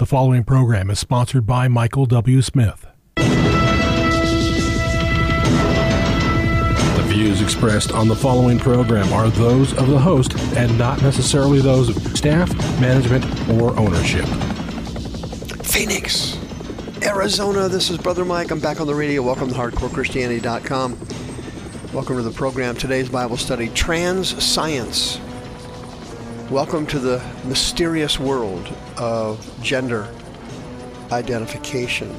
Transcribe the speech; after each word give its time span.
The 0.00 0.06
following 0.06 0.44
program 0.44 0.88
is 0.88 0.98
sponsored 0.98 1.44
by 1.44 1.68
Michael 1.68 2.06
W. 2.06 2.40
Smith. 2.40 2.86
The 3.16 3.22
views 7.04 7.42
expressed 7.42 7.92
on 7.92 8.08
the 8.08 8.16
following 8.16 8.58
program 8.58 9.12
are 9.12 9.28
those 9.28 9.74
of 9.76 9.88
the 9.88 9.98
host 9.98 10.38
and 10.56 10.78
not 10.78 11.02
necessarily 11.02 11.60
those 11.60 11.90
of 11.90 12.16
staff, 12.16 12.50
management, 12.80 13.26
or 13.50 13.78
ownership. 13.78 14.24
Phoenix, 15.66 16.38
Arizona. 17.02 17.68
This 17.68 17.90
is 17.90 17.98
Brother 17.98 18.24
Mike. 18.24 18.50
I'm 18.50 18.58
back 18.58 18.80
on 18.80 18.86
the 18.86 18.94
radio. 18.94 19.20
Welcome 19.20 19.48
to 19.48 19.54
HardcoreChristianity.com. 19.54 20.98
Welcome 21.92 22.16
to 22.16 22.22
the 22.22 22.32
program. 22.32 22.74
Today's 22.74 23.10
Bible 23.10 23.36
study 23.36 23.68
Trans 23.68 24.42
Science. 24.42 25.20
Welcome 26.50 26.84
to 26.88 26.98
the 26.98 27.22
mysterious 27.44 28.18
world 28.18 28.74
of 28.96 29.62
gender 29.62 30.12
identification. 31.12 32.12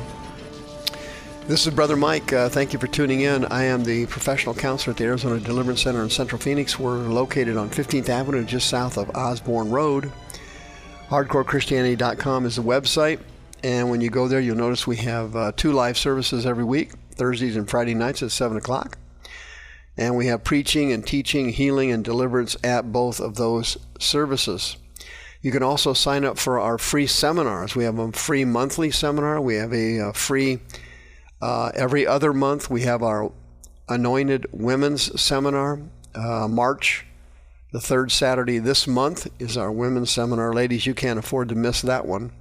This 1.47 1.67
is 1.67 1.73
Brother 1.73 1.97
Mike. 1.97 2.31
Uh, 2.31 2.47
thank 2.47 2.71
you 2.71 2.79
for 2.79 2.87
tuning 2.87 3.21
in. 3.21 3.43
I 3.47 3.65
am 3.65 3.83
the 3.83 4.05
professional 4.05 4.55
counselor 4.55 4.91
at 4.91 4.97
the 4.99 5.03
Arizona 5.03 5.37
Deliverance 5.41 5.81
Center 5.81 6.01
in 6.01 6.09
Central 6.09 6.39
Phoenix. 6.39 6.79
We're 6.79 6.99
located 6.99 7.57
on 7.57 7.69
15th 7.69 8.07
Avenue, 8.07 8.45
just 8.45 8.69
south 8.69 8.97
of 8.97 9.09
Osborne 9.17 9.69
Road. 9.69 10.09
HardcoreChristianity.com 11.09 12.45
is 12.45 12.55
the 12.55 12.63
website. 12.63 13.19
And 13.65 13.91
when 13.91 13.99
you 13.99 14.09
go 14.09 14.29
there, 14.29 14.39
you'll 14.39 14.55
notice 14.55 14.87
we 14.87 14.95
have 14.95 15.35
uh, 15.35 15.51
two 15.57 15.73
live 15.73 15.97
services 15.97 16.45
every 16.45 16.63
week 16.63 16.93
Thursdays 17.15 17.57
and 17.57 17.69
Friday 17.69 17.95
nights 17.95 18.23
at 18.23 18.31
7 18.31 18.55
o'clock. 18.55 18.97
And 20.01 20.15
we 20.15 20.25
have 20.25 20.43
preaching 20.43 20.91
and 20.91 21.05
teaching, 21.05 21.49
healing 21.49 21.91
and 21.91 22.03
deliverance 22.03 22.57
at 22.63 22.91
both 22.91 23.19
of 23.19 23.35
those 23.35 23.77
services. 23.99 24.75
You 25.43 25.51
can 25.51 25.61
also 25.61 25.93
sign 25.93 26.25
up 26.25 26.39
for 26.39 26.59
our 26.59 26.79
free 26.79 27.05
seminars. 27.05 27.75
We 27.75 27.83
have 27.83 27.99
a 27.99 28.11
free 28.11 28.43
monthly 28.43 28.89
seminar. 28.89 29.39
We 29.39 29.57
have 29.57 29.71
a, 29.71 29.97
a 29.97 30.13
free 30.13 30.57
uh, 31.39 31.71
every 31.75 32.07
other 32.07 32.33
month. 32.33 32.67
We 32.67 32.81
have 32.81 33.03
our 33.03 33.31
Anointed 33.87 34.47
Women's 34.51 35.21
Seminar. 35.21 35.79
Uh, 36.15 36.47
March, 36.47 37.05
the 37.71 37.79
third 37.79 38.11
Saturday 38.11 38.57
this 38.57 38.87
month, 38.87 39.27
is 39.37 39.55
our 39.55 39.71
women's 39.71 40.09
seminar. 40.09 40.51
Ladies, 40.51 40.87
you 40.87 40.95
can't 40.95 41.19
afford 41.19 41.47
to 41.49 41.55
miss 41.55 41.83
that 41.83 42.07
one. 42.07 42.31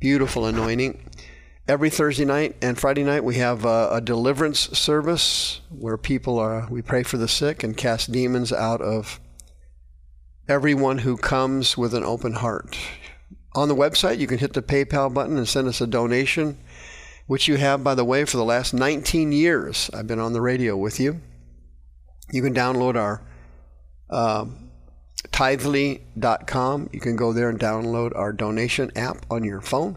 Beautiful 0.00 0.44
anointing 0.44 1.02
every 1.70 1.88
Thursday 1.88 2.24
night 2.24 2.56
and 2.60 2.76
Friday 2.76 3.04
night 3.04 3.22
we 3.22 3.36
have 3.36 3.64
a, 3.64 3.90
a, 3.92 4.00
deliverance 4.00 4.76
service 4.76 5.60
where 5.68 5.96
people 5.96 6.36
are 6.36 6.66
we 6.68 6.82
pray 6.82 7.04
for 7.04 7.16
the 7.16 7.28
sick 7.28 7.62
and 7.62 7.76
cast 7.76 8.10
demons 8.10 8.52
out 8.52 8.80
of 8.80 9.20
everyone 10.48 10.98
who 10.98 11.16
comes 11.16 11.78
with 11.78 11.94
an 11.94 12.02
open 12.02 12.32
heart. 12.32 12.76
On 13.54 13.68
the 13.68 13.76
website 13.76 14.18
you 14.18 14.26
can 14.26 14.38
hit 14.38 14.52
the 14.52 14.62
PayPal 14.62 15.14
button 15.14 15.36
and 15.36 15.46
send 15.46 15.68
us 15.68 15.80
a 15.80 15.86
donation 15.86 16.58
which 17.28 17.46
you 17.46 17.54
have 17.54 17.84
by 17.84 17.94
the 17.94 18.04
way 18.04 18.24
for 18.24 18.36
the 18.36 18.44
last 18.44 18.74
19 18.74 19.30
years. 19.30 19.88
I've 19.94 20.08
been 20.08 20.18
on 20.18 20.32
the 20.32 20.40
radio 20.40 20.76
with 20.76 20.98
you. 20.98 21.20
You 22.32 22.42
can 22.42 22.52
download 22.52 22.96
our 22.96 23.22
uh, 24.10 24.46
tithely.com. 25.28 26.90
You 26.92 26.98
can 26.98 27.14
go 27.14 27.32
there 27.32 27.48
and 27.48 27.60
download 27.60 28.10
our 28.16 28.32
donation 28.32 28.90
app 28.96 29.24
on 29.30 29.44
your 29.44 29.60
phone. 29.60 29.96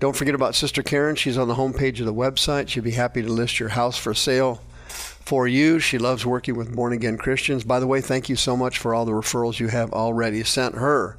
Don't 0.00 0.16
forget 0.16 0.34
about 0.34 0.54
Sister 0.54 0.82
Karen. 0.82 1.16
She's 1.16 1.38
on 1.38 1.48
the 1.48 1.56
homepage 1.56 1.98
of 1.98 2.06
the 2.06 2.14
website. 2.14 2.68
She'd 2.68 2.84
be 2.84 2.92
happy 2.92 3.22
to 3.22 3.28
list 3.28 3.58
your 3.58 3.70
house 3.70 3.98
for 3.98 4.14
sale 4.14 4.62
for 4.88 5.48
you. 5.48 5.78
She 5.80 5.98
loves 5.98 6.24
working 6.24 6.56
with 6.56 6.74
born 6.74 6.92
again 6.92 7.18
Christians. 7.18 7.64
By 7.64 7.80
the 7.80 7.86
way, 7.86 8.00
thank 8.00 8.28
you 8.28 8.36
so 8.36 8.56
much 8.56 8.78
for 8.78 8.94
all 8.94 9.04
the 9.04 9.12
referrals 9.12 9.58
you 9.58 9.68
have 9.68 9.92
already 9.92 10.44
sent 10.44 10.76
her. 10.76 11.18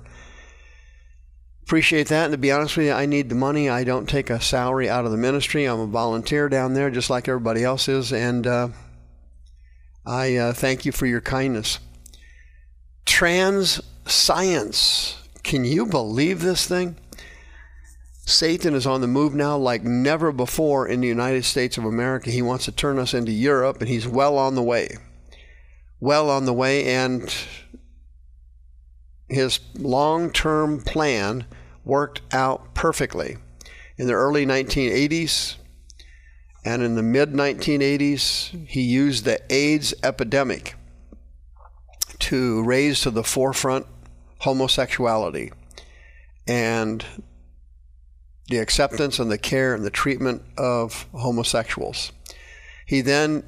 Appreciate 1.63 2.07
that. 2.07 2.25
And 2.25 2.31
to 2.31 2.37
be 2.37 2.51
honest 2.51 2.77
with 2.77 2.87
you, 2.87 2.93
I 2.93 3.05
need 3.05 3.29
the 3.29 3.35
money. 3.35 3.69
I 3.69 3.83
don't 3.83 4.09
take 4.09 4.31
a 4.31 4.41
salary 4.41 4.89
out 4.89 5.05
of 5.05 5.11
the 5.11 5.17
ministry. 5.17 5.65
I'm 5.65 5.79
a 5.81 5.85
volunteer 5.85 6.49
down 6.49 6.73
there, 6.73 6.89
just 6.89 7.11
like 7.11 7.27
everybody 7.27 7.63
else 7.63 7.87
is. 7.87 8.11
And 8.11 8.47
uh, 8.47 8.69
I 10.05 10.35
uh, 10.37 10.53
thank 10.53 10.85
you 10.85 10.91
for 10.91 11.05
your 11.05 11.21
kindness. 11.21 11.77
Trans 13.05 13.81
science. 14.07 15.21
Can 15.43 15.65
you 15.65 15.85
believe 15.85 16.41
this 16.41 16.65
thing? 16.65 16.95
Satan 18.29 18.75
is 18.75 18.85
on 18.85 19.01
the 19.01 19.07
move 19.07 19.33
now 19.33 19.57
like 19.57 19.83
never 19.83 20.31
before 20.31 20.87
in 20.87 21.01
the 21.01 21.07
United 21.07 21.45
States 21.45 21.77
of 21.77 21.85
America. 21.85 22.29
He 22.29 22.41
wants 22.41 22.65
to 22.65 22.71
turn 22.71 22.99
us 22.99 23.13
into 23.13 23.31
Europe, 23.31 23.79
and 23.79 23.89
he's 23.89 24.07
well 24.07 24.37
on 24.37 24.55
the 24.55 24.63
way. 24.63 24.97
Well 25.99 26.29
on 26.29 26.45
the 26.45 26.53
way, 26.53 26.85
and 26.85 27.33
his 29.27 29.59
long 29.75 30.31
term 30.31 30.81
plan 30.81 31.45
worked 31.83 32.21
out 32.33 32.73
perfectly. 32.73 33.37
In 33.97 34.07
the 34.07 34.13
early 34.13 34.45
1980s 34.45 35.55
and 36.63 36.81
in 36.81 36.95
the 36.95 37.03
mid 37.03 37.33
1980s, 37.33 38.67
he 38.67 38.81
used 38.81 39.25
the 39.25 39.41
AIDS 39.53 39.93
epidemic 40.03 40.75
to 42.19 42.63
raise 42.63 43.01
to 43.01 43.11
the 43.11 43.23
forefront 43.23 43.87
homosexuality. 44.39 45.51
And 46.47 47.05
the 48.49 48.57
acceptance 48.57 49.19
and 49.19 49.31
the 49.31 49.37
care 49.37 49.73
and 49.73 49.83
the 49.83 49.91
treatment 49.91 50.41
of 50.57 51.07
homosexuals. 51.13 52.11
He 52.85 53.01
then 53.01 53.43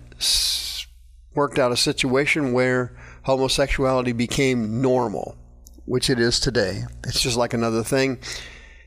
worked 1.33 1.57
out 1.57 1.71
a 1.71 1.77
situation 1.77 2.53
where 2.53 2.95
homosexuality 3.23 4.11
became 4.11 4.81
normal, 4.81 5.35
which 5.85 6.09
it 6.09 6.19
is 6.19 6.39
today. 6.39 6.83
It's 7.05 7.21
just 7.21 7.37
like 7.37 7.53
another 7.53 7.83
thing. 7.83 8.19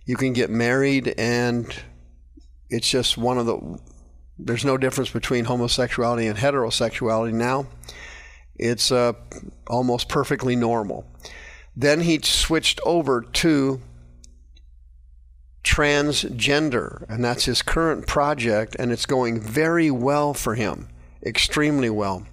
You 0.07 0.17
can 0.17 0.33
get 0.33 0.51
married, 0.51 1.15
and 1.19 1.75
it's 2.69 2.89
just 2.89 3.17
one 3.17 3.39
of 3.39 3.47
the. 3.47 3.79
There's 4.39 4.65
no 4.65 4.77
difference 4.77 5.11
between 5.11 5.45
homosexuality 5.45 6.27
and 6.27 6.39
heterosexuality 6.39 7.33
now. 7.33 7.67
It's 8.57 8.93
uh, 8.93 9.15
almost 9.67 10.09
perfectly 10.09 10.57
normal. 10.57 11.07
Then 11.77 12.01
he 12.01 12.21
switched 12.23 12.81
over 12.85 13.23
to 13.23 13.81
transgender, 15.65 17.05
and 17.09 17.25
that's 17.25 17.47
his 17.47 17.63
current 17.63 18.07
project, 18.07 18.77
and 18.79 18.93
it's 18.93 19.07
going 19.07 19.41
very 19.41 19.91
well 19.91 20.35
for 20.35 20.55
him, 20.55 20.89
extremely 21.25 21.91
well. 21.91 22.27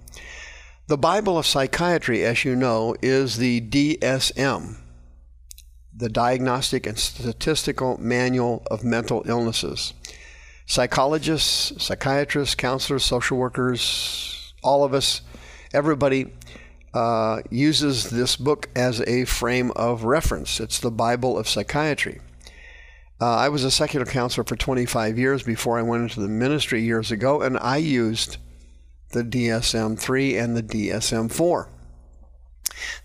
The 0.86 0.98
Bible 0.98 1.38
of 1.38 1.46
Psychiatry, 1.46 2.24
as 2.24 2.44
you 2.44 2.54
know, 2.54 2.94
is 3.00 3.38
the 3.38 3.60
DSM, 3.62 4.76
the 5.96 6.08
Diagnostic 6.08 6.86
and 6.86 6.98
Statistical 6.98 7.98
Manual 7.98 8.62
of 8.70 8.84
Mental 8.84 9.22
Illnesses. 9.26 9.94
Psychologists, 10.66 11.82
psychiatrists, 11.82 12.54
counselors, 12.54 13.04
social 13.04 13.38
workers, 13.38 14.52
all 14.62 14.84
of 14.84 14.92
us, 14.92 15.22
everybody 15.72 16.32
uh, 16.94 17.40
uses 17.50 18.10
this 18.10 18.36
book 18.36 18.68
as 18.76 19.00
a 19.02 19.24
frame 19.24 19.70
of 19.74 20.04
reference. 20.04 20.60
It's 20.60 20.78
the 20.78 20.90
Bible 20.90 21.38
of 21.38 21.48
Psychiatry. 21.48 22.20
Uh, 23.22 23.36
I 23.36 23.50
was 23.50 23.62
a 23.62 23.70
secular 23.70 24.04
counselor 24.04 24.42
for 24.42 24.56
25 24.56 25.16
years 25.16 25.44
before 25.44 25.78
I 25.78 25.82
went 25.82 26.02
into 26.02 26.18
the 26.18 26.26
ministry 26.26 26.82
years 26.82 27.12
ago, 27.12 27.40
and 27.40 27.56
I 27.56 27.76
used 27.76 28.38
the 29.12 29.22
DSM 29.22 29.96
3 29.96 30.36
and 30.36 30.56
the 30.56 30.62
DSM 30.62 31.30
4. 31.30 31.68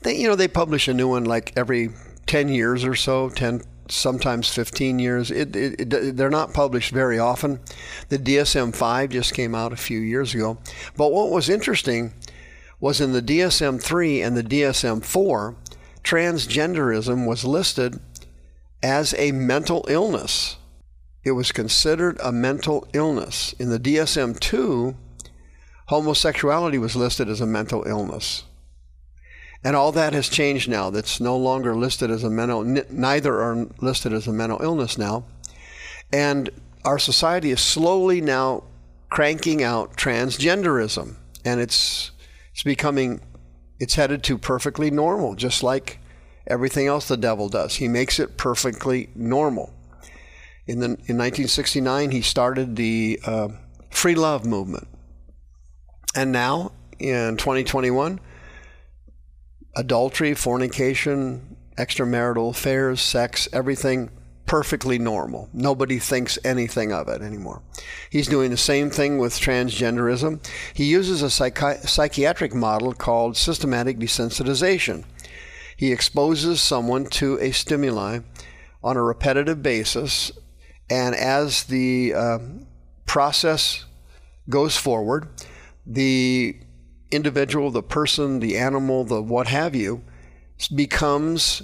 They, 0.02 0.16
you 0.16 0.28
know, 0.28 0.36
they 0.36 0.48
publish 0.48 0.88
a 0.88 0.94
new 0.96 1.08
one 1.08 1.26
like 1.26 1.54
every 1.56 1.92
10 2.26 2.50
years 2.50 2.84
or 2.84 2.96
so, 2.96 3.30
10, 3.30 3.62
sometimes 3.90 4.52
15 4.52 4.98
years. 4.98 5.30
It, 5.30 5.56
it, 5.56 5.94
it, 5.94 6.18
they're 6.18 6.32
not 6.32 6.52
published 6.52 6.92
very 6.92 7.20
often. 7.20 7.60
The 8.10 8.18
DSM 8.18 8.76
5 8.76 9.10
just 9.12 9.36
came 9.36 9.54
out 9.54 9.72
a 9.72 9.78
few 9.78 10.00
years 10.00 10.34
ago. 10.34 10.58
But 10.96 11.12
what 11.12 11.30
was 11.30 11.48
interesting 11.48 12.12
was 12.80 13.00
in 13.00 13.14
the 13.14 13.22
DSM 13.22 13.80
3 13.80 14.24
and 14.24 14.36
the 14.36 14.44
DSM 14.44 15.06
4, 15.06 15.56
transgenderism 16.04 17.28
was 17.28 17.46
listed 17.46 18.00
as 18.82 19.14
a 19.18 19.32
mental 19.32 19.86
illness. 19.88 20.58
It 21.24 21.32
was 21.32 21.52
considered 21.52 22.18
a 22.24 22.32
mental 22.32 22.88
illness. 22.94 23.54
In 23.60 23.70
the 23.70 23.80
DSM 23.80 24.40
2, 24.40 24.96
homosexuality 25.88 26.78
was 26.78 26.96
listed 26.96 27.28
as 27.30 27.42
a 27.42 27.46
mental 27.46 27.84
illness. 27.86 28.44
And 29.64 29.76
all 29.76 29.92
that 29.94 30.14
has 30.14 30.30
changed 30.30 30.70
now. 30.70 30.90
That's 30.90 31.20
no 31.20 31.36
longer 31.36 31.76
listed 31.76 32.12
as 32.12 32.24
a 32.24 32.30
mental, 32.30 32.64
neither 32.64 33.42
are 33.42 33.68
listed 33.82 34.14
as 34.14 34.28
a 34.28 34.34
mental 34.34 34.62
illness 34.62 34.98
now. 34.98 35.26
And 36.14 36.50
our 36.86 37.00
society 37.00 37.52
is 37.52 37.60
slowly 37.60 38.22
now 38.22 38.64
cranking 39.10 39.64
out 39.64 39.98
transgenderism. 39.98 41.16
And 41.44 41.60
it's, 41.60 42.12
it's 42.54 42.64
becoming, 42.64 43.22
it's 43.80 43.96
headed 43.96 44.24
to 44.24 44.38
perfectly 44.38 44.92
normal, 44.92 45.36
just 45.36 45.64
like 45.64 46.00
everything 46.48 46.88
else 46.88 47.08
the 47.08 47.18
devil 47.18 47.50
does. 47.50 47.76
He 47.76 47.88
makes 47.88 48.20
it 48.20 48.38
perfectly 48.38 49.10
normal. 49.16 49.74
In, 50.66 50.80
the, 50.80 50.86
in 50.86 51.18
1969, 51.18 52.12
he 52.12 52.22
started 52.22 52.76
the 52.76 53.20
uh, 53.26 53.50
free 53.90 54.16
love 54.16 54.46
movement. 54.46 54.88
And 56.16 56.32
now, 56.32 56.72
in 57.00 57.38
2021, 57.38 58.20
adultery, 59.76 60.34
fornication, 60.34 61.58
extramarital 61.78 62.50
affairs, 62.50 63.02
sex, 63.02 63.48
everything 63.54 64.10
perfectly 64.48 64.98
normal. 64.98 65.50
Nobody 65.54 66.00
thinks 66.00 66.40
anything 66.44 66.92
of 66.92 67.08
it 67.10 67.22
anymore. 67.22 67.62
He's 68.10 68.28
doing 68.28 68.50
the 68.50 68.58
same 68.58 68.90
thing 68.90 69.20
with 69.20 69.34
transgenderism. 69.34 70.44
He 70.74 70.86
uses 70.86 71.22
a 71.22 71.28
psychi- 71.28 71.88
psychiatric 71.88 72.56
model 72.56 72.94
called 72.94 73.38
systematic 73.38 74.00
desensitization. 74.00 75.04
He 75.78 75.92
exposes 75.92 76.60
someone 76.60 77.06
to 77.06 77.40
a 77.40 77.52
stimuli 77.52 78.20
on 78.84 78.98
a 78.98 79.04
repetitive 79.04 79.62
basis, 79.62 80.32
and 80.90 81.16
as 81.16 81.66
the 81.66 82.14
uh, 82.16 82.40
process 83.06 83.86
goes 84.50 84.76
forward, 84.76 85.30
the 85.86 86.60
individual, 87.12 87.70
the 87.70 87.84
person, 87.84 88.40
the 88.40 88.58
animal, 88.58 89.04
the 89.04 89.22
what 89.22 89.48
have 89.48 89.76
you, 89.76 90.04
becomes 90.74 91.62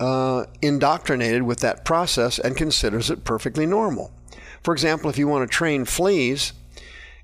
uh, 0.00 0.46
indoctrinated 0.60 1.44
with 1.44 1.60
that 1.60 1.84
process 1.84 2.40
and 2.40 2.56
considers 2.56 3.10
it 3.10 3.24
perfectly 3.24 3.64
normal. 3.64 4.12
For 4.62 4.72
example, 4.72 5.08
if 5.08 5.18
you 5.18 5.28
want 5.28 5.48
to 5.48 5.54
train 5.54 5.84
fleas 5.84 6.52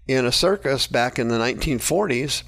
in 0.06 0.24
a 0.24 0.32
circus 0.32 0.86
back 0.86 1.18
in 1.18 1.28
the 1.28 1.38
1940s, 1.38 2.44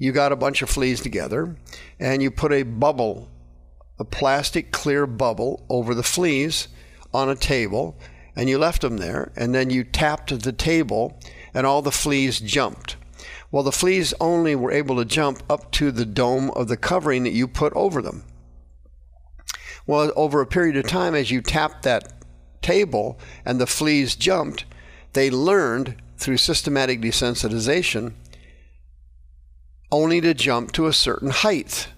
you 0.00 0.12
got 0.12 0.32
a 0.32 0.36
bunch 0.36 0.62
of 0.62 0.70
fleas 0.70 1.00
together 1.00 1.54
and 2.00 2.22
you 2.22 2.30
put 2.30 2.52
a 2.52 2.62
bubble, 2.62 3.28
a 3.98 4.04
plastic 4.04 4.72
clear 4.72 5.06
bubble, 5.06 5.64
over 5.68 5.94
the 5.94 6.02
fleas 6.02 6.68
on 7.12 7.28
a 7.28 7.36
table 7.36 7.98
and 8.34 8.48
you 8.48 8.56
left 8.56 8.80
them 8.80 8.96
there 8.96 9.30
and 9.36 9.54
then 9.54 9.68
you 9.68 9.84
tapped 9.84 10.42
the 10.42 10.52
table 10.52 11.20
and 11.52 11.66
all 11.66 11.82
the 11.82 11.92
fleas 11.92 12.40
jumped. 12.40 12.96
Well, 13.50 13.62
the 13.62 13.72
fleas 13.72 14.14
only 14.20 14.56
were 14.56 14.72
able 14.72 14.96
to 14.96 15.04
jump 15.04 15.42
up 15.50 15.70
to 15.72 15.92
the 15.92 16.06
dome 16.06 16.50
of 16.52 16.68
the 16.68 16.78
covering 16.78 17.24
that 17.24 17.34
you 17.34 17.46
put 17.46 17.74
over 17.74 18.00
them. 18.00 18.24
Well, 19.86 20.12
over 20.16 20.40
a 20.40 20.46
period 20.46 20.78
of 20.78 20.86
time, 20.86 21.14
as 21.14 21.30
you 21.30 21.42
tapped 21.42 21.82
that 21.82 22.10
table 22.62 23.18
and 23.44 23.60
the 23.60 23.66
fleas 23.66 24.16
jumped, 24.16 24.64
they 25.12 25.30
learned 25.30 25.96
through 26.16 26.38
systematic 26.38 27.02
desensitization 27.02 28.14
only 29.92 30.20
to 30.20 30.34
jump 30.34 30.72
to 30.72 30.86
a 30.86 30.92
certain 30.92 31.30
height. 31.30 31.88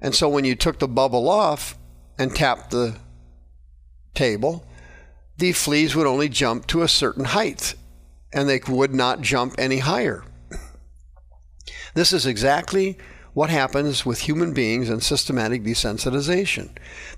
And 0.00 0.14
so 0.14 0.28
when 0.28 0.44
you 0.44 0.54
took 0.54 0.78
the 0.78 0.88
bubble 0.88 1.28
off 1.28 1.76
and 2.18 2.34
tapped 2.34 2.70
the 2.70 2.96
table, 4.14 4.64
the 5.36 5.52
fleas 5.52 5.94
would 5.94 6.06
only 6.06 6.28
jump 6.28 6.66
to 6.68 6.82
a 6.82 6.88
certain 6.88 7.24
height 7.24 7.74
and 8.32 8.48
they 8.48 8.60
would 8.68 8.94
not 8.94 9.20
jump 9.20 9.54
any 9.58 9.78
higher. 9.78 10.24
This 11.94 12.12
is 12.12 12.26
exactly 12.26 12.98
what 13.32 13.50
happens 13.50 14.04
with 14.04 14.20
human 14.20 14.52
beings 14.52 14.90
and 14.90 15.02
systematic 15.02 15.62
desensitization. 15.62 16.70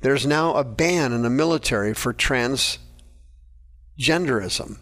There's 0.03 0.26
now 0.26 0.55
a 0.55 0.65
ban 0.65 1.12
in 1.12 1.23
the 1.23 1.31
military 1.31 1.94
for 1.94 2.15
transgenderism. 2.15 4.79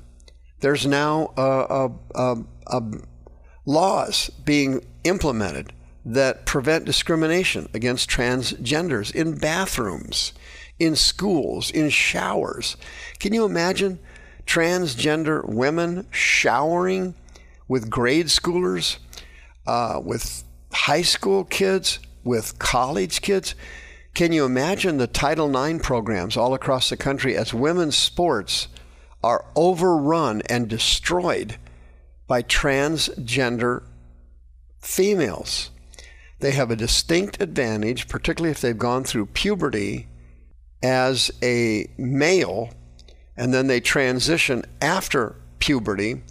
There's 0.60 0.86
now 0.86 1.32
a 1.36 1.90
uh, 2.14 2.42
uh, 2.66 2.80
laws 3.68 4.30
being 4.46 4.82
implemented 5.04 5.74
that 6.04 6.46
prevent 6.46 6.86
discrimination 6.86 7.68
against 7.74 8.08
transgenders 8.08 9.14
in 9.14 9.36
bathrooms, 9.36 10.32
in 10.78 10.96
schools, 10.96 11.70
in 11.70 11.90
showers. 11.90 12.78
Can 13.18 13.34
you 13.34 13.44
imagine 13.44 13.98
transgender 14.46 15.46
women 15.46 16.06
showering 16.10 17.14
with 17.68 17.90
grade 17.90 18.26
schoolers, 18.26 18.96
uh, 19.66 20.00
with 20.02 20.42
high 20.72 21.02
school 21.02 21.44
kids, 21.44 21.98
with 22.24 22.58
college 22.58 23.20
kids. 23.20 23.54
Can 24.14 24.32
you 24.32 24.46
imagine 24.46 24.96
the 24.96 25.06
Title 25.06 25.54
IX 25.54 25.82
programs 25.82 26.36
all 26.36 26.54
across 26.54 26.88
the 26.88 26.96
country 26.96 27.36
as 27.36 27.52
women's 27.52 27.96
sports 27.96 28.68
are 29.22 29.44
overrun 29.54 30.42
and 30.46 30.68
destroyed 30.68 31.58
by 32.28 32.42
transgender 32.42 33.82
females? 34.80 35.70
They 36.38 36.52
have 36.52 36.70
a 36.70 36.76
distinct 36.76 37.42
advantage, 37.42 38.06
particularly 38.08 38.52
if 38.52 38.60
they've 38.60 38.78
gone 38.78 39.02
through 39.02 39.26
puberty 39.26 40.06
as 40.82 41.32
a 41.42 41.90
male 41.98 42.70
and 43.36 43.52
then 43.52 43.66
they 43.66 43.80
transition 43.80 44.64
after 44.80 45.36
puberty. 45.58 46.22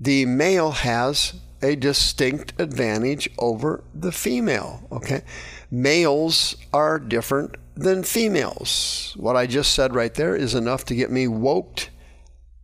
The 0.00 0.26
male 0.26 0.72
has 0.72 1.34
a 1.62 1.76
distinct 1.76 2.52
advantage 2.58 3.28
over 3.38 3.82
the 3.94 4.12
female. 4.12 4.86
Okay, 4.92 5.22
males 5.70 6.56
are 6.72 6.98
different 6.98 7.56
than 7.74 8.02
females. 8.02 9.14
What 9.18 9.36
I 9.36 9.46
just 9.46 9.72
said 9.72 9.94
right 9.94 10.12
there 10.12 10.34
is 10.36 10.54
enough 10.54 10.84
to 10.86 10.94
get 10.94 11.10
me 11.10 11.26
woked 11.26 11.88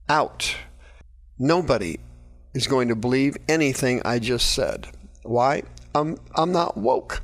out. 0.08 0.56
Nobody 1.38 1.98
is 2.54 2.66
going 2.66 2.88
to 2.88 2.94
believe 2.94 3.36
anything 3.48 4.02
I 4.04 4.18
just 4.18 4.52
said. 4.52 4.88
Why? 5.22 5.62
I'm 5.94 6.18
I'm 6.34 6.52
not 6.52 6.76
woke. 6.76 7.22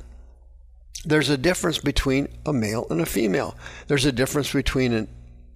There's 1.05 1.29
a 1.29 1.37
difference 1.37 1.77
between 1.77 2.27
a 2.45 2.53
male 2.53 2.85
and 2.89 3.01
a 3.01 3.05
female. 3.05 3.55
There's 3.87 4.05
a 4.05 4.11
difference 4.11 4.51
between 4.51 4.93
an 4.93 5.07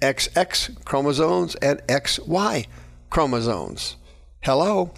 XX 0.01 0.83
chromosomes 0.85 1.55
and 1.55 1.79
XY 1.87 2.67
chromosomes. 3.09 3.97
Hello? 4.41 4.93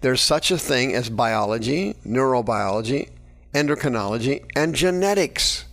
There's 0.00 0.20
such 0.20 0.50
a 0.50 0.58
thing 0.58 0.94
as 0.94 1.10
biology, 1.10 1.94
neurobiology, 2.06 3.10
endocrinology, 3.54 4.44
and 4.56 4.74
genetics. 4.74 5.64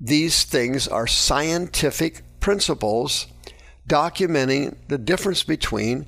These 0.00 0.44
things 0.44 0.88
are 0.88 1.06
scientific 1.06 2.22
principles 2.40 3.26
documenting 3.88 4.76
the 4.88 4.98
difference 4.98 5.42
between 5.42 6.06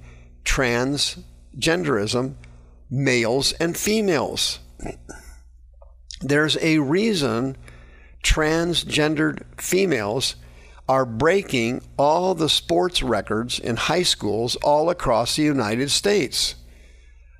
transgenderism, 1.56 2.35
males 2.91 3.53
and 3.53 3.77
females. 3.77 4.61
There's 6.21 6.56
a 6.61 6.79
reason 6.79 7.56
transgendered 8.23 9.43
females 9.61 10.37
are 10.89 11.06
breaking 11.06 11.83
all 11.99 12.35
the 12.35 12.49
sports 12.49 13.03
records 13.03 13.59
in 13.59 13.77
high 13.77 14.03
schools 14.03 14.56
all 14.56 14.91
across 14.91 15.37
the 15.37 15.43
United 15.43 15.91
States. 15.91 16.56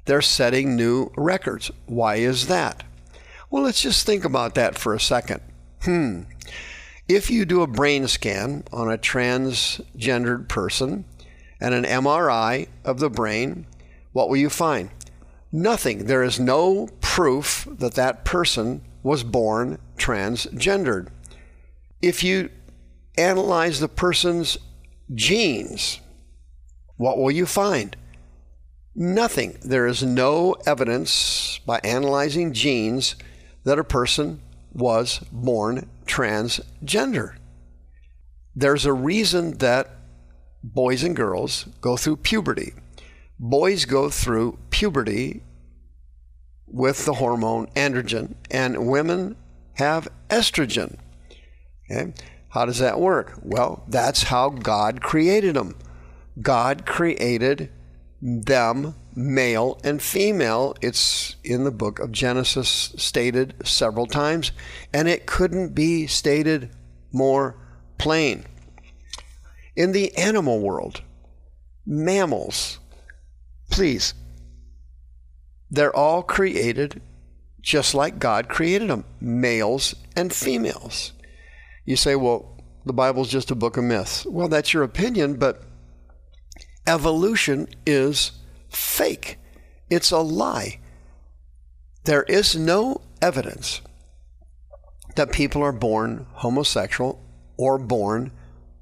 They're 0.07 0.23
setting 0.23 0.77
new 0.77 1.11
records. 1.17 1.71
Why 1.87 2.17
is 2.17 2.47
that? 2.49 2.85
Well, 3.51 3.63
let's 3.63 3.83
just 3.83 4.05
think 4.05 4.25
about 4.25 4.55
that 4.55 4.77
for 4.77 4.95
a 4.95 5.01
second. 5.01 5.41
Hmm. 5.83 6.23
If 7.09 7.31
you 7.31 7.45
do 7.45 7.63
a 7.63 7.67
brain 7.67 8.09
scan 8.09 8.65
on 8.73 8.91
a 8.91 8.99
transgendered 8.99 10.49
person 10.49 11.05
and 11.61 11.75
an 11.75 11.85
MRI 11.85 12.69
of 12.85 12.99
the 12.99 13.11
brain, 13.11 13.67
what 14.15 14.29
will 14.29 14.37
you 14.37 14.49
find? 14.49 14.91
Nothing. 15.53 16.07
There 16.07 16.23
is 16.23 16.41
no 16.41 16.89
proof 17.01 17.67
that 17.69 17.95
that 17.95 18.25
person 18.25 18.81
was 19.03 19.25
born 19.25 19.79
transgendered. 19.99 21.09
If 22.01 22.23
you 22.23 22.49
analyze 23.19 23.81
the 23.81 23.89
person's 23.89 24.57
genes, 25.13 26.01
what 26.97 27.19
will 27.19 27.33
you 27.33 27.45
find? 27.45 27.97
Nothing. 28.95 29.59
There 29.63 29.87
is 29.87 30.05
no 30.05 30.55
evidence 30.65 31.59
by 31.67 31.81
analyzing 31.83 32.53
genes 32.53 33.17
that 33.65 33.81
a 33.81 33.85
person 33.85 34.43
was 34.73 35.19
born 35.33 35.91
transgender. 36.07 37.35
There's 38.55 38.87
a 38.87 38.93
reason 38.93 39.59
that 39.59 39.91
boys 40.63 41.03
and 41.03 41.17
girls 41.17 41.67
go 41.81 41.97
through 41.97 42.19
puberty. 42.19 42.75
Boys 43.39 43.85
go 43.85 44.11
through 44.11 44.59
puberty 44.71 45.43
with 46.67 47.05
the 47.05 47.15
hormone 47.15 47.67
androgen, 47.77 48.35
and 48.51 48.87
women 48.89 49.37
have 49.75 50.09
estrogen. 50.29 50.99
Okay? 51.91 52.13
How 52.51 52.65
does 52.65 52.79
that 52.79 53.01
work? 53.01 53.39
Well, 53.43 53.85
that's 53.89 54.25
how 54.25 54.49
God 54.49 55.03
created 55.03 55.57
them. 55.57 55.77
God 56.41 56.87
created 56.87 57.71
them 58.21 58.95
male 59.15 59.79
and 59.85 60.01
female. 60.01 60.75
It's 60.81 61.37
in 61.45 61.65
the 61.65 61.71
book 61.71 61.99
of 61.99 62.13
Genesis 62.13 62.93
stated 62.97 63.55
several 63.65 64.07
times, 64.07 64.53
and 64.93 65.09
it 65.09 65.27
couldn't 65.27 65.75
be 65.75 66.07
stated 66.07 66.71
more 67.13 67.57
plain. 67.99 68.45
In 69.77 69.93
the 69.93 70.17
animal 70.17 70.61
world, 70.61 71.03
mammals, 71.85 72.79
please, 73.75 74.15
they're 75.69 75.95
all 75.95 76.23
created 76.23 77.03
just 77.61 77.95
like 77.95 78.21
God 78.21 78.49
created 78.49 78.89
them 78.89 79.05
males 79.21 79.97
and 80.15 80.33
females. 80.33 81.13
You 81.85 81.97
say, 81.97 82.15
well, 82.15 82.57
the 82.87 82.93
Bible's 82.93 83.31
just 83.31 83.51
a 83.51 83.57
book 83.57 83.77
of 83.77 83.85
myths. 83.85 84.25
Well, 84.27 84.49
that's 84.49 84.73
your 84.73 84.85
opinion, 84.85 85.35
but 85.35 85.63
evolution 86.87 87.67
is 87.85 88.33
fake. 88.69 89.39
It's 89.91 90.13
a 90.13 90.19
lie. 90.19 90.79
There 92.05 92.23
is 92.25 92.55
no 92.55 93.01
evidence 93.21 93.81
that 95.17 95.33
people 95.33 95.63
are 95.63 95.73
born 95.73 96.27
homosexual 96.35 97.21
or 97.57 97.79
born 97.79 98.31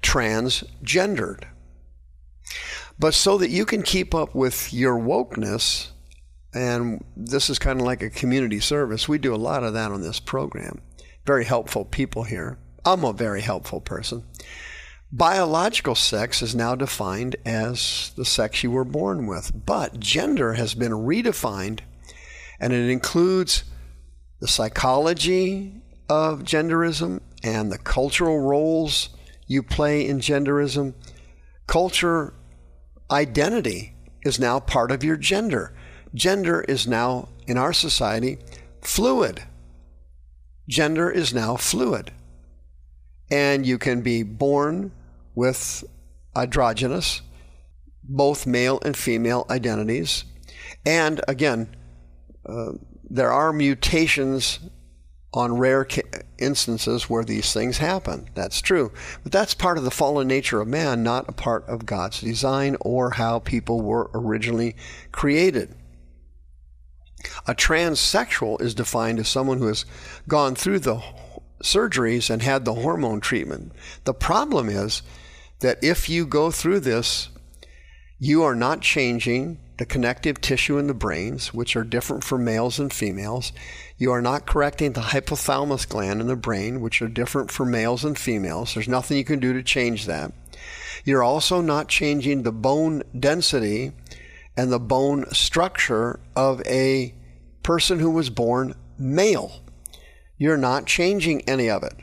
transgendered. 0.01 1.45
But 2.99 3.13
so 3.13 3.37
that 3.37 3.49
you 3.49 3.65
can 3.65 3.81
keep 3.81 4.13
up 4.13 4.35
with 4.35 4.73
your 4.73 4.97
wokeness, 4.97 5.89
and 6.53 7.03
this 7.15 7.49
is 7.49 7.59
kind 7.59 7.79
of 7.79 7.85
like 7.85 8.01
a 8.01 8.09
community 8.09 8.59
service, 8.59 9.09
we 9.09 9.17
do 9.17 9.33
a 9.33 9.37
lot 9.37 9.63
of 9.63 9.73
that 9.73 9.91
on 9.91 10.01
this 10.01 10.19
program. 10.19 10.81
Very 11.25 11.45
helpful 11.45 11.85
people 11.85 12.23
here. 12.23 12.59
I'm 12.85 13.03
a 13.03 13.13
very 13.13 13.41
helpful 13.41 13.81
person. 13.81 14.23
Biological 15.11 15.95
sex 15.95 16.41
is 16.41 16.55
now 16.55 16.75
defined 16.75 17.35
as 17.45 18.11
the 18.15 18.25
sex 18.25 18.63
you 18.63 18.71
were 18.71 18.83
born 18.83 19.27
with, 19.27 19.51
but 19.65 19.99
gender 19.99 20.53
has 20.53 20.73
been 20.73 20.91
redefined 20.91 21.81
and 22.59 22.73
it 22.73 22.89
includes 22.89 23.63
the 24.39 24.47
psychology 24.47 25.81
of 26.09 26.43
genderism 26.43 27.21
and 27.43 27.71
the 27.71 27.77
cultural 27.77 28.39
roles 28.39 29.09
you 29.47 29.61
play 29.61 30.07
in 30.07 30.19
genderism. 30.19 30.93
Culture 31.67 32.33
identity 33.13 33.95
is 34.23 34.39
now 34.39 34.59
part 34.59 34.91
of 34.91 35.03
your 35.03 35.15
gender. 35.15 35.73
Gender 36.13 36.61
is 36.61 36.87
now, 36.87 37.29
in 37.47 37.57
our 37.57 37.73
society, 37.73 38.39
fluid. 38.81 39.43
Gender 40.67 41.09
is 41.09 41.33
now 41.33 41.55
fluid. 41.55 42.11
And 43.31 43.65
you 43.65 43.77
can 43.77 44.01
be 44.01 44.23
born 44.23 44.91
with 45.35 45.83
androgynous, 46.35 47.21
both 48.03 48.45
male 48.45 48.79
and 48.83 48.97
female 48.97 49.45
identities. 49.49 50.25
And 50.85 51.21
again, 51.27 51.75
uh, 52.45 52.73
there 53.09 53.31
are 53.31 53.53
mutations 53.53 54.59
on 55.33 55.57
rare 55.57 55.87
instances 56.37 57.09
where 57.09 57.23
these 57.23 57.51
things 57.53 57.79
happen. 57.79 58.29
That's 58.35 58.61
true. 58.61 58.91
But 59.23 59.31
that's 59.31 59.53
part 59.53 59.77
of 59.77 59.83
the 59.83 59.91
fallen 59.91 60.27
nature 60.27 60.61
of 60.61 60.67
man, 60.67 61.01
not 61.01 61.27
a 61.27 61.33
part 61.33 61.67
of 61.67 61.85
God's 61.85 62.21
design 62.21 62.77
or 62.81 63.11
how 63.11 63.39
people 63.39 63.81
were 63.81 64.11
originally 64.13 64.75
created. 65.11 65.75
A 67.47 67.55
transsexual 67.55 68.61
is 68.61 68.75
defined 68.75 69.19
as 69.19 69.27
someone 69.27 69.57
who 69.57 69.67
has 69.67 69.85
gone 70.27 70.55
through 70.55 70.79
the 70.79 71.01
surgeries 71.63 72.29
and 72.29 72.41
had 72.41 72.65
the 72.65 72.73
hormone 72.75 73.21
treatment. 73.21 73.71
The 74.03 74.13
problem 74.13 74.69
is 74.69 75.01
that 75.61 75.81
if 75.81 76.09
you 76.09 76.25
go 76.25 76.51
through 76.51 76.81
this, 76.81 77.29
you 78.19 78.43
are 78.43 78.55
not 78.55 78.81
changing 78.81 79.59
the 79.77 79.85
connective 79.85 80.39
tissue 80.39 80.77
in 80.77 80.87
the 80.87 80.93
brains, 80.93 81.53
which 81.53 81.75
are 81.75 81.83
different 81.83 82.23
for 82.23 82.37
males 82.37 82.79
and 82.79 82.93
females. 82.93 83.51
You 83.97 84.11
are 84.11 84.21
not 84.21 84.45
correcting 84.45 84.93
the 84.93 85.01
hypothalamus 85.01 85.87
gland 85.87 86.21
in 86.21 86.27
the 86.27 86.35
brain, 86.35 86.81
which 86.81 87.01
are 87.01 87.07
different 87.07 87.51
for 87.51 87.65
males 87.65 88.03
and 88.03 88.17
females. 88.17 88.73
There's 88.73 88.87
nothing 88.87 89.17
you 89.17 89.23
can 89.23 89.39
do 89.39 89.53
to 89.53 89.63
change 89.63 90.05
that. 90.05 90.31
You're 91.03 91.23
also 91.23 91.61
not 91.61 91.87
changing 91.87 92.43
the 92.43 92.51
bone 92.51 93.03
density 93.19 93.91
and 94.55 94.71
the 94.71 94.79
bone 94.79 95.25
structure 95.33 96.19
of 96.35 96.61
a 96.67 97.13
person 97.63 97.99
who 97.99 98.11
was 98.11 98.29
born 98.29 98.75
male. 98.97 99.63
You're 100.37 100.57
not 100.57 100.85
changing 100.85 101.41
any 101.41 101.69
of 101.69 101.83
it. 101.83 101.95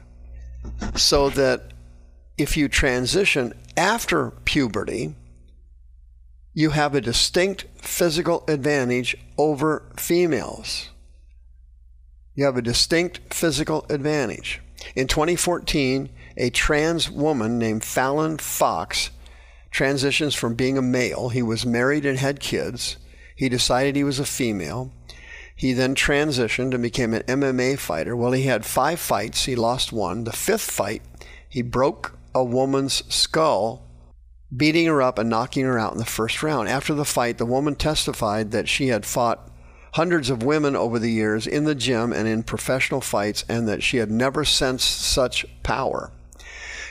So 0.99 1.31
that 1.31 1.73
if 2.37 2.57
you 2.57 2.69
transition 2.69 3.55
after 3.77 4.31
puberty, 4.31 5.15
you 6.52 6.71
have 6.71 6.95
a 6.95 7.00
distinct 7.00 7.66
physical 7.76 8.45
advantage 8.49 9.16
over 9.38 9.85
females. 9.97 10.90
You 12.35 12.45
have 12.45 12.57
a 12.57 12.62
distinct 12.62 13.33
physical 13.33 13.87
advantage. 13.88 14.61
In 14.97 15.07
2014, 15.07 16.09
a 16.37 16.50
trans 16.50 17.11
woman 17.11 17.59
named 17.59 17.85
Fallon 17.85 18.38
Fox 18.38 19.11
transitions 19.71 20.35
from 20.35 20.54
being 20.54 20.78
a 20.78 20.83
male. 20.83 21.28
He 21.28 21.42
was 21.42 21.66
married 21.66 22.04
and 22.04 22.19
had 22.19 22.40
kids. 22.40 22.97
He 23.37 23.49
decided 23.49 23.95
he 23.95 24.04
was 24.04 24.19
a 24.19 24.26
female. 24.26 24.92
He 25.54 25.73
then 25.73 25.95
transitioned 25.95 26.73
and 26.73 26.83
became 26.83 27.12
an 27.12 27.23
MMA 27.23 27.78
fighter. 27.78 28.16
Well, 28.16 28.33
he 28.33 28.45
had 28.45 28.64
five 28.64 28.99
fights. 28.99 29.45
He 29.45 29.54
lost 29.54 29.92
one. 29.92 30.25
The 30.25 30.33
fifth 30.33 30.71
fight, 30.71 31.02
he 31.49 31.62
broke 31.62 32.19
a 32.35 32.42
woman's 32.42 33.04
skull, 33.12 33.87
beating 34.57 34.87
her 34.87 35.00
up 35.00 35.19
and 35.19 35.30
knocking 35.30 35.64
her 35.64 35.78
out 35.78 35.92
in 35.92 35.99
the 35.99 36.04
first 36.04 36.42
round. 36.42 36.69
After 36.69 36.95
the 36.95 37.04
fight, 37.04 37.38
the 37.38 37.47
woman 37.47 37.75
testified 37.75 38.50
that 38.50 38.69
she 38.69 38.88
had 38.88 39.07
fought 39.07 39.49
hundreds 39.95 40.30
of 40.30 40.42
women 40.42 40.76
over 40.76 40.99
the 40.99 41.11
years 41.11 41.47
in 41.47 41.64
the 41.64 41.75
gym 41.75 42.12
and 42.12 42.28
in 42.28 42.42
professional 42.42 43.00
fights, 43.00 43.45
and 43.49 43.69
that 43.69 43.83
she 43.83 43.97
had 43.97 44.11
never 44.11 44.45
sensed 44.45 45.00
such 45.00 45.45
power. 45.62 46.12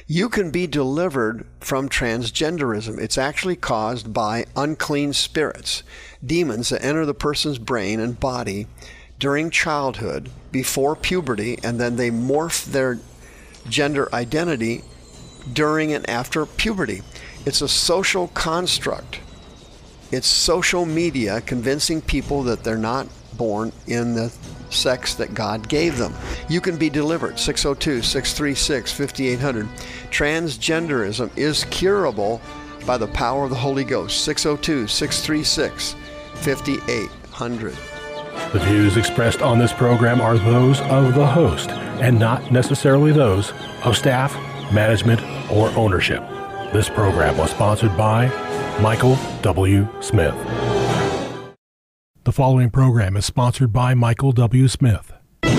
You 0.05 0.27
can 0.27 0.49
be 0.49 0.65
delivered 0.65 1.45
from 1.59 1.87
transgenderism. 1.87 2.99
It's 2.99 3.17
actually 3.17 3.55
caused 3.55 4.11
by 4.11 4.45
unclean 4.55 5.13
spirits, 5.13 5.83
demons 6.25 6.69
that 6.69 6.83
enter 6.83 7.05
the 7.05 7.13
person's 7.13 7.59
brain 7.59 7.99
and 7.99 8.19
body 8.19 8.67
during 9.19 9.49
childhood, 9.49 10.29
before 10.51 10.95
puberty, 10.95 11.59
and 11.63 11.79
then 11.79 11.95
they 11.95 12.09
morph 12.09 12.65
their 12.65 12.99
gender 13.69 14.09
identity 14.13 14.83
during 15.53 15.93
and 15.93 16.09
after 16.09 16.45
puberty. 16.45 17.01
It's 17.45 17.61
a 17.61 17.67
social 17.67 18.27
construct. 18.29 19.19
It's 20.11 20.27
social 20.27 20.85
media 20.85 21.41
convincing 21.41 22.01
people 22.01 22.43
that 22.43 22.63
they're 22.63 22.77
not 22.77 23.07
born 23.37 23.71
in 23.87 24.15
the 24.15 24.33
sex 24.69 25.15
that 25.15 25.33
God 25.33 25.67
gave 25.69 25.97
them. 25.97 26.13
You 26.49 26.61
can 26.61 26.77
be 26.77 26.89
delivered. 26.89 27.39
602 27.39 28.01
636 28.01 28.91
5800. 28.91 29.67
Transgenderism 30.11 31.35
is 31.37 31.63
curable 31.65 32.41
by 32.85 32.97
the 32.97 33.07
power 33.07 33.43
of 33.43 33.49
the 33.49 33.55
Holy 33.55 33.83
Ghost. 33.83 34.23
602 34.23 34.87
636 34.87 35.95
5800. 36.35 37.77
The 38.53 38.59
views 38.59 38.97
expressed 38.97 39.41
on 39.41 39.59
this 39.59 39.73
program 39.73 40.21
are 40.21 40.37
those 40.37 40.81
of 40.81 41.13
the 41.13 41.25
host 41.25 41.69
and 41.69 42.17
not 42.17 42.51
necessarily 42.51 43.11
those 43.11 43.53
of 43.83 43.97
staff 43.97 44.35
management, 44.71 45.21
or 45.51 45.69
ownership. 45.71 46.23
This 46.71 46.87
program 46.87 47.35
was 47.35 47.49
sponsored 47.49 47.97
by 47.97 48.27
Michael 48.79 49.17
W. 49.41 49.87
Smith. 50.01 50.35
The 52.25 52.31
following 52.31 52.69
program 52.69 53.17
is 53.17 53.25
sponsored 53.25 53.73
by 53.73 53.95
Michael 53.95 54.31
W. 54.33 54.67
Smith. 54.67 55.11
The 55.41 55.49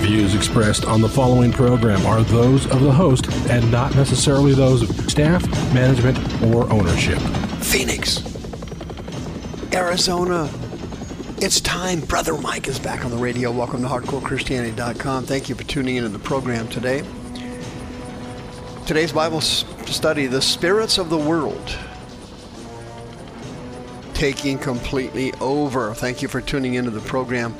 views 0.00 0.34
expressed 0.34 0.86
on 0.86 1.02
the 1.02 1.10
following 1.10 1.52
program 1.52 2.06
are 2.06 2.22
those 2.22 2.64
of 2.70 2.80
the 2.80 2.90
host 2.90 3.30
and 3.50 3.70
not 3.70 3.94
necessarily 3.94 4.54
those 4.54 4.80
of 4.88 5.10
staff, 5.10 5.46
management, 5.74 6.16
or 6.44 6.72
ownership. 6.72 7.18
Phoenix, 7.60 8.24
Arizona, 9.74 10.48
it's 11.42 11.60
time. 11.60 12.00
Brother 12.00 12.38
Mike 12.38 12.66
is 12.66 12.78
back 12.78 13.04
on 13.04 13.10
the 13.10 13.18
radio. 13.18 13.52
Welcome 13.52 13.82
to 13.82 13.88
HardcoreChristianity.com. 13.88 15.24
Thank 15.24 15.50
you 15.50 15.54
for 15.54 15.64
tuning 15.64 15.96
into 15.96 16.08
the 16.08 16.18
program 16.18 16.66
today. 16.68 17.04
Today's 18.86 19.10
Bible 19.10 19.40
study 19.40 20.26
The 20.28 20.40
Spirits 20.40 20.98
of 20.98 21.10
the 21.10 21.18
World 21.18 21.76
taking 24.14 24.58
completely 24.58 25.32
over. 25.40 25.92
Thank 25.92 26.22
you 26.22 26.28
for 26.28 26.40
tuning 26.40 26.74
into 26.74 26.92
the 26.92 27.00
program. 27.00 27.52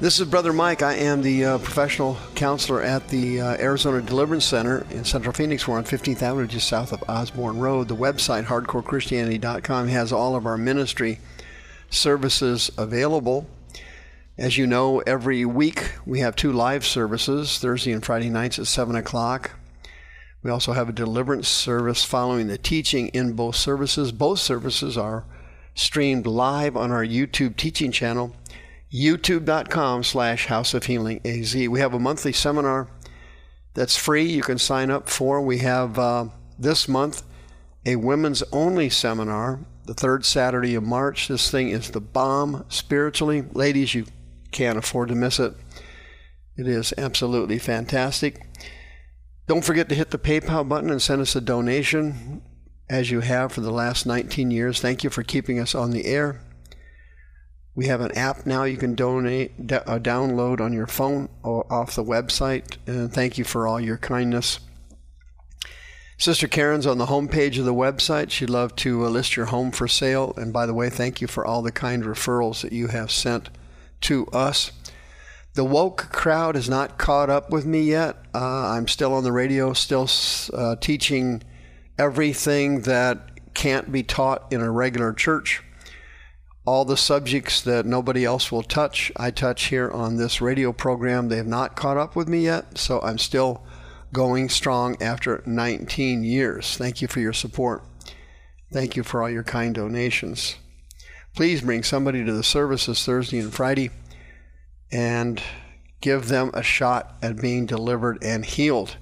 This 0.00 0.20
is 0.20 0.26
Brother 0.26 0.54
Mike. 0.54 0.80
I 0.80 0.94
am 0.94 1.20
the 1.20 1.44
uh, 1.44 1.58
professional 1.58 2.16
counselor 2.34 2.82
at 2.82 3.08
the 3.08 3.42
uh, 3.42 3.56
Arizona 3.58 4.00
Deliverance 4.00 4.46
Center 4.46 4.86
in 4.90 5.04
Central 5.04 5.34
Phoenix. 5.34 5.68
We're 5.68 5.76
on 5.76 5.84
15th 5.84 6.22
Avenue, 6.22 6.46
just 6.46 6.66
south 6.66 6.94
of 6.94 7.04
Osborne 7.06 7.58
Road. 7.58 7.88
The 7.88 7.94
website, 7.94 8.44
hardcorechristianity.com, 8.46 9.88
has 9.88 10.14
all 10.14 10.34
of 10.34 10.46
our 10.46 10.56
ministry 10.56 11.20
services 11.90 12.70
available. 12.78 13.46
As 14.38 14.56
you 14.56 14.68
know, 14.68 15.00
every 15.00 15.44
week 15.44 15.94
we 16.06 16.20
have 16.20 16.36
two 16.36 16.52
live 16.52 16.86
services, 16.86 17.58
Thursday 17.58 17.90
and 17.90 18.06
Friday 18.06 18.30
nights 18.30 18.60
at 18.60 18.68
7 18.68 18.94
o'clock. 18.94 19.50
We 20.44 20.50
also 20.52 20.74
have 20.74 20.88
a 20.88 20.92
deliverance 20.92 21.48
service 21.48 22.04
following 22.04 22.46
the 22.46 22.56
teaching 22.56 23.08
in 23.08 23.32
both 23.32 23.56
services. 23.56 24.12
Both 24.12 24.38
services 24.38 24.96
are 24.96 25.24
streamed 25.74 26.24
live 26.24 26.76
on 26.76 26.92
our 26.92 27.04
YouTube 27.04 27.56
teaching 27.56 27.90
channel, 27.90 28.32
youtube.com 28.92 30.04
slash 30.04 30.46
House 30.46 30.72
of 30.72 30.86
Healing 30.86 31.20
AZ. 31.24 31.56
We 31.56 31.80
have 31.80 31.92
a 31.92 31.98
monthly 31.98 32.32
seminar 32.32 32.86
that's 33.74 33.96
free. 33.96 34.22
You 34.22 34.42
can 34.42 34.58
sign 34.58 34.88
up 34.88 35.08
for. 35.08 35.40
We 35.40 35.58
have 35.58 35.98
uh, 35.98 36.26
this 36.56 36.86
month 36.86 37.24
a 37.84 37.96
women's 37.96 38.44
only 38.52 38.88
seminar 38.88 39.58
the 39.86 39.94
third 39.94 40.24
Saturday 40.24 40.76
of 40.76 40.84
March. 40.84 41.26
This 41.26 41.50
thing 41.50 41.70
is 41.70 41.90
the 41.90 42.00
bomb 42.00 42.64
spiritually. 42.68 43.42
Ladies, 43.52 43.96
you 43.96 44.06
can't 44.50 44.78
afford 44.78 45.08
to 45.08 45.14
miss 45.14 45.38
it. 45.38 45.54
It 46.56 46.66
is 46.66 46.92
absolutely 46.98 47.58
fantastic. 47.58 48.46
Don't 49.46 49.64
forget 49.64 49.88
to 49.88 49.94
hit 49.94 50.10
the 50.10 50.18
PayPal 50.18 50.68
button 50.68 50.90
and 50.90 51.00
send 51.00 51.22
us 51.22 51.36
a 51.36 51.40
donation 51.40 52.42
as 52.90 53.10
you 53.10 53.20
have 53.20 53.52
for 53.52 53.60
the 53.60 53.70
last 53.70 54.06
19 54.06 54.50
years. 54.50 54.80
Thank 54.80 55.04
you 55.04 55.10
for 55.10 55.22
keeping 55.22 55.58
us 55.58 55.74
on 55.74 55.90
the 55.90 56.06
air. 56.06 56.40
We 57.74 57.86
have 57.86 58.00
an 58.00 58.12
app 58.12 58.44
now 58.44 58.64
you 58.64 58.76
can 58.76 58.96
donate, 58.96 59.52
uh, 59.72 60.00
download 60.00 60.60
on 60.60 60.72
your 60.72 60.88
phone 60.88 61.28
or 61.44 61.72
off 61.72 61.94
the 61.94 62.02
website. 62.02 62.76
And 62.86 63.12
thank 63.12 63.38
you 63.38 63.44
for 63.44 63.68
all 63.68 63.80
your 63.80 63.98
kindness. 63.98 64.58
Sister 66.16 66.48
Karen's 66.48 66.86
on 66.86 66.98
the 66.98 67.06
homepage 67.06 67.56
of 67.60 67.64
the 67.64 67.72
website. 67.72 68.30
She'd 68.30 68.50
love 68.50 68.74
to 68.76 69.06
uh, 69.06 69.08
list 69.08 69.36
your 69.36 69.46
home 69.46 69.70
for 69.70 69.86
sale. 69.86 70.34
And 70.36 70.52
by 70.52 70.66
the 70.66 70.74
way, 70.74 70.90
thank 70.90 71.20
you 71.20 71.28
for 71.28 71.46
all 71.46 71.62
the 71.62 71.70
kind 71.70 72.02
referrals 72.02 72.62
that 72.62 72.72
you 72.72 72.88
have 72.88 73.12
sent 73.12 73.50
to 74.02 74.26
us. 74.28 74.72
The 75.54 75.64
woke 75.64 76.10
crowd 76.12 76.54
has 76.54 76.68
not 76.68 76.98
caught 76.98 77.30
up 77.30 77.50
with 77.50 77.66
me 77.66 77.82
yet. 77.82 78.16
Uh, 78.34 78.68
I'm 78.68 78.86
still 78.86 79.12
on 79.14 79.24
the 79.24 79.32
radio, 79.32 79.72
still 79.72 80.08
uh, 80.52 80.76
teaching 80.76 81.42
everything 81.98 82.82
that 82.82 83.54
can't 83.54 83.90
be 83.90 84.02
taught 84.02 84.52
in 84.52 84.60
a 84.60 84.70
regular 84.70 85.12
church 85.12 85.62
all 86.68 86.84
the 86.84 86.98
subjects 86.98 87.62
that 87.62 87.86
nobody 87.86 88.26
else 88.26 88.52
will 88.52 88.62
touch, 88.62 89.10
I 89.16 89.30
touch 89.30 89.64
here 89.68 89.90
on 89.90 90.16
this 90.16 90.42
radio 90.42 90.70
program. 90.70 91.28
They 91.28 91.38
have 91.38 91.46
not 91.46 91.76
caught 91.76 91.96
up 91.96 92.14
with 92.14 92.28
me 92.28 92.40
yet, 92.40 92.76
so 92.76 93.00
I'm 93.00 93.16
still 93.16 93.64
going 94.12 94.50
strong 94.50 95.02
after 95.02 95.42
19 95.46 96.24
years. 96.24 96.76
Thank 96.76 97.00
you 97.00 97.08
for 97.08 97.20
your 97.20 97.32
support. 97.32 97.84
Thank 98.70 98.96
you 98.96 99.02
for 99.02 99.22
all 99.22 99.30
your 99.30 99.44
kind 99.44 99.74
donations. 99.74 100.56
Please 101.38 101.60
bring 101.60 101.84
somebody 101.84 102.24
to 102.24 102.32
the 102.32 102.42
services 102.42 103.04
Thursday 103.04 103.38
and 103.38 103.54
Friday 103.54 103.90
and 104.90 105.40
give 106.00 106.26
them 106.26 106.50
a 106.52 106.64
shot 106.64 107.14
at 107.22 107.40
being 107.40 107.64
delivered 107.64 108.18
and 108.24 108.44
healed. 108.44 108.96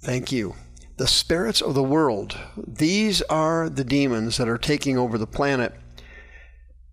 Thank 0.00 0.30
you 0.30 0.54
the 0.96 1.08
spirits 1.08 1.60
of 1.60 1.74
the 1.74 1.82
world. 1.82 2.38
These 2.56 3.20
are 3.22 3.68
the 3.68 3.82
demons 3.82 4.36
that 4.36 4.48
are 4.48 4.56
taking 4.56 4.96
over 4.96 5.18
the 5.18 5.26
planet 5.26 5.74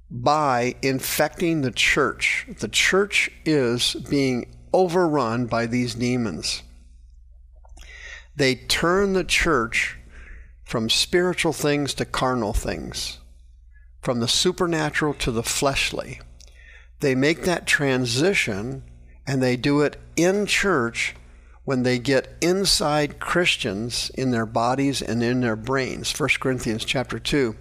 by 0.09 0.73
infecting 0.81 1.61
the 1.61 1.69
church. 1.69 2.47
The 2.61 2.67
church 2.67 3.29
is 3.45 3.93
being 4.09 4.55
overrun 4.73 5.45
by 5.45 5.67
these 5.67 5.93
demons. 5.93 6.63
They 8.35 8.55
turn 8.55 9.13
the 9.13 9.23
church 9.23 9.99
from 10.63 10.89
spiritual 10.89 11.53
things 11.53 11.93
to 11.93 12.05
carnal 12.05 12.53
things, 12.53 13.19
from 14.01 14.19
the 14.19 14.27
supernatural 14.27 15.13
to 15.13 15.31
the 15.31 15.43
fleshly. 15.43 16.19
They 16.99 17.15
make 17.15 17.43
that 17.43 17.67
transition 17.67 18.83
and 19.25 19.41
they 19.41 19.55
do 19.55 19.81
it 19.81 19.99
in 20.15 20.45
church 20.45 21.15
when 21.63 21.83
they 21.83 21.99
get 21.99 22.35
inside 22.41 23.19
Christians 23.19 24.09
in 24.15 24.31
their 24.31 24.47
bodies 24.47 25.01
and 25.01 25.21
in 25.21 25.41
their 25.41 25.55
brains. 25.55 26.11
1 26.11 26.29
Corinthians 26.39 26.83
chapter 26.83 27.19
2. 27.19 27.55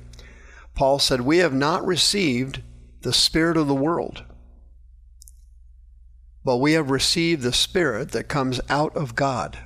Paul 0.74 0.98
said, 0.98 1.20
"We 1.20 1.38
have 1.38 1.52
not 1.52 1.86
received 1.86 2.62
the 3.02 3.12
spirit 3.12 3.56
of 3.56 3.66
the 3.68 3.74
world, 3.74 4.24
but 6.44 6.56
we 6.56 6.72
have 6.72 6.90
received 6.90 7.42
the 7.42 7.52
spirit 7.52 8.12
that 8.12 8.28
comes 8.28 8.60
out 8.70 8.96
of 8.96 9.14
God, 9.14 9.58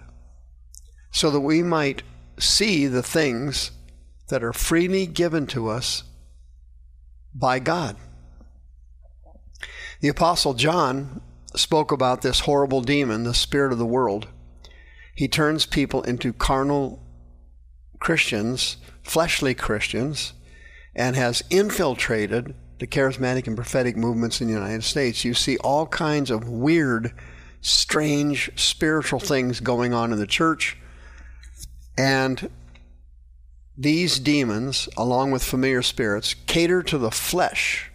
so 1.13 1.31
that 1.31 1.41
we 1.41 1.63
might 1.63 2.03
see 2.39 2.87
the 2.87 3.03
things 3.03 3.71
that 4.29 4.43
are 4.43 4.53
freely 4.53 5.07
given 5.07 5.47
to 5.47 5.69
us 5.69 6.03
by 7.35 7.59
God." 7.59 7.97
The 10.01 10.09
apostle 10.09 10.55
John 10.55 11.21
spoke 11.57 11.93
about 11.93 12.23
this 12.23 12.41
horrible 12.41 12.81
demon, 12.81 13.25
the 13.25 13.35
spirit 13.35 13.73
of 13.73 13.79
the 13.79 13.87
world. 13.87 14.29
He 15.15 15.29
turns 15.29 15.67
people 15.67 16.03
into 16.03 16.33
carnal 16.33 17.01
Christians, 18.01 18.77
fleshly 19.03 19.55
Christians, 19.55 20.33
and 20.95 21.17
has 21.17 21.43
infiltrated 21.51 22.55
the 22.81 22.87
charismatic 22.87 23.47
and 23.47 23.57
prophetic 23.57 23.97
movements 23.97 24.41
in 24.41 24.49
the 24.49 24.53
United 24.53 24.83
States. 24.83 25.25
You 25.25 25.33
see 25.33 25.57
all 25.59 25.87
kinds 25.87 26.31
of 26.31 26.49
weird, 26.49 27.13
strange 27.61 28.51
spiritual 28.57 29.21
things 29.21 29.61
going 29.61 29.95
on 29.95 30.13
in 30.13 30.19
the 30.19 30.27
church. 30.27 30.77
And 31.97 32.51
these 33.77 34.19
demons, 34.19 34.89
along 34.97 35.31
with 35.31 35.43
familiar 35.43 35.83
spirits, 35.83 36.35
cater 36.47 36.83
to 36.85 36.99
the 36.99 37.11
flesh 37.11 37.91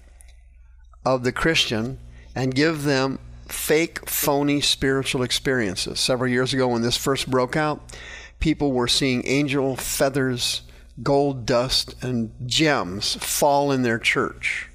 of 1.06 1.24
the 1.24 1.32
Christian 1.32 2.00
and 2.36 2.54
give 2.54 2.84
them 2.84 3.20
fake, 3.48 4.08
phony 4.08 4.62
spiritual 4.62 5.24
experiences. 5.24 6.00
Several 6.00 6.30
years 6.30 6.54
ago, 6.54 6.68
when 6.68 6.82
this 6.82 6.98
first 6.98 7.30
broke 7.30 7.56
out, 7.56 7.98
people 8.40 8.72
were 8.72 8.88
seeing 8.88 9.26
angel 9.26 9.76
feathers, 9.76 10.62
gold 11.02 11.46
dust, 11.46 11.96
and 12.02 12.32
gems 12.46 13.16
fall 13.16 13.72
in 13.72 13.82
their 13.82 14.00
church. 14.00 14.70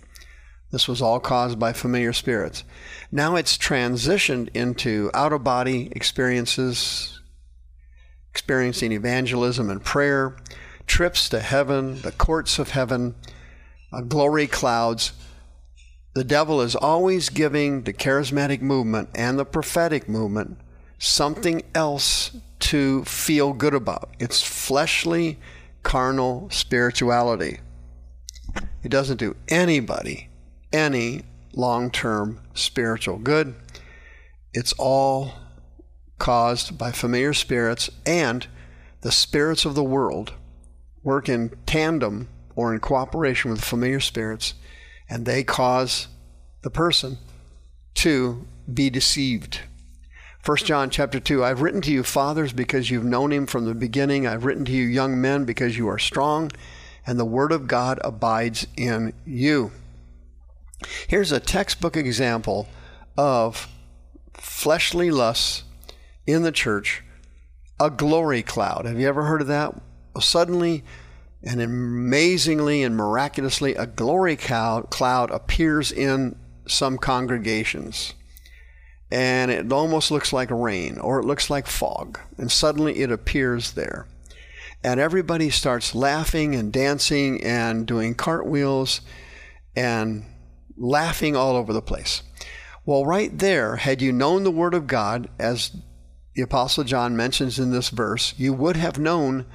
This 0.70 0.88
was 0.88 1.00
all 1.00 1.20
caused 1.20 1.58
by 1.58 1.72
familiar 1.72 2.12
spirits. 2.12 2.64
Now 3.12 3.36
it's 3.36 3.56
transitioned 3.56 4.48
into 4.54 5.10
out 5.14 5.32
of 5.32 5.44
body 5.44 5.88
experiences, 5.92 7.20
experiencing 8.30 8.90
evangelism 8.90 9.70
and 9.70 9.84
prayer, 9.84 10.36
trips 10.86 11.28
to 11.30 11.40
heaven, 11.40 12.00
the 12.02 12.12
courts 12.12 12.58
of 12.58 12.70
heaven, 12.70 13.14
uh, 13.92 14.00
glory 14.00 14.46
clouds 14.46 15.12
the 16.14 16.24
devil 16.24 16.60
is 16.60 16.76
always 16.76 17.28
giving 17.28 17.82
the 17.82 17.92
charismatic 17.92 18.60
movement 18.60 19.08
and 19.16 19.36
the 19.36 19.44
prophetic 19.44 20.08
movement 20.08 20.58
something 20.96 21.62
else 21.74 22.36
to 22.60 23.04
feel 23.04 23.52
good 23.52 23.74
about. 23.74 24.10
It's 24.20 24.40
fleshly, 24.40 25.38
carnal 25.82 26.48
spirituality. 26.50 27.58
It 28.84 28.90
doesn't 28.90 29.16
do 29.16 29.34
anybody 29.48 30.28
any 30.72 31.22
long 31.52 31.90
term 31.90 32.40
spiritual 32.54 33.18
good. 33.18 33.56
It's 34.52 34.72
all 34.74 35.34
caused 36.18 36.78
by 36.78 36.92
familiar 36.92 37.34
spirits 37.34 37.90
and 38.06 38.46
the 39.00 39.10
spirits 39.10 39.64
of 39.64 39.74
the 39.74 39.82
world 39.82 40.32
work 41.04 41.28
in 41.28 41.50
tandem 41.66 42.28
or 42.56 42.74
in 42.74 42.80
cooperation 42.80 43.50
with 43.50 43.62
familiar 43.62 44.00
spirits 44.00 44.54
and 45.08 45.26
they 45.26 45.44
cause 45.44 46.08
the 46.62 46.70
person 46.70 47.18
to 47.94 48.46
be 48.72 48.90
deceived. 48.90 49.60
1 50.44 50.56
John 50.58 50.90
chapter 50.90 51.20
2 51.20 51.44
I've 51.44 51.62
written 51.62 51.80
to 51.82 51.92
you 51.92 52.02
fathers 52.02 52.52
because 52.52 52.90
you've 52.90 53.04
known 53.04 53.32
him 53.32 53.46
from 53.46 53.66
the 53.66 53.74
beginning 53.74 54.26
I've 54.26 54.44
written 54.44 54.64
to 54.64 54.72
you 54.72 54.84
young 54.84 55.20
men 55.20 55.44
because 55.44 55.78
you 55.78 55.88
are 55.88 55.98
strong 55.98 56.50
and 57.06 57.18
the 57.20 57.24
word 57.24 57.52
of 57.52 57.66
God 57.66 58.00
abides 58.02 58.66
in 58.76 59.12
you. 59.26 59.72
Here's 61.06 61.32
a 61.32 61.40
textbook 61.40 61.96
example 61.96 62.66
of 63.16 63.68
fleshly 64.34 65.10
lusts 65.10 65.64
in 66.26 66.42
the 66.42 66.52
church, 66.52 67.02
a 67.78 67.90
glory 67.90 68.42
cloud. 68.42 68.86
Have 68.86 68.98
you 68.98 69.06
ever 69.06 69.24
heard 69.24 69.42
of 69.42 69.46
that? 69.48 69.74
Suddenly 70.20 70.84
and 71.42 71.60
amazingly 71.60 72.82
and 72.82 72.96
miraculously, 72.96 73.74
a 73.74 73.86
glory 73.86 74.36
cloud 74.36 75.30
appears 75.30 75.92
in 75.92 76.36
some 76.66 76.98
congregations. 76.98 78.14
And 79.10 79.50
it 79.50 79.70
almost 79.70 80.10
looks 80.10 80.32
like 80.32 80.50
rain 80.50 80.98
or 80.98 81.20
it 81.20 81.26
looks 81.26 81.50
like 81.50 81.66
fog. 81.66 82.18
And 82.38 82.50
suddenly 82.50 82.98
it 83.00 83.12
appears 83.12 83.72
there. 83.72 84.06
And 84.82 84.98
everybody 84.98 85.50
starts 85.50 85.94
laughing 85.94 86.54
and 86.54 86.72
dancing 86.72 87.42
and 87.42 87.86
doing 87.86 88.14
cartwheels 88.14 89.00
and 89.76 90.24
laughing 90.76 91.36
all 91.36 91.56
over 91.56 91.72
the 91.72 91.82
place. 91.82 92.22
Well, 92.86 93.06
right 93.06 93.38
there, 93.38 93.76
had 93.76 94.02
you 94.02 94.12
known 94.12 94.44
the 94.44 94.50
Word 94.50 94.74
of 94.74 94.86
God, 94.86 95.28
as 95.38 95.74
the 96.34 96.42
Apostle 96.42 96.84
John 96.84 97.16
mentions 97.16 97.58
in 97.58 97.70
this 97.70 97.88
verse, 97.88 98.34
you 98.36 98.52
would 98.52 98.76
have 98.76 98.98
known 98.98 99.46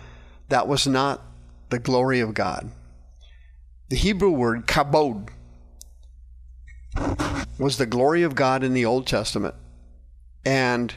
that 0.50 0.68
was 0.68 0.86
not 0.86 1.22
the 1.70 1.80
glory 1.80 2.20
of 2.20 2.34
God. 2.34 2.72
The 3.90 3.96
Hebrew 3.96 4.32
word 4.32 4.68
kabod 4.68 5.30
was 7.58 7.78
the 7.78 7.86
glory 7.86 8.24
of 8.24 8.36
God 8.36 8.64
in 8.64 8.74
the 8.74 8.86
Old 8.86 9.08
Testament. 9.08 9.56
And 10.46 10.94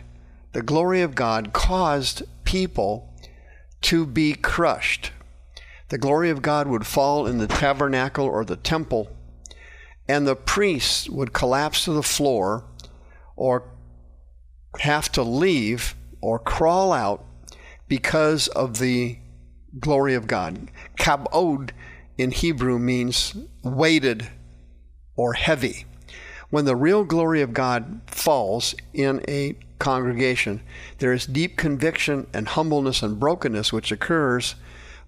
the 0.53 0.63
glory 0.63 1.03
of 1.03 1.15
God 1.15 1.53
caused 1.53 2.23
people 2.45 3.13
to 3.83 4.07
be 4.07 4.35
crushed. 4.35 5.13
The 5.89 5.99
glory 5.99 6.31
of 6.31 6.43
God 6.43 6.69
would 6.69 6.87
fall 6.87 7.27
in 7.27 7.39
the 7.39 7.47
tabernacle 7.47 8.25
or 8.25 8.45
the 8.45 8.57
temple, 8.57 9.11
and 10.09 10.27
the 10.27 10.37
priests 10.37 11.09
would 11.09 11.33
collapse 11.33 11.85
to 11.85 11.93
the 11.93 12.03
floor 12.03 12.65
or 13.37 13.65
have 14.81 15.11
to 15.13 15.23
leave 15.23 15.95
or 16.21 16.39
crawl 16.39 16.93
out 16.93 17.25
because 17.89 18.49
of 18.49 18.79
the 18.79 19.19
glory 19.79 20.15
of 20.15 20.27
God. 20.27 20.71
Kabod 20.99 21.71
in 22.19 22.31
Hebrew 22.31 22.79
means 22.79 23.35
weighted 23.63 24.29
or 25.17 25.35
heavy. 25.35 25.87
When 26.51 26.65
the 26.65 26.77
real 26.77 27.05
glory 27.05 27.41
of 27.41 27.55
God 27.55 28.03
falls 28.07 28.75
in 28.93 29.25
a 29.27 29.57
congregation, 29.79 30.63
there 30.99 31.13
is 31.13 31.27
deep 31.27 31.57
conviction 31.57 32.27
and 32.35 32.47
humbleness 32.49 33.03
and 33.03 33.19
brokenness 33.19 33.73
which 33.73 33.91
occurs, 33.91 34.55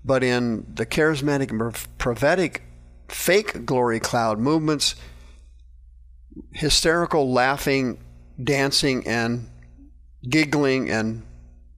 but 0.04 0.24
in 0.24 0.66
the 0.74 0.86
charismatic 0.86 1.50
and 1.50 1.74
prophetic 1.98 2.62
fake 3.08 3.66
glory 3.66 4.00
cloud 4.00 4.38
movements, 4.38 4.94
hysterical 6.52 7.30
laughing, 7.30 7.98
dancing, 8.42 9.06
and 9.06 9.48
giggling, 10.28 10.90
and 10.90 11.22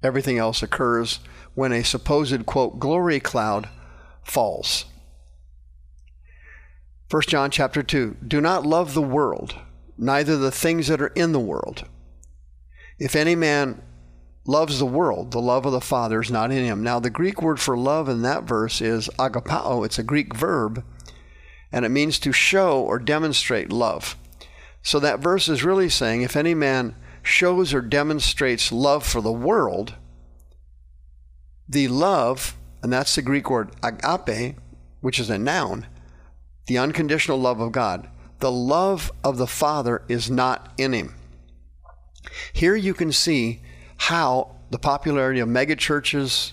everything 0.03 0.39
else 0.39 0.63
occurs 0.63 1.19
when 1.57 1.73
a 1.73 1.83
supposed, 1.83 2.47
quote, 2.47 2.79
glory 2.79 3.19
cloud 3.19 3.69
falls. 4.23 4.85
1 7.11 7.23
John 7.23 7.51
chapter 7.51 7.83
2 7.83 8.19
Do 8.29 8.43
not 8.43 8.67
love 8.67 8.93
the 8.93 9.03
world, 9.03 9.57
neither 9.97 10.37
the 10.37 10.51
things 10.51 10.87
that 10.89 11.01
are 11.01 11.09
in 11.09 11.33
the 11.33 11.41
world. 11.41 11.89
If 12.99 13.17
any 13.17 13.35
man 13.35 13.83
loves 14.47 14.79
the 14.79 14.87
world, 14.87 15.31
the 15.31 15.41
love 15.41 15.65
of 15.65 15.73
the 15.73 15.81
Father 15.81 16.21
is 16.21 16.31
not 16.31 16.53
in 16.53 16.63
him. 16.63 16.83
Now, 16.83 17.01
the 17.01 17.11
Greek 17.11 17.41
word 17.41 17.59
for 17.59 17.77
love 17.77 18.09
in 18.09 18.21
that 18.21 18.45
verse 18.45 18.83
is 18.83 19.09
agapao. 19.19 19.85
It's 19.87 19.99
a 19.99 20.05
Greek 20.05 20.37
verb, 20.37 20.85
and 21.73 21.87
it 21.87 21.91
means 21.91 22.19
to 22.19 22.33
show 22.33 22.83
or 22.83 22.99
demonstrate 22.99 23.73
love. 23.73 24.15
So 24.83 25.01
that 25.01 25.21
verse 25.21 25.49
is 25.49 25.65
really 25.65 25.89
saying 25.89 26.21
if 26.21 26.37
any 26.37 26.55
man 26.55 26.97
shows 27.23 27.73
or 27.73 27.81
demonstrates 27.81 28.71
love 28.71 29.07
for 29.07 29.23
the 29.23 29.33
world, 29.33 29.95
the 31.69 31.89
love, 31.89 32.57
and 32.83 32.93
that's 32.93 33.15
the 33.15 33.23
Greek 33.23 33.51
word 33.51 33.71
agape, 33.83 34.57
which 35.01 35.19
is 35.19 35.31
a 35.31 35.39
noun, 35.39 35.87
the 36.67 36.79
unconditional 36.79 37.39
love 37.39 37.61
of 37.61 37.73
God, 37.73 38.09
the 38.41 38.53
love 38.53 39.11
of 39.25 39.39
the 39.39 39.47
Father 39.47 40.03
is 40.09 40.31
not 40.31 40.73
in 40.79 40.93
him. 40.93 41.15
Here 42.53 42.77
you 42.77 42.95
can 42.95 43.13
see 43.13 43.63
how 43.97 44.57
the 44.71 44.79
popularity 44.79 45.41
of 45.41 45.49
megachurches, 45.49 46.53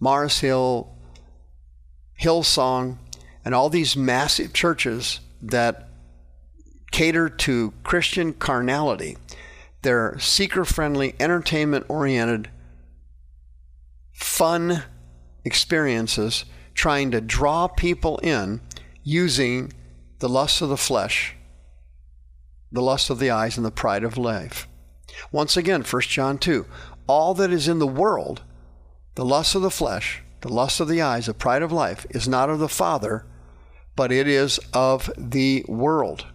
Mars 0.00 0.40
Hill, 0.40 0.94
Hillsong, 2.20 2.98
and 3.44 3.54
all 3.54 3.68
these 3.68 3.96
massive 3.96 4.52
churches 4.52 5.20
that 5.42 5.88
cater 6.92 7.28
to 7.28 7.72
Christian 7.82 8.32
carnality, 8.32 9.16
they're 9.82 10.18
seeker 10.18 10.64
friendly, 10.64 11.14
entertainment 11.18 11.86
oriented, 11.88 12.48
fun 14.14 14.82
experiences 15.44 16.46
trying 16.72 17.10
to 17.10 17.20
draw 17.20 17.68
people 17.68 18.18
in 18.18 18.60
using 19.02 19.72
the 20.20 20.28
lust 20.28 20.62
of 20.62 20.70
the 20.70 20.76
flesh, 20.76 21.36
the 22.72 22.80
lust 22.80 23.10
of 23.10 23.18
the 23.18 23.30
eyes, 23.30 23.56
and 23.56 23.66
the 23.66 23.70
pride 23.70 24.02
of 24.02 24.16
life. 24.16 24.66
Once 25.30 25.56
again, 25.56 25.82
1 25.82 26.02
John 26.02 26.38
2 26.38 26.64
all 27.06 27.34
that 27.34 27.52
is 27.52 27.68
in 27.68 27.78
the 27.78 27.86
world, 27.86 28.42
the 29.14 29.24
lust 29.24 29.54
of 29.54 29.62
the 29.62 29.70
flesh, 29.70 30.22
the 30.40 30.52
lust 30.52 30.80
of 30.80 30.88
the 30.88 31.02
eyes, 31.02 31.26
the 31.26 31.34
pride 31.34 31.62
of 31.62 31.72
life, 31.72 32.06
is 32.10 32.26
not 32.26 32.48
of 32.48 32.58
the 32.58 32.68
Father, 32.68 33.26
but 33.94 34.10
it 34.10 34.26
is 34.26 34.58
of 34.72 35.10
the 35.16 35.64
world. 35.68 36.26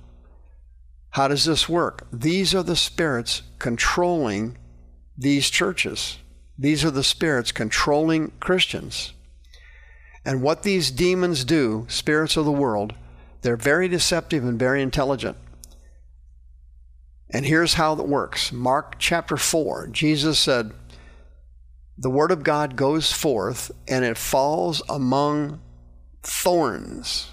How 1.12 1.28
does 1.28 1.46
this 1.46 1.68
work? 1.68 2.08
These 2.14 2.54
are 2.54 2.64
the 2.64 2.76
spirits 2.76 3.42
controlling 3.58 4.58
these 5.18 5.50
churches. 5.50 6.20
These 6.60 6.84
are 6.84 6.92
the 6.92 7.06
spirits 7.06 7.54
controlling 7.54 8.34
Christians. 8.42 9.14
And 10.26 10.42
what 10.42 10.64
these 10.64 10.92
demons 10.92 11.46
do, 11.46 11.86
spirits 11.88 12.36
of 12.36 12.44
the 12.44 12.52
world, 12.52 12.94
they're 13.42 13.56
very 13.56 13.88
deceptive 13.88 14.44
and 14.44 14.60
very 14.60 14.82
intelligent. 14.82 15.38
And 17.30 17.46
here's 17.46 17.76
how 17.76 17.94
it 17.94 18.08
works 18.08 18.52
Mark 18.52 18.96
chapter 19.00 19.38
4, 19.38 19.88
Jesus 19.88 20.38
said, 20.38 20.74
The 21.98 22.10
word 22.10 22.32
of 22.32 22.44
God 22.44 22.76
goes 22.76 23.14
forth 23.14 23.72
and 23.88 24.04
it 24.04 24.18
falls 24.18 24.82
among 24.90 25.62
thorns. 26.24 27.32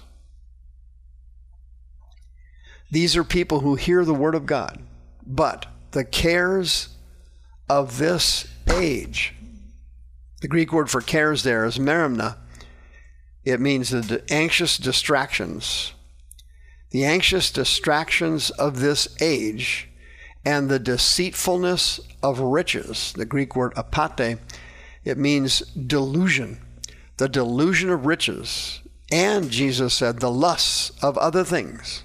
These 2.89 3.17
are 3.17 3.25
people 3.25 3.59
who 3.59 3.75
hear 3.75 4.05
the 4.05 4.13
word 4.13 4.35
of 4.35 4.45
God, 4.45 4.81
but 5.25 5.65
the 5.91 6.05
cares 6.05 6.95
of 7.67 7.97
this 7.97 8.47
age, 8.73 9.33
the 10.41 10.47
Greek 10.47 10.71
word 10.71 10.89
for 10.89 11.01
cares 11.01 11.43
there 11.43 11.65
is 11.65 11.77
merimna. 11.77 12.37
It 13.43 13.59
means 13.59 13.89
the 13.89 14.23
anxious 14.29 14.77
distractions 14.77 15.93
the 16.91 17.03
anxious 17.03 17.51
distractions 17.51 18.49
of 18.51 18.79
this 18.79 19.07
age 19.21 19.89
and 20.45 20.69
the 20.69 20.79
deceitfulness 20.79 21.99
of 22.23 22.39
riches, 22.39 23.13
the 23.13 23.25
Greek 23.25 23.55
word 23.55 23.73
apate, 23.75 24.39
it 25.03 25.17
means 25.17 25.59
delusion, 25.71 26.61
the 27.17 27.27
delusion 27.27 27.89
of 27.89 28.05
riches, 28.05 28.79
and 29.11 29.49
Jesus 29.49 29.93
said, 29.93 30.19
the 30.19 30.31
lusts 30.31 30.91
of 31.03 31.17
other 31.17 31.43
things. 31.43 32.03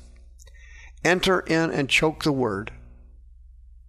Enter 1.04 1.40
in 1.40 1.70
and 1.70 1.88
choke 1.88 2.22
the 2.22 2.32
word. 2.32 2.72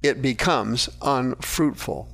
It 0.01 0.21
becomes 0.21 0.89
unfruitful. 1.01 2.09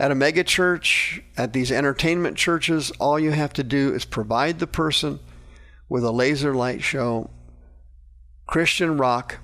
At 0.00 0.10
a 0.10 0.14
megachurch, 0.14 1.22
at 1.36 1.52
these 1.52 1.70
entertainment 1.70 2.38
churches, 2.38 2.90
all 2.92 3.20
you 3.20 3.32
have 3.32 3.52
to 3.52 3.62
do 3.62 3.92
is 3.92 4.06
provide 4.06 4.58
the 4.58 4.66
person 4.66 5.20
with 5.90 6.04
a 6.04 6.10
laser 6.10 6.54
light 6.54 6.82
show 6.82 7.28
Christian 8.46 8.96
rock, 8.96 9.40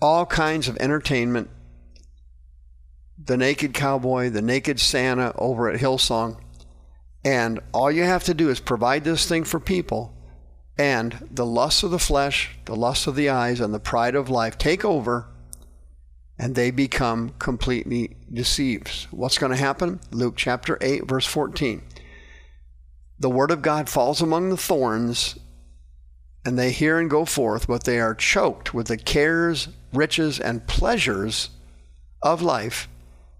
all 0.00 0.24
kinds 0.24 0.66
of 0.66 0.78
entertainment. 0.78 1.50
The 3.22 3.36
Naked 3.36 3.74
Cowboy, 3.74 4.30
the 4.30 4.40
Naked 4.40 4.80
Santa 4.80 5.34
over 5.36 5.68
at 5.68 5.78
Hillsong. 5.78 6.40
And 7.22 7.60
all 7.74 7.92
you 7.92 8.04
have 8.04 8.24
to 8.24 8.34
do 8.34 8.48
is 8.48 8.60
provide 8.60 9.04
this 9.04 9.28
thing 9.28 9.44
for 9.44 9.60
people, 9.60 10.16
and 10.78 11.28
the 11.30 11.46
lust 11.46 11.82
of 11.82 11.90
the 11.90 11.98
flesh, 11.98 12.56
the 12.64 12.74
lust 12.74 13.06
of 13.06 13.14
the 13.14 13.28
eyes, 13.28 13.60
and 13.60 13.74
the 13.74 13.78
pride 13.78 14.14
of 14.14 14.30
life 14.30 14.56
take 14.56 14.86
over, 14.86 15.28
and 16.42 16.56
they 16.56 16.72
become 16.72 17.32
completely 17.38 18.16
deceived. 18.32 19.06
What's 19.12 19.38
going 19.38 19.52
to 19.52 19.56
happen? 19.56 20.00
Luke 20.10 20.34
chapter 20.36 20.76
8, 20.80 21.06
verse 21.06 21.24
14. 21.24 21.80
The 23.20 23.30
word 23.30 23.52
of 23.52 23.62
God 23.62 23.88
falls 23.88 24.20
among 24.20 24.48
the 24.48 24.56
thorns, 24.56 25.38
and 26.44 26.58
they 26.58 26.72
hear 26.72 26.98
and 26.98 27.08
go 27.08 27.24
forth, 27.24 27.68
but 27.68 27.84
they 27.84 28.00
are 28.00 28.16
choked 28.16 28.74
with 28.74 28.88
the 28.88 28.96
cares, 28.96 29.68
riches, 29.92 30.40
and 30.40 30.66
pleasures 30.66 31.50
of 32.22 32.42
life, 32.42 32.88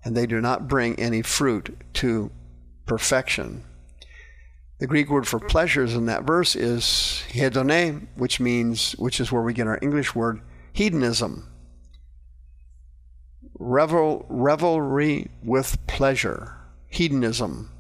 and 0.05 0.17
they 0.17 0.25
do 0.25 0.41
not 0.41 0.69
bring 0.69 0.97
any 1.01 1.23
fruit 1.23 1.77
to 1.95 2.31
perfection. 2.87 3.65
The 4.79 4.87
Greek 4.87 5.11
word 5.11 5.27
for 5.27 5.41
pleasures 5.41 5.95
in 5.95 6.07
that 6.07 6.23
verse 6.23 6.55
is 6.55 7.25
hedone, 7.33 8.07
which 8.15 8.39
means, 8.39 8.93
which 8.93 9.19
is 9.19 9.33
where 9.33 9.43
we 9.43 9.55
get 9.55 9.67
our 9.67 9.81
English 9.83 10.15
word 10.15 10.41
hedonism. 10.73 11.49
Revel, 13.65 14.27
revelry 14.29 15.31
with 15.41 15.87
pleasure, 15.87 16.57
hedonism. 16.89 17.71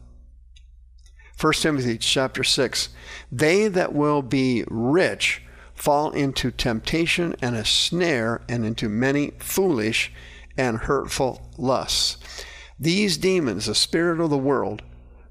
1 1.40 1.52
Timothy 1.54 1.98
chapter 1.98 2.44
6 2.44 2.90
They 3.32 3.66
that 3.66 3.92
will 3.92 4.22
be 4.22 4.62
rich 4.68 5.42
fall 5.74 6.12
into 6.12 6.52
temptation 6.52 7.34
and 7.42 7.56
a 7.56 7.64
snare 7.64 8.42
and 8.48 8.64
into 8.64 8.88
many 8.88 9.32
foolish 9.40 10.12
and 10.56 10.78
hurtful 10.78 11.50
lusts. 11.58 12.16
These 12.78 13.16
demons, 13.16 13.66
the 13.66 13.74
spirit 13.74 14.20
of 14.20 14.30
the 14.30 14.38
world, 14.38 14.82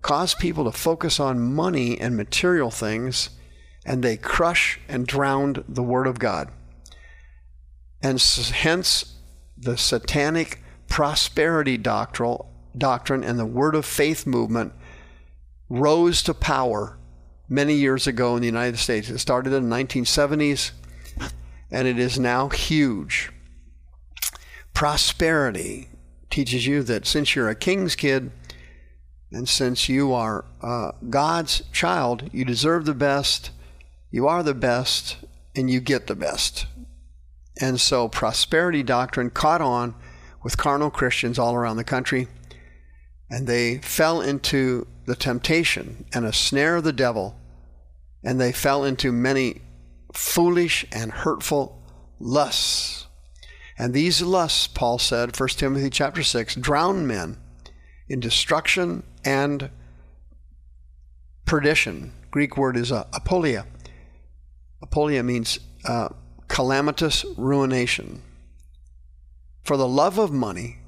cause 0.02 0.36
people 0.36 0.66
to 0.66 0.78
focus 0.78 1.18
on 1.18 1.54
money 1.54 1.98
and 1.98 2.18
material 2.18 2.72
things, 2.72 3.30
and 3.86 4.04
they 4.04 4.18
crush 4.18 4.82
and 4.90 5.08
drown 5.08 5.64
the 5.66 5.84
Word 5.84 6.08
of 6.08 6.20
God. 6.20 6.52
And 8.02 8.22
hence 8.22 9.11
the 9.62 9.78
satanic 9.78 10.62
prosperity 10.88 11.78
doctrine 11.78 13.24
and 13.24 13.40
the 13.40 13.46
Word 13.46 13.76
of 13.76 13.86
Faith 13.86 14.26
movement 14.26 14.74
rose 15.70 16.24
to 16.24 16.34
power 16.34 16.98
many 17.48 17.76
years 17.76 18.08
ago 18.08 18.36
in 18.36 18.42
the 18.42 18.48
United 18.48 18.78
States. 18.78 19.10
It 19.10 19.20
started 19.20 19.54
in 19.54 19.70
the 19.70 19.76
1970s 19.76 20.72
and 21.70 21.88
it 21.88 22.00
is 22.00 22.20
now 22.20 22.50
huge. 22.50 23.32
Prosperity 24.74 25.90
teaches 26.30 26.66
you 26.66 26.82
that 26.84 27.06
since 27.06 27.36
you're 27.36 27.50
a 27.50 27.56
king's 27.56 27.96
kid 27.96 28.32
and 29.32 29.48
since 29.48 29.88
you 29.88 30.12
are 30.12 30.46
uh, 30.62 30.92
God's 31.10 31.64
child, 31.72 32.30
you 32.34 32.44
deserve 32.44 32.86
the 32.86 32.94
best, 32.94 33.52
you 34.10 34.28
are 34.28 34.44
the 34.44 34.54
best, 34.54 35.18
and 35.56 35.70
you 35.70 35.80
get 35.80 36.08
the 36.08 36.16
best. 36.16 36.66
And 37.62 37.80
so 37.80 38.10
prosperity 38.10 38.82
doctrine 38.82 39.30
caught 39.30 39.62
on 39.62 39.94
with 40.44 40.58
carnal 40.58 40.90
Christians 40.90 41.38
all 41.38 41.54
around 41.54 41.78
the 41.78 41.84
country, 41.84 42.28
and 43.30 43.46
they 43.46 43.78
fell 43.78 44.20
into 44.20 44.88
the 45.06 45.16
temptation 45.16 46.06
and 46.12 46.26
a 46.26 46.34
snare 46.34 46.78
of 46.78 46.84
the 46.84 46.92
devil, 46.92 47.40
and 48.24 48.42
they 48.42 48.52
fell 48.52 48.84
into 48.84 49.12
many 49.12 49.62
foolish 50.12 50.86
and 50.92 51.12
hurtful 51.12 51.82
lusts. 52.20 53.06
And 53.78 53.94
these 53.94 54.22
lusts, 54.22 54.68
Paul 54.68 54.98
said, 54.98 55.40
1 55.40 55.50
Timothy 55.50 55.90
chapter 55.92 56.24
6, 56.24 56.56
drown 56.56 57.06
men 57.06 57.38
in 58.10 58.20
destruction 58.20 59.04
and 59.24 59.70
perdition, 61.46 62.14
Greek 62.32 62.58
word 62.58 62.76
is 62.76 62.92
uh, 62.92 63.06
apoleia. 63.14 63.66
Apoleia 64.84 65.24
means 65.24 65.60
uh, 65.86 66.10
calamitous 66.52 67.26
ruination. 67.38 68.22
For 69.64 69.78
the 69.78 69.88
love 69.88 70.18
of 70.18 70.34
money 70.34 70.80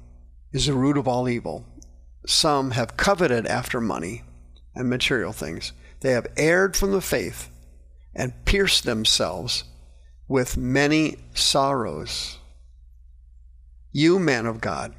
is 0.52 0.66
the 0.66 0.74
root 0.74 0.98
of 0.98 1.08
all 1.08 1.26
evil. 1.26 1.64
Some 2.26 2.72
have 2.72 2.98
coveted 2.98 3.46
after 3.46 3.80
money 3.80 4.24
and 4.74 4.90
material 4.90 5.32
things. 5.32 5.72
They 6.00 6.12
have 6.12 6.26
erred 6.36 6.76
from 6.76 6.92
the 6.92 7.00
faith 7.00 7.48
and 8.14 8.44
pierced 8.44 8.84
themselves 8.84 9.64
with 10.28 10.58
many 10.58 11.16
sorrows. 11.32 12.38
You, 13.90 14.18
man 14.18 14.44
of 14.44 14.60
God, 14.60 14.94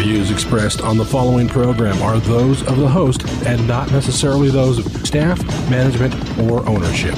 Views 0.00 0.30
expressed 0.30 0.80
on 0.80 0.96
the 0.96 1.04
following 1.04 1.46
program 1.46 2.00
are 2.00 2.18
those 2.20 2.62
of 2.62 2.78
the 2.78 2.88
host 2.88 3.22
and 3.44 3.68
not 3.68 3.92
necessarily 3.92 4.48
those 4.48 4.78
of 4.78 5.06
staff, 5.06 5.38
management, 5.68 6.14
or 6.38 6.66
ownership. 6.66 7.14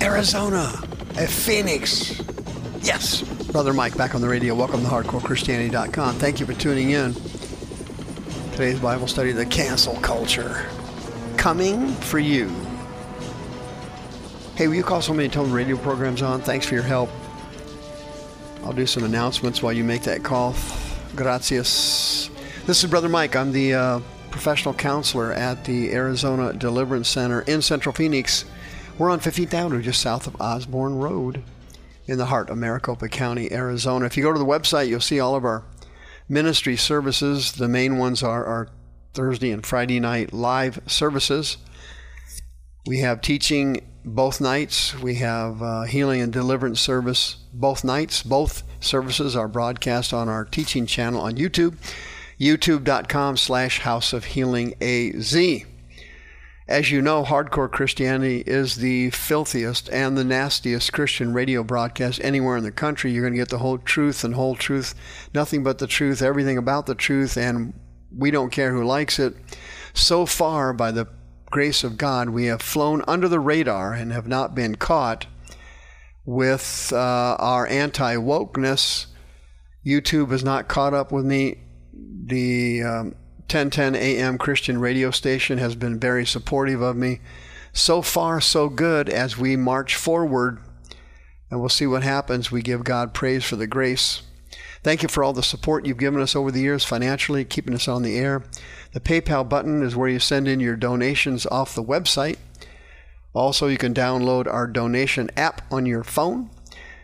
Arizona, 0.00 0.72
a 1.18 1.26
Phoenix. 1.26 2.22
Yes, 2.80 3.22
Brother 3.50 3.72
Mike 3.72 3.96
back 3.96 4.14
on 4.14 4.20
the 4.20 4.28
radio. 4.28 4.54
Welcome 4.54 4.82
to 4.82 4.86
HardcoreChristianity.com. 4.86 6.14
Thank 6.14 6.38
you 6.38 6.46
for 6.46 6.52
tuning 6.52 6.90
in. 6.90 7.12
Today's 8.52 8.78
Bible 8.78 9.08
study, 9.08 9.32
the 9.32 9.44
cancel 9.44 9.96
culture. 9.96 10.64
Coming 11.36 11.88
for 11.88 12.20
you. 12.20 12.54
Hey, 14.54 14.68
will 14.68 14.76
you 14.76 14.84
call 14.84 15.02
somebody 15.02 15.24
and 15.24 15.32
tell 15.32 15.44
radio 15.44 15.76
program's 15.76 16.22
on? 16.22 16.40
Thanks 16.40 16.66
for 16.66 16.74
your 16.74 16.84
help. 16.84 17.10
I'll 18.62 18.72
do 18.72 18.86
some 18.86 19.02
announcements 19.02 19.60
while 19.60 19.72
you 19.72 19.82
make 19.82 20.02
that 20.02 20.22
call. 20.22 20.54
Gracias. 21.16 22.28
This 22.66 22.84
is 22.84 22.90
Brother 22.90 23.08
Mike. 23.08 23.36
I'm 23.36 23.50
the 23.50 23.72
uh, 23.72 24.00
professional 24.30 24.74
counselor 24.74 25.32
at 25.32 25.64
the 25.64 25.90
Arizona 25.94 26.52
Deliverance 26.52 27.08
Center 27.08 27.40
in 27.40 27.62
Central 27.62 27.94
Phoenix. 27.94 28.44
We're 28.98 29.08
on 29.08 29.20
15th 29.20 29.54
Avenue, 29.54 29.80
just 29.80 30.02
south 30.02 30.26
of 30.26 30.38
Osborne 30.38 30.98
Road 30.98 31.42
in 32.06 32.18
the 32.18 32.26
heart 32.26 32.50
of 32.50 32.58
Maricopa 32.58 33.08
County, 33.08 33.50
Arizona. 33.50 34.04
If 34.04 34.18
you 34.18 34.22
go 34.22 34.34
to 34.34 34.38
the 34.38 34.44
website, 34.44 34.88
you'll 34.88 35.00
see 35.00 35.18
all 35.18 35.34
of 35.34 35.46
our 35.46 35.64
ministry 36.28 36.76
services. 36.76 37.52
The 37.52 37.66
main 37.66 37.96
ones 37.96 38.22
are 38.22 38.44
our 38.44 38.68
Thursday 39.14 39.52
and 39.52 39.64
Friday 39.64 39.98
night 39.98 40.34
live 40.34 40.80
services. 40.86 41.56
We 42.84 42.98
have 42.98 43.22
teaching 43.22 43.80
both 44.04 44.38
nights. 44.38 44.94
We 45.00 45.14
have 45.14 45.62
uh, 45.62 45.82
healing 45.84 46.20
and 46.20 46.30
deliverance 46.30 46.78
service 46.78 47.36
both 47.54 47.84
nights. 47.84 48.22
Both 48.22 48.64
services 48.80 49.36
are 49.36 49.48
broadcast 49.48 50.12
on 50.12 50.28
our 50.28 50.44
teaching 50.44 50.86
channel 50.86 51.20
on 51.20 51.36
YouTube, 51.36 51.76
youtube.com 52.38 53.36
slash 53.36 53.80
House 53.80 54.12
of 54.12 54.24
Healing 54.24 54.74
AZ. 54.80 55.36
As 56.68 56.90
you 56.90 57.00
know, 57.00 57.22
Hardcore 57.22 57.70
Christianity 57.70 58.42
is 58.44 58.76
the 58.76 59.10
filthiest 59.10 59.88
and 59.90 60.18
the 60.18 60.24
nastiest 60.24 60.92
Christian 60.92 61.32
radio 61.32 61.62
broadcast 61.62 62.20
anywhere 62.24 62.56
in 62.56 62.64
the 62.64 62.72
country. 62.72 63.12
You're 63.12 63.22
going 63.22 63.34
to 63.34 63.38
get 63.38 63.50
the 63.50 63.58
whole 63.58 63.78
truth 63.78 64.24
and 64.24 64.34
whole 64.34 64.56
truth, 64.56 64.94
nothing 65.32 65.62
but 65.62 65.78
the 65.78 65.86
truth, 65.86 66.22
everything 66.22 66.58
about 66.58 66.86
the 66.86 66.96
truth, 66.96 67.36
and 67.36 67.72
we 68.16 68.32
don't 68.32 68.50
care 68.50 68.72
who 68.72 68.84
likes 68.84 69.20
it. 69.20 69.34
So 69.94 70.26
far, 70.26 70.72
by 70.72 70.90
the 70.90 71.06
grace 71.50 71.84
of 71.84 71.96
God, 71.96 72.30
we 72.30 72.46
have 72.46 72.60
flown 72.60 73.02
under 73.06 73.28
the 73.28 73.38
radar 73.40 73.92
and 73.92 74.12
have 74.12 74.26
not 74.26 74.54
been 74.54 74.74
caught 74.74 75.26
with 76.26 76.92
uh, 76.92 77.36
our 77.38 77.66
anti 77.68 78.16
wokeness. 78.16 79.06
YouTube 79.86 80.32
has 80.32 80.44
not 80.44 80.68
caught 80.68 80.92
up 80.92 81.12
with 81.12 81.24
me. 81.24 81.58
The 81.92 82.82
um, 82.82 83.14
1010 83.48 83.94
AM 83.94 84.36
Christian 84.36 84.78
radio 84.80 85.12
station 85.12 85.58
has 85.58 85.76
been 85.76 86.00
very 86.00 86.26
supportive 86.26 86.82
of 86.82 86.96
me. 86.96 87.20
So 87.72 88.02
far, 88.02 88.40
so 88.40 88.68
good 88.68 89.08
as 89.08 89.38
we 89.38 89.56
march 89.56 89.94
forward, 89.94 90.58
and 91.50 91.60
we'll 91.60 91.68
see 91.68 91.86
what 91.86 92.02
happens. 92.02 92.50
We 92.50 92.62
give 92.62 92.82
God 92.82 93.14
praise 93.14 93.44
for 93.44 93.54
the 93.54 93.68
grace. 93.68 94.22
Thank 94.82 95.02
you 95.02 95.08
for 95.08 95.22
all 95.22 95.32
the 95.32 95.42
support 95.42 95.86
you've 95.86 95.98
given 95.98 96.20
us 96.20 96.34
over 96.34 96.50
the 96.50 96.60
years 96.60 96.84
financially, 96.84 97.44
keeping 97.44 97.74
us 97.74 97.86
on 97.86 98.02
the 98.02 98.16
air. 98.16 98.42
The 98.92 99.00
PayPal 99.00 99.48
button 99.48 99.82
is 99.82 99.94
where 99.94 100.08
you 100.08 100.18
send 100.18 100.48
in 100.48 100.58
your 100.58 100.76
donations 100.76 101.46
off 101.46 101.74
the 101.74 101.84
website. 101.84 102.38
Also, 103.36 103.66
you 103.66 103.76
can 103.76 103.92
download 103.92 104.46
our 104.46 104.66
donation 104.66 105.28
app 105.36 105.60
on 105.70 105.84
your 105.84 106.02
phone. 106.02 106.48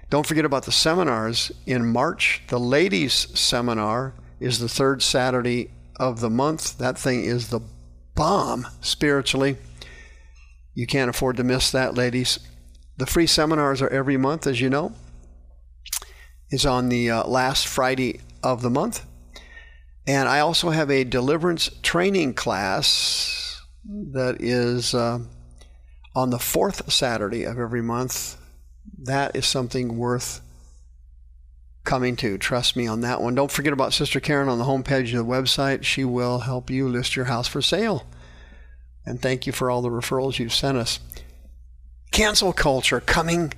Don't 0.08 0.26
forget 0.26 0.46
about 0.46 0.64
the 0.64 0.72
seminars 0.72 1.52
in 1.66 1.84
March. 1.84 2.40
The 2.48 2.58
ladies' 2.58 3.38
seminar 3.38 4.14
is 4.40 4.58
the 4.58 4.68
third 4.68 5.02
Saturday 5.02 5.72
of 5.96 6.20
the 6.20 6.30
month. 6.30 6.78
That 6.78 6.96
thing 6.96 7.22
is 7.22 7.48
the 7.48 7.60
bomb 8.14 8.66
spiritually. 8.80 9.58
You 10.72 10.86
can't 10.86 11.10
afford 11.10 11.36
to 11.36 11.44
miss 11.44 11.70
that, 11.70 11.96
ladies. 11.96 12.38
The 12.96 13.04
free 13.04 13.26
seminars 13.26 13.82
are 13.82 13.90
every 13.90 14.16
month, 14.16 14.46
as 14.46 14.58
you 14.58 14.70
know. 14.70 14.94
Is 16.50 16.64
on 16.64 16.88
the 16.88 17.10
uh, 17.10 17.26
last 17.26 17.68
Friday 17.68 18.20
of 18.42 18.62
the 18.62 18.70
month. 18.70 19.04
And 20.06 20.30
I 20.30 20.40
also 20.40 20.70
have 20.70 20.90
a 20.90 21.04
deliverance 21.04 21.68
training 21.82 22.32
class 22.32 23.60
that 24.12 24.38
is 24.40 24.94
uh, 24.94 25.18
on 26.14 26.30
the 26.30 26.38
fourth 26.38 26.92
Saturday 26.92 27.44
of 27.44 27.58
every 27.58 27.82
month. 27.82 28.36
That 28.98 29.34
is 29.36 29.46
something 29.46 29.96
worth 29.96 30.40
coming 31.84 32.16
to. 32.16 32.38
Trust 32.38 32.76
me 32.76 32.86
on 32.86 33.00
that 33.00 33.20
one. 33.20 33.34
Don't 33.34 33.50
forget 33.50 33.72
about 33.72 33.92
Sister 33.92 34.20
Karen 34.20 34.48
on 34.48 34.58
the 34.58 34.64
homepage 34.64 35.12
of 35.12 35.26
the 35.26 35.32
website. 35.32 35.82
She 35.82 36.04
will 36.04 36.40
help 36.40 36.70
you 36.70 36.88
list 36.88 37.16
your 37.16 37.26
house 37.26 37.48
for 37.48 37.62
sale. 37.62 38.06
And 39.04 39.20
thank 39.20 39.46
you 39.46 39.52
for 39.52 39.70
all 39.70 39.82
the 39.82 39.88
referrals 39.88 40.38
you've 40.38 40.54
sent 40.54 40.78
us. 40.78 41.00
Cancel 42.12 42.52
culture 42.52 43.00
coming 43.00 43.52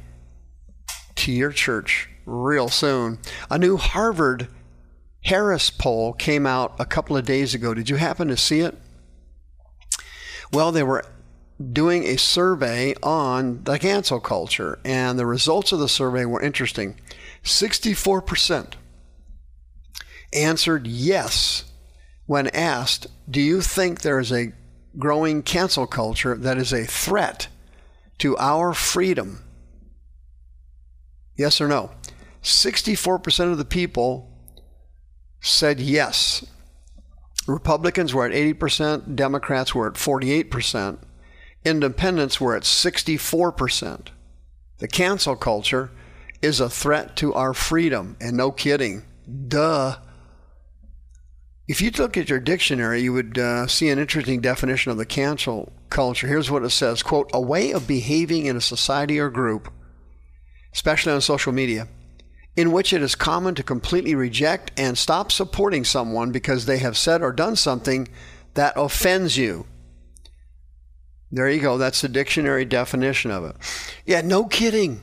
to 1.17 1.33
your 1.33 1.53
church 1.53 2.09
real 2.25 2.69
soon. 2.69 3.19
A 3.51 3.59
new 3.59 3.77
Harvard 3.77 4.49
Harris 5.25 5.71
poll 5.71 6.13
came 6.13 6.47
out 6.47 6.75
a 6.79 6.87
couple 6.87 7.17
of 7.17 7.25
days 7.25 7.55
ago. 7.55 7.75
Did 7.75 7.91
you 7.91 7.97
happen 7.97 8.29
to 8.29 8.37
see 8.37 8.61
it? 8.61 8.77
Well, 10.53 10.71
they 10.73 10.83
were 10.83 11.05
doing 11.73 12.05
a 12.05 12.17
survey 12.17 12.95
on 13.03 13.65
the 13.65 13.79
cancel 13.79 14.21
culture, 14.21 14.79
and 14.85 15.19
the 15.19 15.27
results 15.27 15.73
of 15.73 15.79
the 15.79 15.89
survey 15.89 16.25
were 16.25 16.43
interesting. 16.43 17.01
64% 17.43 18.75
answered 20.33 20.87
yes 20.87 21.65
when 22.27 22.49
asked, 22.49 23.07
Do 23.31 23.41
you 23.41 23.61
think 23.61 24.01
there 24.01 24.19
is 24.19 24.33
a 24.33 24.53
growing 24.99 25.43
cancel 25.43 25.87
culture 25.87 26.37
that 26.37 26.59
is 26.59 26.73
a 26.73 26.85
threat 26.85 27.49
to 28.19 28.37
our 28.39 28.73
freedom? 28.73 29.43
Yes 31.37 31.61
or 31.61 31.69
no? 31.69 31.91
64% 32.43 33.51
of 33.51 33.59
the 33.59 33.65
people 33.65 34.31
said 35.41 35.81
yes. 35.81 36.47
Republicans 37.47 38.15
were 38.15 38.25
at 38.25 38.33
80%, 38.33 39.17
Democrats 39.17 39.75
were 39.75 39.89
at 39.89 39.95
48%, 39.95 40.99
independents 41.65 42.41
were 42.41 42.57
at 42.57 42.63
64%. 42.63 44.09
The 44.79 44.89
cancel 44.89 45.37
culture 45.37 45.91
is 46.43 46.61
a 46.61 46.69
threat 46.69 47.17
to 47.17 47.33
our 47.35 47.55
freedom, 47.55 48.17
and 48.21 48.37
no 48.37 48.51
kidding. 48.51 49.05
Duh. 49.49 49.97
If 51.67 51.81
you 51.81 51.91
look 51.93 52.19
at 52.19 52.29
your 52.29 52.41
dictionary, 52.41 53.01
you 53.01 53.15
would 53.15 53.39
uh, 53.39 53.67
see 53.67 53.89
an 53.89 53.99
interesting 53.99 54.43
definition 54.43 54.93
of 54.93 54.99
the 54.99 55.07
cancel 55.07 55.73
culture. 55.89 56.27
Here's 56.27 56.51
what 56.51 56.65
it 56.65 56.71
says 56.71 57.03
quote, 57.03 57.31
a 57.33 57.41
way 57.41 57.73
of 57.73 57.87
behaving 57.87 58.45
in 58.45 58.57
a 58.57 58.61
society 58.61 59.19
or 59.19 59.31
group, 59.31 59.73
especially 60.75 61.13
on 61.13 61.23
social 61.23 61.53
media, 61.53 61.89
in 62.57 62.73
which 62.73 62.93
it 62.93 63.01
is 63.01 63.15
common 63.15 63.55
to 63.55 63.63
completely 63.63 64.15
reject 64.15 64.73
and 64.77 64.99
stop 64.99 65.33
supporting 65.33 65.85
someone 65.85 66.31
because 66.33 66.67
they 66.67 66.79
have 66.79 66.99
said 66.99 67.23
or 67.23 67.33
done 67.33 67.57
something 67.57 68.09
that 68.53 68.75
offends 68.77 69.39
you. 69.39 69.67
There 71.35 71.51
you 71.51 71.61
go. 71.61 71.79
That's 71.79 72.01
the 72.01 72.09
dictionary 72.09 72.65
definition 72.65 73.33
of 73.33 73.45
it. 73.45 73.57
Yeah, 74.07 74.21
no 74.21 74.45
kidding. 74.45 75.01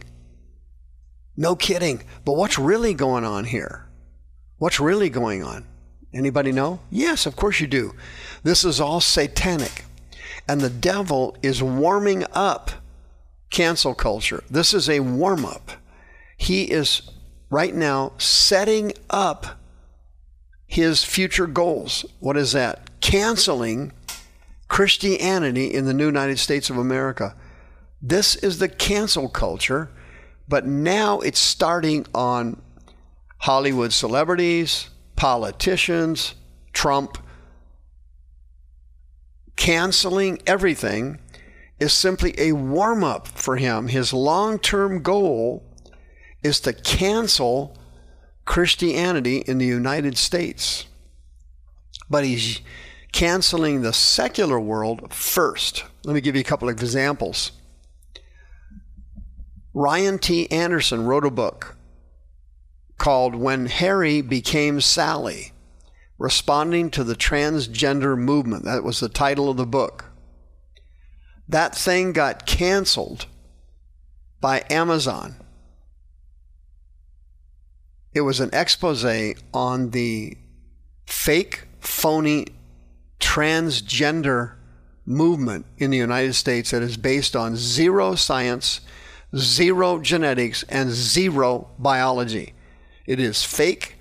No 1.35 1.57
kidding. 1.57 2.03
But 2.23 2.37
what's 2.37 2.57
really 2.57 2.93
going 2.93 3.25
on 3.25 3.43
here? 3.43 3.89
What's 4.57 4.79
really 4.79 5.09
going 5.09 5.43
on? 5.43 5.65
Anybody 6.13 6.53
know? 6.53 6.79
Yes, 6.89 7.25
of 7.25 7.35
course 7.35 7.59
you 7.59 7.67
do. 7.67 7.93
This 8.43 8.63
is 8.63 8.79
all 8.79 9.01
satanic. 9.01 9.83
And 10.47 10.61
the 10.61 10.69
devil 10.69 11.35
is 11.43 11.61
warming 11.61 12.23
up 12.31 12.71
cancel 13.49 13.93
culture. 13.93 14.41
This 14.49 14.73
is 14.73 14.89
a 14.89 15.01
warm 15.01 15.43
up. 15.43 15.71
He 16.37 16.71
is 16.71 17.11
right 17.49 17.75
now 17.75 18.13
setting 18.17 18.93
up 19.09 19.59
his 20.65 21.03
future 21.03 21.47
goals. 21.47 22.05
What 22.21 22.37
is 22.37 22.53
that? 22.53 23.01
Canceling 23.01 23.91
Christianity 24.71 25.65
in 25.65 25.83
the 25.83 25.93
new 25.93 26.05
United 26.05 26.39
States 26.39 26.69
of 26.69 26.77
America. 26.77 27.35
This 28.01 28.37
is 28.37 28.59
the 28.59 28.69
cancel 28.69 29.27
culture, 29.27 29.91
but 30.47 30.65
now 30.65 31.19
it's 31.19 31.41
starting 31.41 32.05
on 32.15 32.61
Hollywood 33.39 33.91
celebrities, 33.91 34.89
politicians, 35.17 36.35
Trump. 36.71 37.17
Canceling 39.57 40.41
everything 40.47 41.19
is 41.77 41.91
simply 41.91 42.33
a 42.37 42.53
warm 42.53 43.03
up 43.03 43.27
for 43.27 43.57
him. 43.57 43.89
His 43.89 44.13
long 44.13 44.57
term 44.57 45.01
goal 45.01 45.65
is 46.43 46.61
to 46.61 46.71
cancel 46.71 47.77
Christianity 48.45 49.39
in 49.39 49.57
the 49.57 49.65
United 49.65 50.17
States. 50.17 50.85
But 52.09 52.23
he's 52.23 52.61
canceling 53.11 53.81
the 53.81 53.93
secular 53.93 54.59
world 54.59 55.13
first. 55.13 55.83
Let 56.03 56.13
me 56.13 56.21
give 56.21 56.35
you 56.35 56.41
a 56.41 56.45
couple 56.45 56.69
of 56.69 56.73
examples. 56.73 57.51
Ryan 59.73 60.19
T. 60.19 60.49
Anderson 60.51 61.05
wrote 61.05 61.25
a 61.25 61.31
book 61.31 61.75
called 62.97 63.35
When 63.35 63.67
Harry 63.67 64.21
Became 64.21 64.81
Sally 64.81 65.53
Responding 66.17 66.91
to 66.91 67.03
the 67.03 67.15
Transgender 67.15 68.17
Movement. 68.17 68.65
That 68.65 68.83
was 68.83 68.99
the 68.99 69.09
title 69.09 69.49
of 69.49 69.57
the 69.57 69.65
book. 69.65 70.05
That 71.47 71.75
thing 71.75 72.13
got 72.13 72.45
canceled 72.45 73.25
by 74.39 74.63
Amazon 74.69 75.41
it 78.13 78.21
was 78.21 78.39
an 78.39 78.49
expose 78.51 79.05
on 79.53 79.91
the 79.91 80.37
fake, 81.05 81.63
phony 81.79 82.47
transgender 83.21 84.55
movement 85.05 85.65
in 85.77 85.91
the 85.91 85.97
United 85.97 86.33
States 86.33 86.71
that 86.71 86.81
is 86.81 86.97
based 86.97 87.35
on 87.35 87.55
zero 87.55 88.15
science, 88.15 88.81
zero 89.35 89.99
genetics, 89.99 90.63
and 90.63 90.91
zero 90.91 91.69
biology. 91.79 92.53
It 93.05 93.19
is 93.19 93.43
fake. 93.43 93.95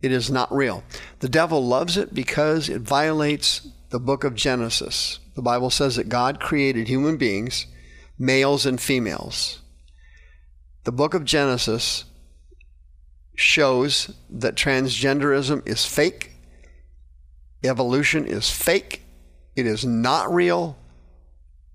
It 0.00 0.10
is 0.10 0.30
not 0.30 0.52
real. 0.52 0.82
The 1.20 1.28
devil 1.28 1.64
loves 1.64 1.96
it 1.96 2.12
because 2.12 2.68
it 2.68 2.80
violates 2.80 3.68
the 3.90 4.00
book 4.00 4.24
of 4.24 4.34
Genesis. 4.34 5.20
The 5.36 5.42
Bible 5.42 5.70
says 5.70 5.96
that 5.96 6.08
God 6.08 6.40
created 6.40 6.88
human 6.88 7.16
beings, 7.16 7.66
males 8.18 8.66
and 8.66 8.80
females. 8.80 9.60
The 10.84 10.92
book 10.92 11.14
of 11.14 11.24
Genesis 11.24 12.04
shows 13.36 14.12
that 14.28 14.56
transgenderism 14.56 15.66
is 15.66 15.86
fake, 15.86 16.31
evolution 17.64 18.26
is 18.26 18.50
fake, 18.50 19.02
it 19.54 19.66
is 19.66 19.84
not 19.84 20.32
real, 20.32 20.76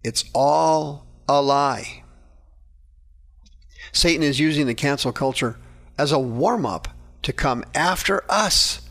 it's 0.04 0.26
all 0.34 1.06
a 1.28 1.41
lie. 1.41 2.04
Satan 3.91 4.23
is 4.23 4.39
using 4.39 4.67
the 4.67 4.76
cancel 4.76 5.12
culture 5.12 5.58
as 5.97 6.12
a 6.12 6.19
warm 6.19 6.65
up 6.65 6.89
to 7.23 7.34
come 7.34 7.63
after 7.73 8.23
us. 8.30 8.82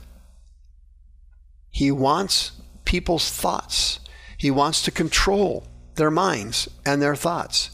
He 1.70 1.90
wants 1.90 2.52
people's 2.85 3.30
thoughts. 3.30 4.00
He 4.37 4.50
wants 4.50 4.82
to 4.82 4.90
control 4.90 5.66
their 5.94 6.11
minds 6.11 6.68
and 6.85 7.00
their 7.00 7.16
thoughts. 7.16 7.70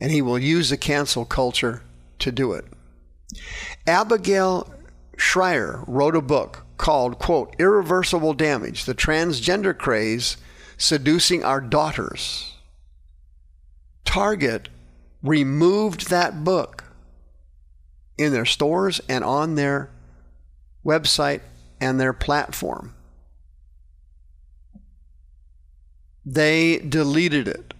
And 0.00 0.10
he 0.10 0.22
will 0.22 0.38
use 0.38 0.70
the 0.70 0.76
cancel 0.76 1.24
culture 1.24 1.82
to 2.20 2.32
do 2.32 2.52
it. 2.52 2.64
Abigail 3.86 4.72
Shrier 5.16 5.84
wrote 5.86 6.16
a 6.16 6.20
book 6.20 6.63
called, 6.76 7.18
quote, 7.18 7.54
Irreversible 7.58 8.34
Damage 8.34 8.84
The 8.84 8.94
Transgender 8.94 9.76
Craze 9.76 10.36
Seducing 10.76 11.44
Our 11.44 11.60
Daughters. 11.60 12.54
Target 14.04 14.68
removed 15.22 16.10
that 16.10 16.44
book 16.44 16.84
in 18.18 18.32
their 18.32 18.44
stores 18.44 19.00
and 19.08 19.24
on 19.24 19.54
their 19.54 19.90
website 20.84 21.40
and 21.80 21.98
their 21.98 22.12
platform. 22.12 22.94
They 26.24 26.78
deleted 26.78 27.48
it. 27.48 27.74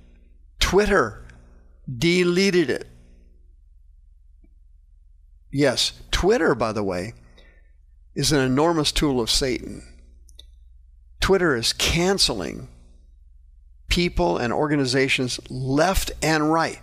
Twitter 0.61 1.25
deleted 1.99 2.71
it. 2.71 2.89
Yes, 5.51 5.93
Twitter, 6.11 6.55
by 6.55 6.73
the 6.73 6.83
way, 6.83 7.15
is 8.15 8.33
an 8.33 8.41
enormous 8.41 8.93
tool 8.93 9.21
of 9.21 9.31
Satan. 9.31 9.83
Twitter 11.21 11.57
is 11.57 11.73
canceling 11.73 12.69
people 13.89 14.39
and 14.39 14.53
organizations 14.53 15.41
left 15.51 16.13
and 16.23 16.53
right, 16.53 16.81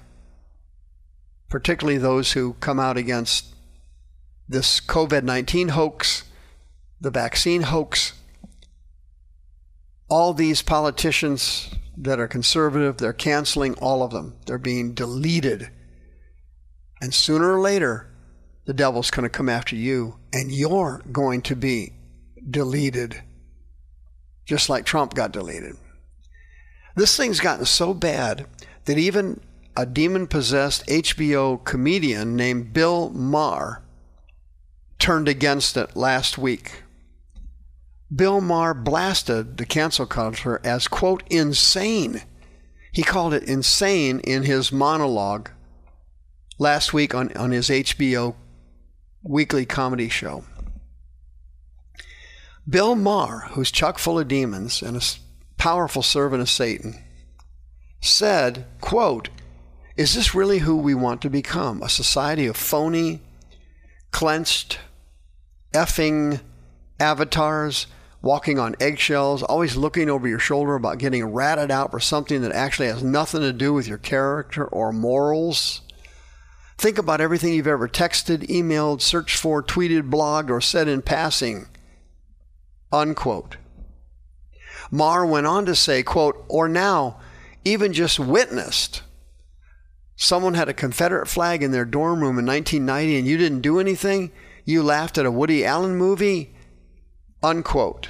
particularly 1.50 1.98
those 1.98 2.34
who 2.34 2.54
come 2.54 2.80
out 2.80 2.98
against 2.98 3.54
this 4.48 4.82
COVID 4.82 5.24
19 5.24 5.70
hoax, 5.70 6.24
the 7.00 7.12
vaccine 7.12 7.64
hoax. 7.64 8.14
All 10.10 10.34
these 10.34 10.62
politicians 10.62 11.70
that 11.96 12.20
are 12.20 12.28
conservative, 12.28 12.98
they're 12.98 13.14
canceling 13.14 13.76
all 13.76 14.04
of 14.04 14.12
them. 14.12 14.36
They're 14.46 14.58
being 14.58 14.94
deleted. 14.94 15.70
And 17.02 17.14
sooner 17.14 17.56
or 17.56 17.62
later, 17.62 18.11
the 18.66 18.74
devil's 18.74 19.12
going 19.12 19.24
to 19.24 19.30
come 19.30 19.50
after 19.50 19.76
you 19.76 20.16
and 20.32 20.52
you're 20.52 21.02
going 21.12 21.42
to 21.44 21.56
be 21.56 21.94
deleted, 22.50 23.22
just 24.46 24.70
like 24.70 24.86
Trump 24.86 25.14
got 25.14 25.32
deleted. 25.32 25.76
This 26.96 27.16
thing's 27.16 27.40
gotten 27.40 27.66
so 27.66 27.94
bad 27.94 28.46
that 28.86 28.98
even 28.98 29.40
a 29.76 29.86
demon 29.86 30.28
possessed 30.28 30.86
HBO 30.88 31.64
comedian 31.64 32.36
named 32.36 32.74
Bill 32.74 33.10
Maher 33.10 33.82
turned 35.00 35.28
against 35.28 35.78
it 35.78 35.96
last 35.96 36.38
week. 36.38 36.84
Bill 38.14 38.42
Maher 38.42 38.74
blasted 38.74 39.58
the 39.58 39.66
cancel 39.66 40.06
culture 40.06 40.60
as, 40.64 40.88
quote, 40.88 41.24
insane. 41.30 42.24
He 42.92 43.04
called 43.04 43.34
it 43.34 43.44
insane 43.44 44.20
in 44.20 44.44
his 44.44 44.72
monologue 44.72 45.50
last 46.60 46.94
week 46.94 47.16
on, 47.16 47.36
on 47.38 47.52
his 47.52 47.70
HBO 47.70 48.36
weekly 49.24 49.66
comedy 49.66 50.10
show. 50.10 50.44
Bill 52.68 52.96
Maher, 52.96 53.48
who's 53.52 53.72
chock 53.72 53.98
full 53.98 54.20
of 54.20 54.28
demons 54.28 54.82
and 54.82 54.96
a 54.98 55.02
powerful 55.58 56.04
servant 56.04 56.42
of 56.42 56.50
Satan, 56.50 57.04
said, 58.00 58.66
quote, 58.80 59.30
is 59.98 60.16
this 60.16 60.34
really 60.34 60.60
who 60.60 60.78
we 60.78 60.96
want 60.96 61.22
to 61.22 61.30
become? 61.30 61.82
A 61.82 61.90
society 61.90 62.48
of 62.48 62.56
phony, 62.56 63.20
clenched, 64.12 64.80
effing 65.74 66.40
avatars 67.00 67.88
walking 68.22 68.60
on 68.60 68.76
eggshells, 68.80 69.42
always 69.44 69.76
looking 69.76 70.10
over 70.10 70.28
your 70.28 70.40
shoulder 70.40 70.76
about 70.76 71.00
getting 71.00 71.26
ratted 71.26 71.72
out 71.72 71.92
for 71.92 72.00
something 72.00 72.42
that 72.42 72.52
actually 72.52 72.88
has 72.88 73.04
nothing 73.04 73.42
to 73.42 73.54
do 73.54 73.74
with 73.74 73.88
your 73.88 73.98
character 73.98 74.66
or 74.66 74.94
morals. 74.94 75.82
Think 76.82 76.98
about 76.98 77.22
everything 77.22 77.54
you've 77.54 77.68
ever 77.68 77.88
texted, 77.88 78.48
emailed, 78.48 79.02
searched 79.02 79.38
for, 79.38 79.62
tweeted, 79.62 80.10
blogged, 80.10 80.50
or 80.50 80.60
said 80.60 80.88
in 80.88 81.04
passing. 81.04 81.68
Unquote. 82.92 83.58
Maher 84.90 85.24
went 85.24 85.46
on 85.46 85.68
to 85.68 85.76
say, 85.76 86.02
quote, 86.02 86.44
or 86.48 86.68
now 86.68 87.20
even 87.64 87.94
just 87.94 88.20
witnessed 88.20 89.04
someone 90.16 90.56
had 90.56 90.70
a 90.70 90.74
Confederate 90.74 91.28
flag 91.28 91.62
in 91.62 91.72
their 91.72 91.86
dorm 91.86 92.22
room 92.22 92.40
in 92.40 92.48
1990 92.48 93.16
and 93.20 93.28
you 93.28 93.38
didn't 93.38 93.62
do 93.62 93.80
anything, 93.80 94.32
you 94.66 94.82
laughed 94.82 95.20
at 95.20 95.26
a 95.28 95.32
Woody 95.32 95.64
Allen 95.64 95.96
movie, 95.96 96.52
unquote. 97.44 98.10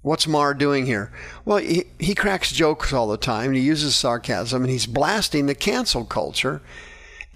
What's 0.00 0.26
Maher 0.26 0.54
doing 0.54 0.86
here? 0.86 1.12
Well, 1.44 1.58
he, 1.58 1.84
he 2.00 2.16
cracks 2.16 2.50
jokes 2.50 2.92
all 2.92 3.06
the 3.06 3.16
time. 3.16 3.52
He 3.52 3.60
uses 3.60 3.94
sarcasm 3.94 4.62
and 4.62 4.72
he's 4.72 4.86
blasting 4.86 5.46
the 5.46 5.54
cancel 5.54 6.04
culture. 6.04 6.62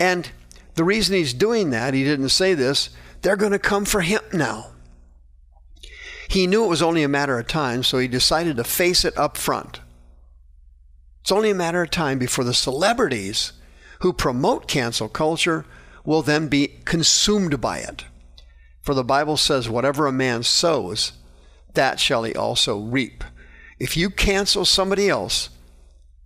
And 0.01 0.29
the 0.77 0.85
reason 0.85 1.17
he's 1.17 1.35
doing 1.35 1.71
that, 1.71 1.95
he 1.95 2.05
didn't 2.05 2.29
say 2.29 2.55
this, 2.55 2.91
they're 3.23 3.37
going 3.37 3.53
to 3.53 3.59
come 3.59 3.85
for 3.85 4.03
him 4.03 4.21
now. 4.33 4.73
He 6.29 6.47
knew 6.47 6.65
it 6.65 6.69
was 6.69 6.83
only 6.83 7.03
a 7.03 7.09
matter 7.09 7.39
of 7.39 7.47
time, 7.47 7.83
so 7.83 7.99
he 7.99 8.09
decided 8.09 8.57
to 8.57 8.65
face 8.65 9.05
it 9.05 9.17
up 9.17 9.37
front. 9.37 9.81
It's 11.23 11.33
only 11.33 11.51
a 11.51 11.55
matter 11.55 11.83
of 11.83 11.91
time 11.91 12.19
before 12.19 12.45
the 12.45 12.55
celebrities 12.55 13.53
who 14.01 14.13
promote 14.13 14.69
cancel 14.69 15.09
culture 15.09 15.65
will 16.05 16.23
then 16.23 16.49
be 16.49 16.69
consumed 16.85 17.61
by 17.61 17.79
it. 17.79 18.05
For 18.83 18.95
the 18.95 19.03
Bible 19.03 19.37
says, 19.37 19.69
whatever 19.69 20.07
a 20.07 20.13
man 20.13 20.43
sows, 20.43 21.13
that 21.75 21.99
shall 21.99 22.23
he 22.25 22.35
also 22.35 22.79
reap. 22.79 23.25
If 23.79 23.97
you 23.97 24.11
cancel 24.11 24.65
somebody 24.65 25.09
else, 25.09 25.51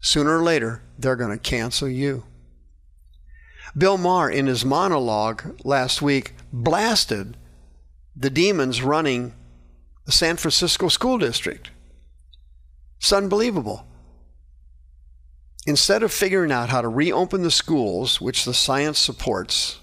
sooner 0.00 0.38
or 0.38 0.42
later, 0.42 0.82
they're 0.98 1.16
going 1.16 1.30
to 1.30 1.38
cancel 1.38 1.88
you. 1.88 2.24
Bill 3.76 3.98
Maher, 3.98 4.30
in 4.30 4.46
his 4.46 4.64
monologue 4.64 5.60
last 5.64 6.02
week, 6.02 6.34
blasted 6.52 7.36
the 8.16 8.30
demons 8.30 8.82
running 8.82 9.34
the 10.06 10.12
San 10.12 10.36
Francisco 10.36 10.88
School 10.88 11.18
District. 11.18 11.70
It's 12.98 13.12
unbelievable. 13.12 13.86
Instead 15.66 16.02
of 16.02 16.12
figuring 16.12 16.50
out 16.50 16.70
how 16.70 16.80
to 16.80 16.88
reopen 16.88 17.42
the 17.42 17.50
schools, 17.50 18.20
which 18.20 18.44
the 18.44 18.54
science 18.54 18.98
supports, 18.98 19.78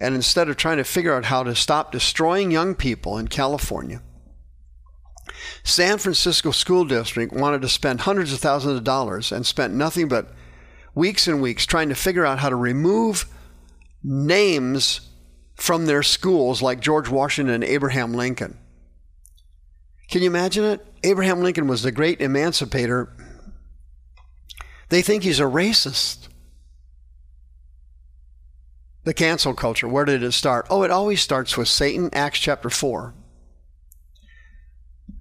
and 0.00 0.14
instead 0.14 0.48
of 0.48 0.56
trying 0.56 0.78
to 0.78 0.84
figure 0.84 1.14
out 1.14 1.26
how 1.26 1.42
to 1.42 1.54
stop 1.54 1.92
destroying 1.92 2.50
young 2.50 2.74
people 2.74 3.16
in 3.16 3.28
California, 3.28 4.02
San 5.62 5.98
Francisco 5.98 6.50
School 6.50 6.84
District 6.84 7.32
wanted 7.32 7.62
to 7.62 7.68
spend 7.68 8.00
hundreds 8.00 8.32
of 8.32 8.40
thousands 8.40 8.76
of 8.76 8.84
dollars 8.84 9.32
and 9.32 9.46
spent 9.46 9.72
nothing 9.72 10.08
but 10.08 10.34
weeks 10.94 11.26
and 11.26 11.40
weeks 11.40 11.66
trying 11.66 11.88
to 11.88 11.94
figure 11.94 12.24
out 12.24 12.38
how 12.38 12.48
to 12.48 12.56
remove 12.56 13.26
names 14.02 15.00
from 15.54 15.86
their 15.86 16.02
schools 16.02 16.62
like 16.62 16.80
George 16.80 17.08
Washington 17.08 17.54
and 17.54 17.64
Abraham 17.64 18.12
Lincoln. 18.12 18.58
Can 20.10 20.22
you 20.22 20.28
imagine 20.28 20.64
it? 20.64 20.84
Abraham 21.02 21.40
Lincoln 21.40 21.66
was 21.66 21.82
the 21.82 21.92
great 21.92 22.20
emancipator. 22.20 23.12
They 24.90 25.02
think 25.02 25.22
he's 25.22 25.40
a 25.40 25.44
racist. 25.44 26.28
The 29.04 29.14
cancel 29.14 29.54
culture, 29.54 29.88
where 29.88 30.04
did 30.04 30.22
it 30.22 30.32
start? 30.32 30.66
Oh, 30.70 30.82
it 30.82 30.90
always 30.90 31.20
starts 31.20 31.56
with 31.56 31.68
Satan, 31.68 32.10
Acts 32.12 32.38
chapter 32.38 32.70
4 32.70 33.14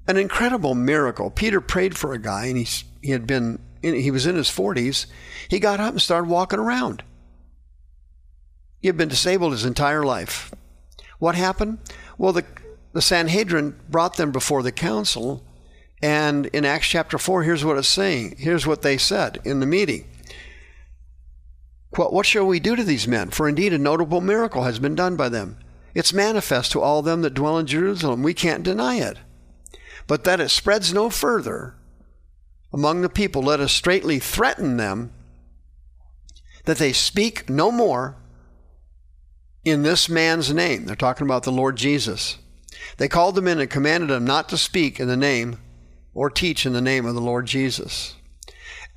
an 0.08 0.18
incredible 0.18 0.76
miracle. 0.76 1.30
Peter 1.30 1.62
prayed 1.62 1.98
for 1.98 2.14
a 2.14 2.20
guy, 2.20 2.46
and 2.46 2.58
he, 2.58 2.68
he 3.02 3.12
had 3.12 3.26
been 3.26 3.60
he 3.84 4.12
was 4.12 4.26
in 4.26 4.36
his 4.36 4.50
40s. 4.50 5.06
He 5.50 5.60
got 5.60 5.80
up 5.80 5.92
and 5.92 6.02
started 6.02 6.30
walking 6.30 6.60
around. 6.60 7.04
He 8.80 8.88
had 8.88 8.98
been 8.98 9.10
disabled 9.10 9.52
his 9.52 9.66
entire 9.66 10.04
life. 10.04 10.54
What 11.20 11.36
happened? 11.36 11.80
Well, 12.18 12.34
the, 12.34 12.46
the 12.94 13.02
Sanhedrin 13.02 13.80
brought 13.90 14.18
them 14.18 14.32
before 14.32 14.64
the 14.64 14.72
council, 14.72 15.44
and 16.02 16.48
in 16.48 16.66
Acts 16.66 16.88
chapter 16.88 17.18
4, 17.18 17.44
here's 17.44 17.64
what 17.64 17.78
it's 17.78 17.88
saying. 17.88 18.36
Here's 18.38 18.68
what 18.68 18.82
they 18.82 18.98
said 18.98 19.40
in 19.46 19.60
the 19.60 19.66
meeting. 19.66 20.08
What 21.96 22.26
shall 22.26 22.48
we 22.48 22.60
do 22.60 22.76
to 22.76 22.84
these 22.84 23.08
men? 23.08 23.30
For 23.30 23.48
indeed 23.48 23.72
a 23.72 23.78
notable 23.78 24.20
miracle 24.20 24.64
has 24.64 24.80
been 24.80 24.96
done 24.96 25.16
by 25.16 25.30
them. 25.30 25.58
It's 25.94 26.12
manifest 26.12 26.72
to 26.72 26.82
all 26.82 27.04
them 27.04 27.22
that 27.22 27.36
dwell 27.36 27.60
in 27.60 27.68
Jerusalem. 27.68 28.24
We 28.24 28.34
can't 28.34 28.64
deny 28.64 28.96
it 28.96 29.20
but 30.08 30.24
that 30.24 30.40
it 30.40 30.50
spreads 30.50 30.94
no 30.94 31.10
further 31.10 31.76
among 32.74 33.02
the 33.02 33.10
people, 33.10 33.44
let 33.44 33.60
us 33.60 33.72
straightly 33.72 34.20
threaten 34.20 34.78
them 34.78 35.12
that 36.66 36.78
they 36.78 36.92
speak 36.92 37.50
no 37.50 37.72
more 37.72 38.18
in 39.64 39.84
this 39.84 40.10
man's 40.10 40.54
name. 40.54 40.86
They're 40.86 40.96
talking 40.96 41.28
about 41.28 41.44
the 41.44 41.52
Lord 41.52 41.76
Jesus. 41.76 42.38
They 42.98 43.08
called 43.08 43.36
them 43.36 43.48
in 43.48 43.60
and 43.60 43.70
commanded 43.70 44.10
them 44.10 44.26
not 44.26 44.50
to 44.50 44.58
speak 44.58 45.00
in 45.00 45.08
the 45.08 45.18
name 45.18 45.60
or 46.14 46.30
teach 46.30 46.66
in 46.66 46.74
the 46.74 46.82
name 46.82 47.06
of 47.06 47.16
the 47.16 47.22
Lord 47.22 47.46
Jesus. 47.46 48.16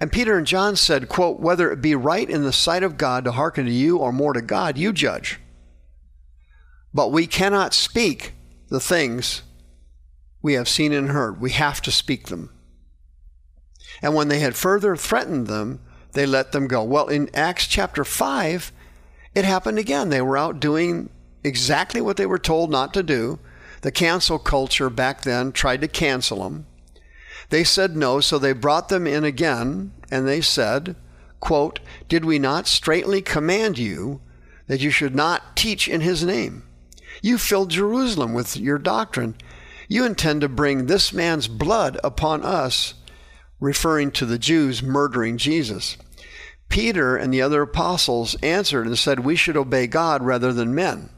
And 0.01 0.13
Peter 0.13 0.37
and 0.37 0.47
John 0.47 0.77
said, 0.77 1.09
quote, 1.09 1.41
whether 1.41 1.71
it 1.71 1.81
be 1.81 1.95
right 1.95 2.29
in 2.29 2.43
the 2.43 2.53
sight 2.53 2.83
of 2.83 2.99
God 2.99 3.25
to 3.25 3.33
hearken 3.33 3.67
to 3.67 3.73
you 3.73 3.99
or 3.99 4.13
more 4.13 4.33
to 4.33 4.43
God, 4.43 4.77
you 4.77 4.93
judge. 4.93 5.41
But 6.93 7.13
we 7.13 7.27
cannot 7.27 7.75
speak 7.75 8.33
the 8.69 8.81
things 8.81 9.43
we 10.43 10.55
have 10.55 10.69
seen 10.69 10.93
and 10.93 11.11
heard. 11.11 11.41
We 11.41 11.51
have 11.53 11.81
to 11.83 11.91
speak 11.91 12.29
them. 12.29 12.51
And 14.03 14.15
when 14.15 14.29
they 14.29 14.41
had 14.41 14.57
further 14.57 14.97
threatened 14.97 15.47
them, 15.47 15.81
they 16.13 16.27
let 16.27 16.53
them 16.53 16.67
go. 16.67 16.83
Well, 16.83 17.09
in 17.09 17.31
Acts 17.35 17.67
chapter 17.67 18.05
5, 18.05 18.73
it 19.35 19.45
happened 19.45 19.79
again. 19.79 20.09
They 20.09 20.23
were 20.23 20.37
out 20.37 20.61
doing 20.61 21.11
exactly 21.45 22.01
what 22.01 22.17
they 22.17 22.27
were 22.27 22.39
told 22.39 22.71
not 22.71 22.95
to 22.95 23.03
do. 23.03 23.39
The 23.83 23.93
cancel 23.93 24.39
culture 24.39 24.91
back 24.91 25.23
then 25.23 25.53
tried 25.53 25.81
to 25.83 25.89
cancel 25.89 26.43
them. 26.43 26.67
They 27.51 27.65
said 27.65 27.97
no, 27.97 28.21
so 28.21 28.39
they 28.39 28.53
brought 28.53 28.89
them 28.89 29.07
in 29.07 29.25
again, 29.25 29.93
and 30.11 30.27
they 30.27 30.41
said, 30.41 30.97
quote, 31.41 31.81
Did 32.09 32.25
we 32.25 32.39
not 32.39 32.67
straightly 32.67 33.23
command 33.23 33.79
you 33.79 34.21
that 34.67 34.81
you 34.81 34.91
should 34.91 35.15
not 35.15 35.57
teach 35.57 35.87
in 35.87 36.01
his 36.01 36.25
name? 36.25 36.65
You 37.23 37.39
filled 37.39 37.71
Jerusalem 37.71 38.33
with 38.33 38.57
your 38.57 38.79
doctrine 38.79 39.37
you 39.89 40.05
intend 40.05 40.41
to 40.41 40.49
bring 40.49 40.87
this 40.87 41.13
man's 41.13 41.49
blood 41.49 41.99
upon 42.03 42.43
us, 42.43 42.95
referring 43.61 44.11
to 44.13 44.27
the 44.27 44.39
Jews 44.39 44.83
murdering 44.83 45.39
Jesus. 45.39 45.97
Peter 46.69 47.17
and 47.17 47.33
the 47.33 47.43
other 47.43 47.63
apostles 47.63 48.35
answered 48.43 48.87
and 48.87 48.99
said, 48.99 49.21
We 49.21 49.37
should 49.37 49.57
obey 49.57 49.87
God 49.87 50.23
rather 50.23 50.53
than 50.53 50.75
men. 50.75 51.11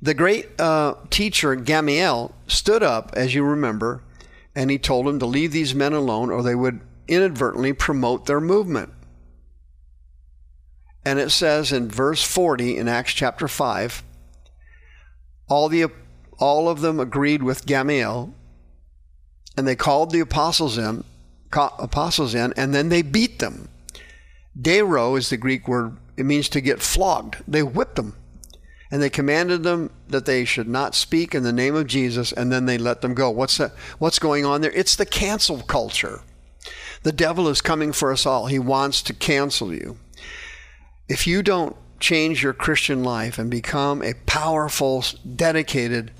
The 0.00 0.14
great 0.14 0.60
uh, 0.60 0.94
teacher 1.10 1.54
Gamaliel 1.56 2.34
stood 2.46 2.82
up, 2.82 3.12
as 3.14 3.34
you 3.34 3.42
remember, 3.42 4.02
and 4.54 4.70
he 4.70 4.78
told 4.78 5.06
them 5.06 5.18
to 5.18 5.26
leave 5.26 5.52
these 5.52 5.74
men 5.74 5.92
alone 5.92 6.30
or 6.30 6.42
they 6.42 6.54
would 6.54 6.80
inadvertently 7.08 7.72
promote 7.72 8.26
their 8.26 8.40
movement. 8.40 8.92
And 11.04 11.18
it 11.18 11.30
says 11.30 11.72
in 11.72 11.88
verse 11.88 12.22
40 12.22 12.76
in 12.76 12.88
Acts 12.88 13.12
chapter 13.12 13.48
5 13.48 14.02
all 15.48 15.68
the 15.68 15.86
all 16.38 16.68
of 16.68 16.80
them 16.80 17.00
agreed 17.00 17.42
with 17.42 17.66
Gamaliel, 17.66 18.34
and 19.56 19.66
they 19.66 19.76
called 19.76 20.10
the 20.10 20.20
apostles 20.20 20.78
in, 20.78 21.04
apostles 21.52 22.34
in, 22.34 22.52
and 22.56 22.74
then 22.74 22.88
they 22.88 23.02
beat 23.02 23.38
them. 23.38 23.68
Dero 24.60 25.16
is 25.16 25.30
the 25.30 25.36
Greek 25.36 25.66
word; 25.68 25.96
it 26.16 26.24
means 26.24 26.48
to 26.50 26.60
get 26.60 26.82
flogged. 26.82 27.36
They 27.46 27.62
whipped 27.62 27.96
them, 27.96 28.14
and 28.90 29.02
they 29.02 29.10
commanded 29.10 29.62
them 29.62 29.90
that 30.08 30.26
they 30.26 30.44
should 30.44 30.68
not 30.68 30.94
speak 30.94 31.34
in 31.34 31.42
the 31.42 31.52
name 31.52 31.74
of 31.74 31.86
Jesus, 31.86 32.32
and 32.32 32.50
then 32.50 32.66
they 32.66 32.78
let 32.78 33.00
them 33.00 33.14
go. 33.14 33.30
What's 33.30 33.58
that? 33.58 33.72
What's 33.98 34.18
going 34.18 34.44
on 34.44 34.60
there? 34.60 34.72
It's 34.72 34.96
the 34.96 35.06
cancel 35.06 35.62
culture. 35.62 36.22
The 37.02 37.12
devil 37.12 37.48
is 37.48 37.60
coming 37.60 37.92
for 37.92 38.12
us 38.12 38.26
all. 38.26 38.46
He 38.46 38.58
wants 38.58 39.02
to 39.02 39.12
cancel 39.12 39.72
you. 39.72 39.98
If 41.08 41.26
you 41.26 41.42
don't 41.42 41.76
change 42.00 42.42
your 42.42 42.52
Christian 42.52 43.04
life 43.04 43.38
and 43.38 43.50
become 43.50 44.02
a 44.02 44.14
powerful, 44.26 45.04
dedicated 45.36 46.10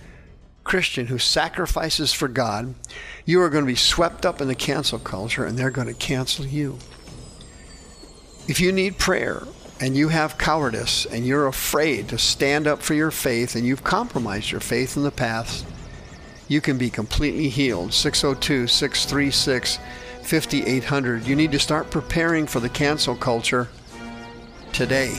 Christian 0.67 1.07
who 1.07 1.19
sacrifices 1.19 2.12
for 2.12 2.27
God, 2.27 2.75
you 3.25 3.41
are 3.41 3.49
going 3.49 3.64
to 3.64 3.71
be 3.71 3.77
swept 3.77 4.27
up 4.27 4.41
in 4.41 4.49
the 4.49 4.55
cancel 4.55 4.99
culture 4.99 5.45
and 5.45 5.57
they're 5.57 5.71
going 5.71 5.87
to 5.87 5.95
cancel 5.95 6.45
you. 6.45 6.79
If 8.49 8.61
you 8.61 8.73
need 8.73 8.99
prayer 8.99 9.45
and 9.81 9.97
you 9.97 10.09
have 10.09 10.39
cowardice 10.39 11.07
and 11.07 11.25
you're 11.25 11.47
afraid 11.47 12.09
to 12.09 12.19
stand 12.19 12.67
up 12.67 12.83
for 12.83 12.95
your 12.95 13.12
faith 13.12 13.55
and 13.55 13.64
you've 13.64 13.85
compromised 13.85 14.51
your 14.51 14.61
faith 14.61 14.97
in 14.97 15.05
the 15.05 15.12
past, 15.12 15.64
you 16.49 16.61
can 16.61 16.79
be 16.79 16.91
completely 16.91 17.49
healed. 17.49 17.93
602 17.93 18.67
636 18.67 19.79
5800. 20.23 21.27
You 21.27 21.37
need 21.37 21.53
to 21.53 21.61
start 21.61 21.91
preparing 21.91 22.47
for 22.47 22.59
the 22.59 22.69
cancel 22.69 23.14
culture 23.14 23.69
today. 24.73 25.14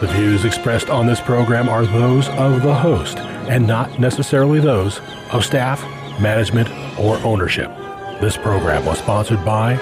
The 0.00 0.06
views 0.06 0.44
expressed 0.44 0.90
on 0.90 1.08
this 1.08 1.20
program 1.20 1.68
are 1.68 1.84
those 1.84 2.28
of 2.28 2.62
the 2.62 2.72
host 2.72 3.18
and 3.18 3.66
not 3.66 3.98
necessarily 3.98 4.60
those 4.60 5.00
of 5.32 5.44
staff, 5.44 5.82
management, 6.20 6.70
or 7.00 7.16
ownership. 7.24 7.68
This 8.20 8.36
program 8.36 8.84
was 8.84 8.98
sponsored 8.98 9.44
by 9.44 9.74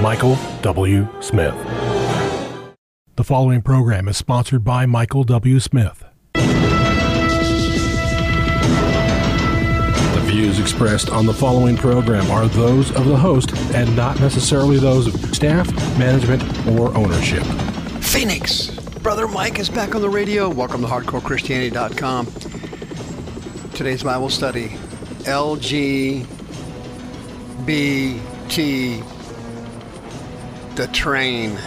Michael 0.00 0.36
W. 0.62 1.06
Smith. 1.20 1.54
The 3.14 3.22
following 3.22 3.62
program 3.62 4.08
is 4.08 4.16
sponsored 4.16 4.64
by 4.64 4.86
Michael 4.86 5.22
W. 5.22 5.60
Smith. 5.60 6.04
The 6.34 6.40
views 10.24 10.58
expressed 10.58 11.10
on 11.10 11.26
the 11.26 11.34
following 11.34 11.76
program 11.76 12.28
are 12.32 12.48
those 12.48 12.90
of 12.96 13.04
the 13.04 13.16
host 13.16 13.56
and 13.72 13.94
not 13.94 14.18
necessarily 14.18 14.80
those 14.80 15.06
of 15.06 15.14
staff, 15.32 15.72
management, 15.96 16.42
or 16.66 16.92
ownership. 16.96 17.44
Phoenix! 18.02 18.79
Brother 19.02 19.26
Mike 19.26 19.58
is 19.58 19.70
back 19.70 19.94
on 19.94 20.02
the 20.02 20.10
radio. 20.10 20.50
Welcome 20.50 20.82
to 20.82 20.86
HardcoreChristianity.com. 20.86 22.26
Today's 23.72 24.02
Bible 24.02 24.28
study 24.28 24.68
LGBT, 25.24 26.26
the 30.76 30.86
train. 30.88 31.58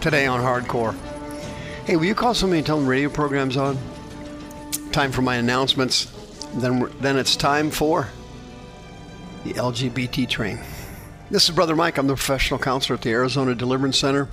Today 0.00 0.26
on 0.26 0.40
Hardcore. 0.40 0.94
Hey, 1.86 1.96
will 1.96 2.04
you 2.04 2.14
call 2.14 2.34
somebody 2.34 2.58
and 2.58 2.66
tell 2.66 2.78
them 2.78 2.86
radio 2.86 3.08
program's 3.08 3.56
on? 3.56 3.76
Time 4.92 5.10
for 5.10 5.22
my 5.22 5.34
announcements. 5.34 6.04
Then, 6.54 6.88
then 7.00 7.16
it's 7.18 7.34
time 7.34 7.72
for 7.72 8.06
the 9.42 9.54
LGBT 9.54 10.28
train. 10.28 10.60
This 11.32 11.48
is 11.48 11.54
Brother 11.54 11.74
Mike. 11.74 11.98
I'm 11.98 12.06
the 12.06 12.14
professional 12.14 12.60
counselor 12.60 12.94
at 12.94 13.02
the 13.02 13.10
Arizona 13.10 13.56
Deliverance 13.56 13.98
Center. 13.98 14.28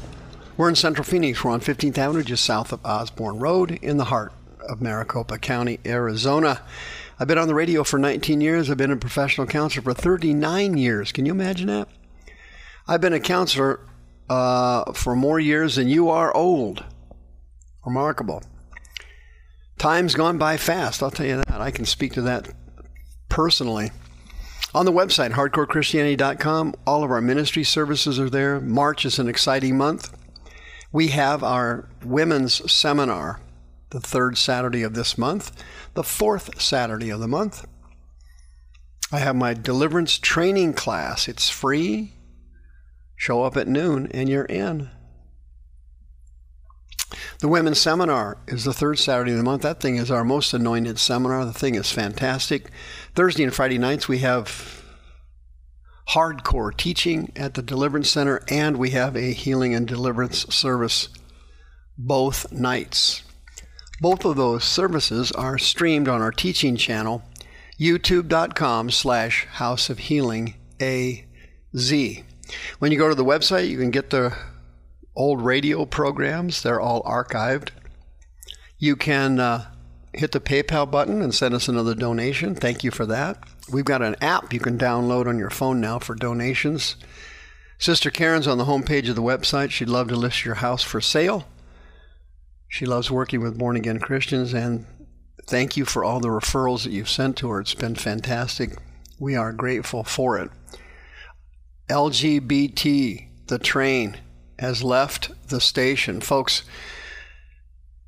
We're 0.60 0.68
in 0.68 0.76
Central 0.76 1.06
Phoenix. 1.06 1.42
We're 1.42 1.52
on 1.52 1.62
15th 1.62 1.98
Avenue, 1.98 2.22
just 2.22 2.44
south 2.44 2.74
of 2.74 2.86
Osborn 2.86 3.40
Road, 3.40 3.72
in 3.82 3.96
the 3.96 4.04
heart 4.04 4.34
of 4.68 4.82
Maricopa 4.82 5.38
County, 5.38 5.80
Arizona. 5.86 6.62
I've 7.18 7.30
been 7.30 7.38
on 7.38 7.48
the 7.48 7.56
radio 7.56 7.86
for 7.86 7.98
19 7.98 8.42
years. 8.42 8.70
I've 8.70 8.76
been 8.76 8.92
a 8.92 8.98
professional 8.98 9.48
counselor 9.48 9.84
for 9.84 9.94
39 9.94 10.78
years. 10.78 11.14
Can 11.14 11.26
you 11.26 11.32
imagine 11.32 11.68
that? 11.68 11.88
I've 12.90 13.00
been 13.00 13.14
a 13.14 13.22
counselor 13.22 13.80
uh, 14.30 14.92
for 14.92 15.16
more 15.16 15.40
years 15.40 15.78
than 15.78 15.88
you 15.88 16.10
are 16.10 16.36
old. 16.36 16.84
Remarkable. 17.86 18.44
Time's 19.78 20.14
gone 20.14 20.38
by 20.38 20.58
fast, 20.58 21.02
I'll 21.02 21.10
tell 21.10 21.26
you 21.26 21.38
that. 21.38 21.62
I 21.62 21.72
can 21.72 21.86
speak 21.86 22.12
to 22.16 22.22
that 22.24 22.50
personally. 23.30 23.92
On 24.76 24.86
the 24.86 24.92
website, 24.92 25.32
hardcorechristianity.com, 25.32 26.76
all 26.86 27.06
of 27.06 27.12
our 27.12 27.22
ministry 27.22 27.64
services 27.64 28.20
are 28.20 28.30
there. 28.30 28.60
March 28.60 29.06
is 29.06 29.20
an 29.20 29.30
exciting 29.30 29.78
month. 29.78 30.19
We 30.92 31.10
have 31.10 31.44
our 31.44 31.88
women's 32.04 32.72
seminar 32.72 33.42
the 33.92 34.00
third 34.00 34.38
Saturday 34.38 34.84
of 34.84 34.94
this 34.94 35.18
month, 35.18 35.64
the 35.94 36.04
fourth 36.04 36.62
Saturday 36.62 37.10
of 37.10 37.20
the 37.20 37.28
month. 37.28 37.66
I 39.12 39.20
have 39.20 39.36
my 39.36 39.54
deliverance 39.54 40.20
training 40.20 40.74
class. 40.74 41.28
It's 41.28 41.50
free. 41.50 42.14
Show 43.16 43.44
up 43.44 43.58
at 43.58 43.68
noon 43.68 44.08
and 44.12 44.30
you're 44.30 44.46
in. 44.46 44.90
The 47.40 47.48
women's 47.48 47.80
seminar 47.80 48.38
is 48.48 48.66
the 48.66 48.74
third 48.74 49.00
Saturday 49.00 49.32
of 49.32 49.38
the 49.38 49.44
month. 49.44 49.64
That 49.64 49.80
thing 49.80 49.96
is 49.96 50.12
our 50.12 50.24
most 50.24 50.54
anointed 50.54 51.00
seminar. 51.00 51.46
The 51.46 51.54
thing 51.54 51.76
is 51.76 51.92
fantastic. 51.92 52.70
Thursday 53.16 53.44
and 53.44 53.54
Friday 53.54 53.78
nights 53.78 54.08
we 54.08 54.20
have 54.20 54.79
hardcore 56.12 56.76
teaching 56.76 57.32
at 57.36 57.54
the 57.54 57.62
Deliverance 57.62 58.10
Center, 58.10 58.42
and 58.50 58.78
we 58.78 58.92
have 58.92 59.16
a 59.16 59.32
healing 59.34 59.76
and 59.76 59.88
deliverance 59.88 60.46
service 60.54 61.10
both 61.98 62.52
nights. 62.52 63.24
Both 64.02 64.26
of 64.26 64.38
those 64.38 64.64
services 64.64 65.32
are 65.34 65.58
streamed 65.58 66.08
on 66.08 66.22
our 66.22 66.32
teaching 66.32 66.78
channel, 66.78 67.22
youtube.com 67.80 68.92
slash 68.92 69.46
house 69.46 69.90
of 69.90 70.00
healing 70.00 70.56
AZ. 70.80 71.92
When 72.80 72.92
you 72.92 72.98
go 72.98 73.10
to 73.10 73.16
the 73.16 73.26
website, 73.26 73.70
you 73.70 73.78
can 73.78 73.92
get 73.92 74.10
the 74.10 74.36
old 75.16 75.42
radio 75.42 75.86
programs. 75.86 76.64
They're 76.64 76.80
all 76.80 77.04
archived. 77.04 77.70
You 78.78 78.96
can 78.96 79.40
uh, 79.40 79.66
hit 80.14 80.32
the 80.32 80.40
PayPal 80.40 80.90
button 80.90 81.22
and 81.22 81.36
send 81.36 81.54
us 81.54 81.68
another 81.68 81.94
donation. 81.94 82.56
Thank 82.56 82.84
you 82.84 82.92
for 82.92 83.06
that. 83.08 83.44
We've 83.72 83.86
got 83.86 84.02
an 84.02 84.16
app 84.22 84.54
you 84.54 84.60
can 84.60 84.78
download 84.78 85.28
on 85.28 85.38
your 85.38 85.50
phone 85.50 85.80
now 85.80 86.00
for 86.00 86.16
donations. 86.16 86.96
Sister 87.78 88.10
Karen's 88.10 88.48
on 88.48 88.58
the 88.58 88.66
homepage 88.66 89.10
of 89.10 89.16
the 89.16 89.22
website. 89.22 89.72
She'd 89.72 89.90
love 89.90 90.08
to 90.10 90.16
list 90.16 90.44
your 90.44 90.56
house 90.56 90.84
for 90.84 91.00
sale. 91.00 91.46
She 92.68 92.86
loves 92.86 93.10
working 93.10 93.42
with 93.42 93.58
born 93.58 93.76
again 93.76 94.00
Christians, 94.00 94.54
and 94.54 94.86
thank 95.48 95.78
you 95.78 95.86
for 95.86 96.04
all 96.04 96.20
the 96.20 96.28
referrals 96.28 96.84
that 96.84 96.92
you've 96.92 97.10
sent 97.10 97.38
to 97.38 97.50
her. 97.50 97.62
It's 97.62 97.74
been 97.74 97.96
fantastic. 97.96 98.78
We 99.20 99.36
are 99.36 99.52
grateful 99.52 100.04
for 100.04 100.38
it. 100.38 100.52
LGBT, 101.90 103.28
the 103.48 103.60
train, 103.60 104.18
has 104.60 104.84
left 104.84 105.32
the 105.48 105.62
station. 105.62 106.22
Folks, 106.22 106.64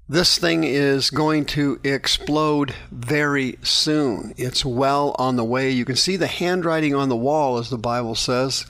this 0.09 0.37
thing 0.37 0.63
is 0.63 1.09
going 1.09 1.45
to 1.45 1.79
explode 1.83 2.75
very 2.91 3.57
soon. 3.61 4.33
It's 4.37 4.65
well 4.65 5.15
on 5.17 5.35
the 5.37 5.43
way. 5.43 5.71
You 5.71 5.85
can 5.85 5.95
see 5.95 6.17
the 6.17 6.27
handwriting 6.27 6.93
on 6.93 7.09
the 7.09 7.15
wall, 7.15 7.57
as 7.57 7.69
the 7.69 7.77
Bible 7.77 8.15
says. 8.15 8.65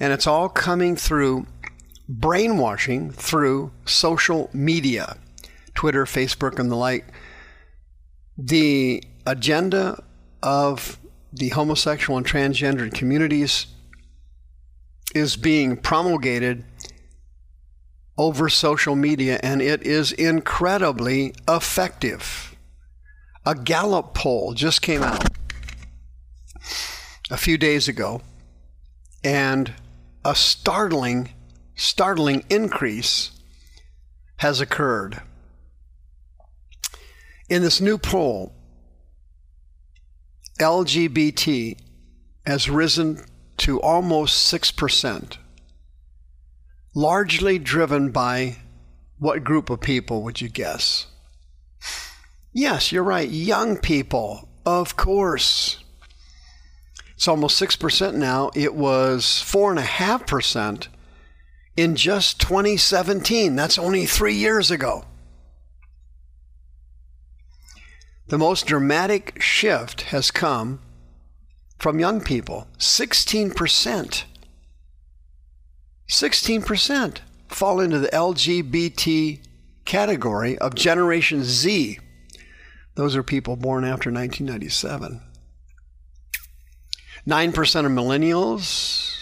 And 0.00 0.12
it's 0.12 0.26
all 0.26 0.48
coming 0.48 0.96
through 0.96 1.46
brainwashing 2.08 3.12
through 3.12 3.70
social 3.84 4.48
media 4.52 5.16
Twitter, 5.74 6.04
Facebook, 6.04 6.58
and 6.58 6.70
the 6.70 6.76
like. 6.76 7.06
The 8.36 9.02
agenda 9.26 10.02
of 10.42 10.98
the 11.32 11.50
homosexual 11.50 12.16
and 12.16 12.26
transgendered 12.26 12.94
communities 12.94 13.66
is 15.14 15.36
being 15.36 15.76
promulgated 15.76 16.64
over 18.18 18.48
social 18.48 18.96
media, 18.96 19.38
and 19.42 19.62
it 19.62 19.82
is 19.84 20.10
incredibly 20.12 21.32
effective. 21.48 22.56
A 23.46 23.54
Gallup 23.54 24.12
poll 24.12 24.52
just 24.52 24.82
came 24.82 25.02
out 25.02 25.24
a 27.30 27.36
few 27.36 27.56
days 27.56 27.86
ago, 27.86 28.20
and 29.22 29.72
a 30.24 30.34
startling, 30.34 31.30
startling 31.76 32.44
increase 32.50 33.30
has 34.38 34.60
occurred. 34.60 35.22
In 37.48 37.62
this 37.62 37.80
new 37.80 37.96
poll, 37.96 38.52
LGBT 40.60 41.78
has 42.44 42.68
risen 42.68 43.24
to 43.58 43.80
almost 43.80 44.52
6% 44.52 45.38
largely 46.98 47.60
driven 47.60 48.10
by 48.10 48.56
what 49.20 49.44
group 49.44 49.70
of 49.70 49.80
people 49.80 50.20
would 50.24 50.40
you 50.40 50.48
guess? 50.48 51.06
Yes, 52.52 52.90
you're 52.90 53.04
right, 53.04 53.28
young 53.28 53.76
people, 53.76 54.48
of 54.66 54.96
course. 54.96 55.78
It's 57.14 57.28
almost 57.28 57.60
6% 57.62 58.14
now. 58.14 58.50
It 58.56 58.74
was 58.74 59.24
4.5% 59.24 60.88
in 61.76 61.94
just 61.94 62.40
2017. 62.40 63.54
That's 63.54 63.78
only 63.78 64.04
three 64.04 64.34
years 64.34 64.72
ago. 64.72 65.04
The 68.26 68.38
most 68.38 68.66
dramatic 68.66 69.40
shift 69.40 70.00
has 70.10 70.32
come 70.32 70.80
from 71.78 72.00
young 72.00 72.20
people 72.20 72.66
16%. 72.78 74.24
16% 76.08 77.18
fall 77.48 77.80
into 77.80 77.98
the 77.98 78.08
LGBT 78.08 79.44
category 79.84 80.56
of 80.58 80.74
Generation 80.74 81.44
Z. 81.44 81.98
Those 82.94 83.14
are 83.14 83.22
people 83.22 83.56
born 83.56 83.84
after 83.84 84.10
1997. 84.10 85.20
9% 87.26 87.84
of 87.84 87.92
millennials 87.92 89.14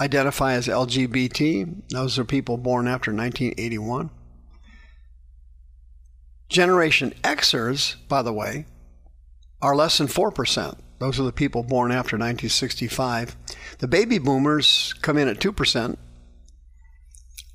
identify 0.00 0.54
as 0.54 0.68
LGBT. 0.68 1.82
Those 1.90 2.18
are 2.18 2.24
people 2.24 2.56
born 2.56 2.86
after 2.86 3.12
1981. 3.12 4.10
Generation 6.48 7.14
Xers, 7.22 7.96
by 8.08 8.22
the 8.22 8.32
way, 8.32 8.66
are 9.60 9.74
less 9.74 9.98
than 9.98 10.06
4%. 10.06 10.78
Those 11.02 11.18
are 11.18 11.24
the 11.24 11.32
people 11.32 11.64
born 11.64 11.90
after 11.90 12.14
1965. 12.14 13.34
The 13.80 13.88
baby 13.88 14.18
boomers 14.18 14.94
come 15.02 15.18
in 15.18 15.26
at 15.26 15.40
2%. 15.40 15.96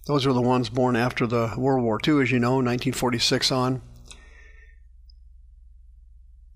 Those 0.06 0.28
are 0.28 0.34
the 0.34 0.42
ones 0.42 0.68
born 0.68 0.98
after 0.98 1.26
the 1.26 1.54
World 1.56 1.82
War 1.82 1.98
II, 2.06 2.22
as 2.22 2.30
you 2.30 2.40
know, 2.40 2.56
1946 2.56 3.50
on. 3.54 3.82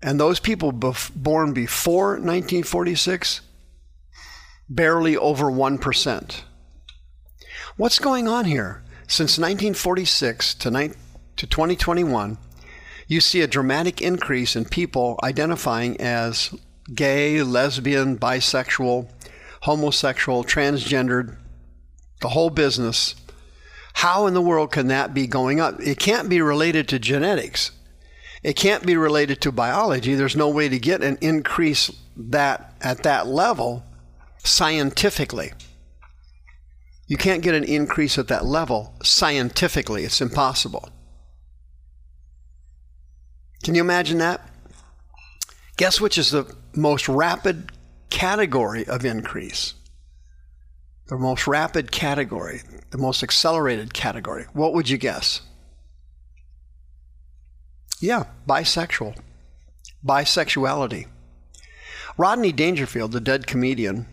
And 0.02 0.20
those 0.20 0.38
people 0.38 0.70
bef- 0.70 1.14
born 1.14 1.54
before 1.54 2.10
1946, 2.10 3.40
barely 4.68 5.16
over 5.16 5.46
1%. 5.46 6.40
What's 7.78 7.98
going 7.98 8.28
on 8.28 8.44
here? 8.44 8.82
Since 9.08 9.38
1946 9.38 10.52
to, 10.56 10.70
ni- 10.70 10.90
to 11.36 11.46
2021, 11.46 12.36
you 13.08 13.22
see 13.22 13.40
a 13.40 13.46
dramatic 13.46 14.02
increase 14.02 14.54
in 14.54 14.66
people 14.66 15.18
identifying 15.22 15.98
as 15.98 16.54
gay, 16.94 17.42
lesbian, 17.42 18.18
bisexual, 18.18 19.08
homosexual, 19.62 20.44
transgendered, 20.44 21.36
the 22.20 22.30
whole 22.30 22.50
business. 22.50 23.14
How 23.94 24.26
in 24.26 24.34
the 24.34 24.40
world 24.40 24.72
can 24.72 24.88
that 24.88 25.14
be 25.14 25.26
going 25.26 25.60
up? 25.60 25.80
It 25.80 25.98
can't 25.98 26.28
be 26.28 26.40
related 26.40 26.88
to 26.88 26.98
genetics. 26.98 27.72
It 28.42 28.56
can't 28.56 28.84
be 28.84 28.96
related 28.96 29.40
to 29.42 29.52
biology. 29.52 30.14
There's 30.14 30.34
no 30.34 30.48
way 30.48 30.68
to 30.68 30.78
get 30.78 31.02
an 31.02 31.18
increase 31.20 31.90
that 32.16 32.74
at 32.80 33.04
that 33.04 33.26
level 33.26 33.84
scientifically. 34.38 35.52
You 37.06 37.16
can't 37.16 37.42
get 37.42 37.54
an 37.54 37.64
increase 37.64 38.18
at 38.18 38.28
that 38.28 38.44
level 38.44 38.94
scientifically. 39.02 40.04
It's 40.04 40.20
impossible. 40.20 40.88
Can 43.62 43.74
you 43.74 43.80
imagine 43.80 44.18
that? 44.18 44.40
Guess 45.76 46.00
which 46.00 46.18
is 46.18 46.30
the 46.30 46.56
most 46.80 47.08
rapid 47.08 47.72
category 48.10 48.86
of 48.86 49.04
increase? 49.04 49.74
The 51.08 51.18
most 51.18 51.46
rapid 51.46 51.92
category, 51.92 52.62
the 52.90 52.98
most 52.98 53.22
accelerated 53.22 53.92
category. 53.92 54.46
What 54.52 54.72
would 54.72 54.88
you 54.88 54.98
guess? 54.98 55.42
Yeah, 58.00 58.24
bisexual. 58.48 59.16
Bisexuality. 60.04 61.06
Rodney 62.16 62.52
Dangerfield, 62.52 63.12
the 63.12 63.20
dead 63.20 63.46
comedian, 63.46 64.06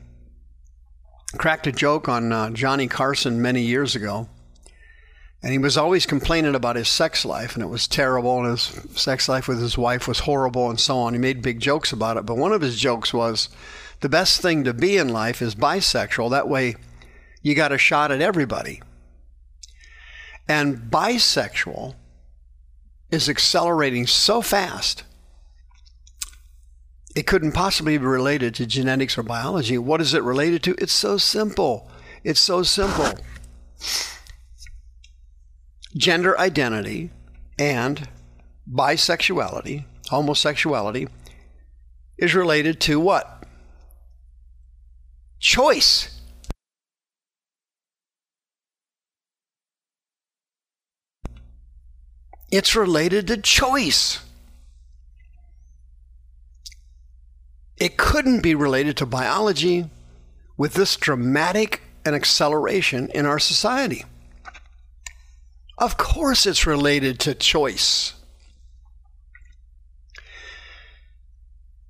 cracked 1.37 1.67
a 1.67 1.71
joke 1.71 2.07
on 2.07 2.31
uh, 2.31 2.49
Johnny 2.51 2.87
Carson 2.87 3.41
many 3.41 3.61
years 3.61 3.95
ago. 3.95 4.29
And 5.41 5.53
he 5.53 5.57
was 5.57 5.77
always 5.77 6.05
complaining 6.05 6.53
about 6.53 6.75
his 6.75 6.89
sex 6.89 7.23
life, 7.23 7.53
and 7.55 7.63
it 7.63 7.67
was 7.67 7.87
terrible, 7.87 8.39
and 8.39 8.51
his 8.51 8.61
sex 8.95 9.29
life 9.29 9.47
with 9.47 9.61
his 9.61 9.77
wife 9.77 10.07
was 10.07 10.19
horrible, 10.19 10.69
and 10.69 10.79
so 10.79 10.97
on. 10.99 11.13
He 11.13 11.19
made 11.19 11.41
big 11.41 11.59
jokes 11.59 11.93
about 11.93 12.17
it. 12.17 12.25
But 12.25 12.37
one 12.37 12.51
of 12.51 12.61
his 12.61 12.77
jokes 12.77 13.13
was 13.13 13.47
the 14.01 14.09
best 14.09 14.41
thing 14.41 14.65
to 14.65 14.73
be 14.73 14.97
in 14.97 15.09
life 15.09 15.41
is 15.41 15.55
bisexual. 15.55 16.31
That 16.31 16.49
way, 16.49 16.75
you 17.41 17.55
got 17.55 17.71
a 17.71 17.77
shot 17.77 18.11
at 18.11 18.21
everybody. 18.21 18.81
And 20.47 20.91
bisexual 20.91 21.95
is 23.11 23.29
accelerating 23.29 24.07
so 24.07 24.41
fast, 24.41 25.03
it 27.15 27.25
couldn't 27.25 27.53
possibly 27.53 27.97
be 27.97 28.05
related 28.05 28.53
to 28.55 28.65
genetics 28.65 29.17
or 29.17 29.23
biology. 29.23 29.77
What 29.77 29.99
is 29.99 30.13
it 30.13 30.23
related 30.23 30.63
to? 30.63 30.75
It's 30.77 30.93
so 30.93 31.17
simple. 31.17 31.89
It's 32.23 32.39
so 32.39 32.61
simple. 32.63 33.13
Gender 35.95 36.39
identity 36.39 37.09
and 37.57 38.07
bisexuality, 38.71 39.85
homosexuality, 40.09 41.07
is 42.17 42.35
related 42.35 42.79
to 42.81 42.99
what? 42.99 43.43
Choice. 45.39 46.19
It's 52.51 52.75
related 52.75 53.27
to 53.27 53.37
choice. 53.37 54.19
It 57.77 57.95
couldn't 57.97 58.41
be 58.41 58.55
related 58.55 58.97
to 58.97 59.05
biology 59.05 59.89
with 60.57 60.73
this 60.73 60.95
dramatic 60.97 61.81
an 62.05 62.13
acceleration 62.13 63.09
in 63.13 63.25
our 63.25 63.39
society. 63.39 64.03
Of 65.79 65.95
course, 65.95 66.45
it's 66.45 66.67
related 66.67 67.19
to 67.21 67.33
choice. 67.33 68.13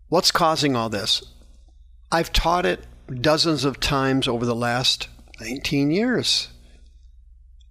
What's 0.09 0.31
causing 0.31 0.75
all 0.75 0.89
this? 0.89 1.23
I've 2.11 2.31
taught 2.31 2.67
it 2.67 2.85
dozens 3.21 3.65
of 3.65 3.79
times 3.79 4.27
over 4.27 4.45
the 4.45 4.55
last 4.55 5.07
19 5.41 5.89
years. 5.89 6.49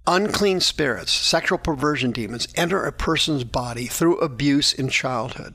Unclean 0.09 0.59
spirits, 0.59 1.13
sexual 1.13 1.59
perversion 1.59 2.11
demons 2.11 2.49
enter 2.57 2.85
a 2.85 2.93
person's 2.93 3.45
body 3.45 3.87
through 3.87 4.19
abuse 4.19 4.73
in 4.73 4.89
childhood. 4.89 5.55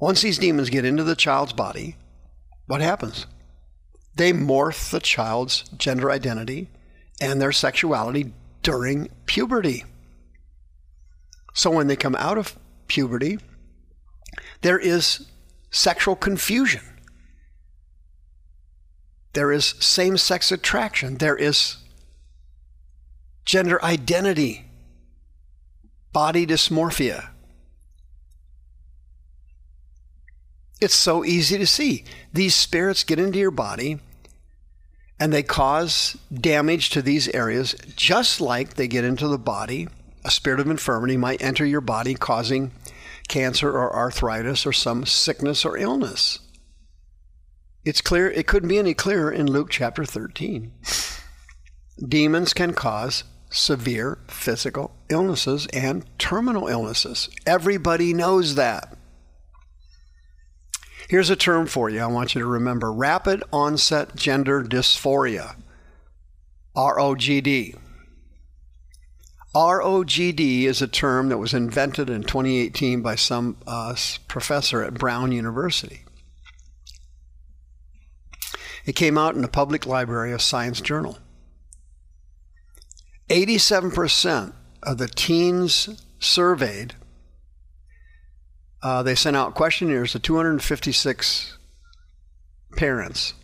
Once 0.00 0.22
these 0.22 0.38
demons 0.38 0.70
get 0.70 0.84
into 0.84 1.04
the 1.04 1.14
child's 1.14 1.52
body, 1.52 1.96
what 2.66 2.80
happens? 2.80 3.26
They 4.16 4.32
morph 4.32 4.90
the 4.90 5.00
child's 5.00 5.64
gender 5.76 6.10
identity 6.10 6.68
and 7.20 7.40
their 7.40 7.52
sexuality 7.52 8.32
during 8.62 9.08
puberty. 9.26 9.84
So 11.54 11.70
when 11.70 11.86
they 11.86 11.96
come 11.96 12.16
out 12.16 12.38
of 12.38 12.56
puberty, 12.86 13.38
there 14.62 14.78
is 14.78 15.26
sexual 15.70 16.16
confusion 16.16 16.82
there 19.32 19.52
is 19.52 19.64
same 19.78 20.16
sex 20.16 20.50
attraction. 20.50 21.16
There 21.16 21.36
is 21.36 21.76
gender 23.44 23.82
identity, 23.84 24.66
body 26.12 26.46
dysmorphia. 26.46 27.28
It's 30.80 30.94
so 30.94 31.24
easy 31.24 31.58
to 31.58 31.66
see. 31.66 32.04
These 32.32 32.54
spirits 32.54 33.04
get 33.04 33.18
into 33.18 33.38
your 33.38 33.50
body 33.50 34.00
and 35.20 35.32
they 35.32 35.42
cause 35.42 36.16
damage 36.32 36.88
to 36.90 37.02
these 37.02 37.28
areas, 37.28 37.74
just 37.94 38.40
like 38.40 38.74
they 38.74 38.88
get 38.88 39.04
into 39.04 39.28
the 39.28 39.38
body. 39.38 39.86
A 40.24 40.30
spirit 40.30 40.60
of 40.60 40.68
infirmity 40.68 41.18
might 41.18 41.42
enter 41.42 41.64
your 41.64 41.82
body, 41.82 42.14
causing 42.14 42.72
cancer 43.28 43.70
or 43.70 43.94
arthritis 43.94 44.66
or 44.66 44.72
some 44.72 45.04
sickness 45.04 45.64
or 45.64 45.76
illness. 45.76 46.40
It's 47.84 48.00
clear, 48.00 48.30
it 48.30 48.46
couldn't 48.46 48.68
be 48.68 48.78
any 48.78 48.94
clearer 48.94 49.30
in 49.30 49.46
Luke 49.46 49.70
chapter 49.70 50.04
13. 50.04 50.72
Demons 52.06 52.54
can 52.54 52.72
cause 52.72 53.24
severe 53.50 54.18
physical 54.28 54.94
illnesses 55.10 55.66
and 55.72 56.04
terminal 56.18 56.68
illnesses. 56.68 57.28
Everybody 57.46 58.14
knows 58.14 58.54
that. 58.54 58.96
Here's 61.10 61.28
a 61.28 61.34
term 61.34 61.66
for 61.66 61.90
you 61.90 61.98
I 61.98 62.06
want 62.06 62.36
you 62.36 62.40
to 62.40 62.46
remember 62.46 62.92
rapid 62.92 63.42
onset 63.52 64.14
gender 64.14 64.62
dysphoria, 64.62 65.56
ROGD. 66.76 67.76
ROGD 69.52 70.62
is 70.66 70.80
a 70.80 70.86
term 70.86 71.28
that 71.30 71.38
was 71.38 71.52
invented 71.52 72.08
in 72.10 72.22
2018 72.22 73.02
by 73.02 73.16
some 73.16 73.56
uh, 73.66 73.96
professor 74.28 74.84
at 74.84 74.94
Brown 74.94 75.32
University. 75.32 76.04
It 78.86 78.94
came 78.94 79.18
out 79.18 79.34
in 79.34 79.42
the 79.42 79.48
Public 79.48 79.86
Library 79.86 80.30
of 80.30 80.40
Science 80.40 80.80
Journal. 80.80 81.18
87% 83.28 84.52
of 84.84 84.98
the 84.98 85.08
teens 85.08 85.88
surveyed, 86.20 86.94
uh, 88.82 89.02
they 89.02 89.14
sent 89.14 89.36
out 89.36 89.54
questionnaires 89.54 90.12
to 90.12 90.18
256 90.18 91.58
parents, 92.76 93.34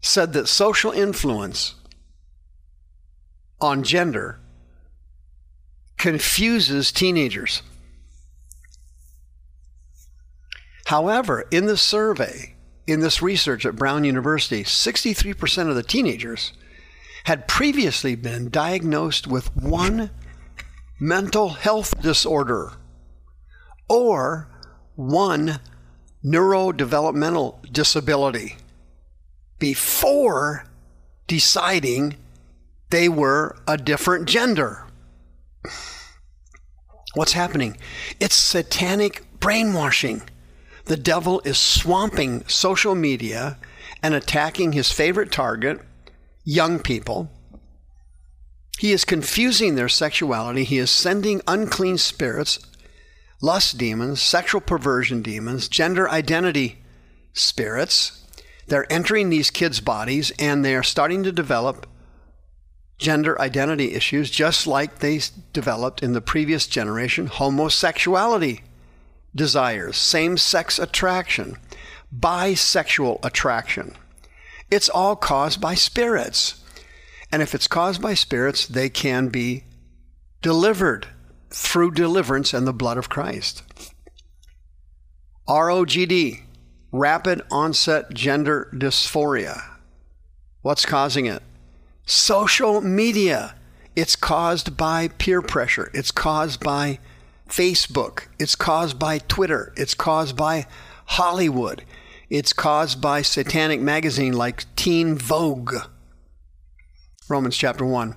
said 0.00 0.32
that 0.32 0.48
social 0.48 0.90
influence 0.90 1.74
on 3.60 3.82
gender 3.82 4.40
confuses 5.96 6.92
teenagers. 6.92 7.62
However, 10.86 11.46
in 11.50 11.66
this 11.66 11.82
survey, 11.82 12.54
in 12.86 13.00
this 13.00 13.20
research 13.20 13.66
at 13.66 13.76
Brown 13.76 14.04
University, 14.04 14.64
63% 14.64 15.68
of 15.68 15.74
the 15.74 15.82
teenagers 15.82 16.54
had 17.24 17.46
previously 17.46 18.14
been 18.14 18.48
diagnosed 18.48 19.26
with 19.26 19.54
one 19.54 20.10
mental 21.00 21.50
health 21.50 22.00
disorder 22.00 22.72
or 23.88 24.48
one 24.96 25.60
neurodevelopmental 26.24 27.72
disability 27.72 28.56
before 29.58 30.64
deciding 31.26 32.16
they 32.90 33.08
were 33.08 33.56
a 33.66 33.76
different 33.76 34.28
gender. 34.28 34.84
What's 37.14 37.32
happening? 37.32 37.76
It's 38.20 38.34
satanic 38.34 39.24
brainwashing. 39.40 40.22
The 40.86 40.96
devil 40.96 41.40
is 41.44 41.58
swamping 41.58 42.46
social 42.48 42.94
media 42.94 43.58
and 44.02 44.14
attacking 44.14 44.72
his 44.72 44.90
favorite 44.90 45.30
target, 45.30 45.80
young 46.44 46.78
people. 46.78 47.30
He 48.78 48.92
is 48.92 49.04
confusing 49.04 49.74
their 49.74 49.88
sexuality. 49.88 50.64
He 50.64 50.78
is 50.78 50.90
sending 50.90 51.42
unclean 51.48 51.98
spirits, 51.98 52.60
lust 53.42 53.76
demons, 53.76 54.22
sexual 54.22 54.60
perversion 54.60 55.20
demons, 55.20 55.68
gender 55.68 56.08
identity 56.08 56.78
spirits 57.32 58.24
They're 58.66 58.90
entering 58.92 59.30
these 59.30 59.50
kids' 59.50 59.80
bodies 59.80 60.30
and 60.38 60.64
they're 60.64 60.82
starting 60.82 61.22
to 61.22 61.32
develop 61.32 61.86
gender 62.98 63.40
identity 63.40 63.94
issues, 63.94 64.30
just 64.30 64.66
like 64.66 64.98
they 64.98 65.20
developed 65.52 66.02
in 66.02 66.12
the 66.12 66.20
previous 66.20 66.66
generation 66.66 67.28
homosexuality 67.28 68.62
desires, 69.34 69.96
same 69.96 70.36
sex 70.36 70.78
attraction, 70.78 71.56
bisexual 72.14 73.24
attraction. 73.24 73.94
It's 74.70 74.88
all 74.88 75.16
caused 75.16 75.60
by 75.60 75.74
spirits. 75.74 76.62
And 77.30 77.42
if 77.42 77.54
it's 77.54 77.66
caused 77.66 78.00
by 78.00 78.14
spirits, 78.14 78.66
they 78.66 78.88
can 78.88 79.28
be 79.28 79.64
delivered 80.40 81.08
through 81.50 81.92
deliverance 81.92 82.54
and 82.54 82.66
the 82.66 82.72
blood 82.72 82.98
of 82.98 83.08
Christ. 83.08 83.62
ROGD, 85.48 86.42
rapid 86.92 87.42
onset 87.50 88.12
gender 88.12 88.70
dysphoria. 88.74 89.62
What's 90.62 90.84
causing 90.84 91.26
it? 91.26 91.42
Social 92.06 92.80
media. 92.80 93.54
It's 93.96 94.16
caused 94.16 94.76
by 94.76 95.08
peer 95.08 95.42
pressure. 95.42 95.90
It's 95.92 96.10
caused 96.10 96.60
by 96.60 96.98
Facebook. 97.48 98.28
It's 98.38 98.54
caused 98.54 98.98
by 98.98 99.18
Twitter. 99.18 99.72
It's 99.76 99.94
caused 99.94 100.36
by 100.36 100.66
Hollywood. 101.06 101.84
It's 102.30 102.52
caused 102.52 103.00
by 103.00 103.22
satanic 103.22 103.80
magazine 103.80 104.34
like 104.34 104.64
Teen 104.76 105.16
Vogue. 105.16 105.74
Romans 107.28 107.56
chapter 107.56 107.84
1. 107.84 108.14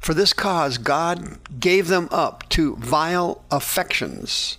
For 0.00 0.14
this 0.14 0.32
cause, 0.32 0.78
God 0.78 1.38
gave 1.60 1.88
them 1.88 2.08
up 2.10 2.48
to 2.50 2.76
vile 2.76 3.44
affections. 3.50 4.58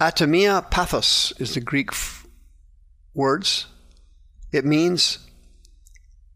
Atomia 0.00 0.68
pathos 0.70 1.32
is 1.38 1.54
the 1.54 1.60
Greek 1.60 1.90
f- 1.92 2.26
words. 3.14 3.66
It 4.52 4.64
means 4.64 5.18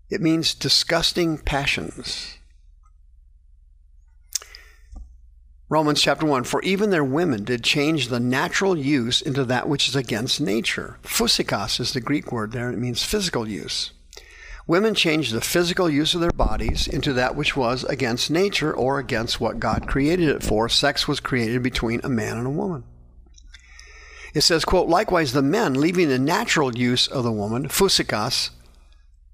it 0.09 0.21
means 0.21 0.55
disgusting 0.55 1.39
passions. 1.39 2.39
Romans 5.69 6.03
chapter 6.03 6.27
1 6.27 6.45
For 6.45 6.61
even 6.63 6.91
their 6.91 7.05
women 7.05 7.45
did 7.45 7.63
change 7.63 8.09
the 8.09 8.19
natural 8.19 8.77
use 8.77 9.23
into 9.23 9.45
that 9.45 9.69
which 9.69 9.89
is 9.89 9.95
against 9.95 10.41
nature. 10.41 10.99
Physikos 11.05 11.79
is 11.79 11.93
the 11.93 12.01
Greek 12.01 12.33
word 12.33 12.53
there, 12.53 12.73
it 12.73 12.79
means 12.79 13.05
physical 13.05 13.49
use. 13.49 13.93
Women 14.71 14.95
changed 14.95 15.33
the 15.35 15.41
physical 15.41 15.91
use 15.91 16.15
of 16.15 16.21
their 16.21 16.31
bodies 16.31 16.87
into 16.87 17.13
that 17.15 17.35
which 17.35 17.57
was 17.57 17.83
against 17.83 18.31
nature 18.31 18.73
or 18.73 19.01
against 19.01 19.41
what 19.41 19.59
God 19.59 19.89
created 19.89 20.29
it 20.29 20.45
for. 20.45 20.69
Sex 20.69 21.09
was 21.09 21.19
created 21.19 21.61
between 21.61 22.01
a 22.05 22.09
man 22.09 22.39
and 22.39 22.47
a 22.47 22.51
woman. 22.51 22.85
It 24.33 24.43
says, 24.43 24.65
quote, 24.65 24.89
likewise 24.89 25.33
the 25.33 25.43
men, 25.43 25.75
leaving 25.75 26.09
the 26.09 26.21
natural 26.21 26.79
use 26.79 27.09
of 27.09 27.25
the 27.25 27.33
woman, 27.33 27.67
physikos, 27.67 28.51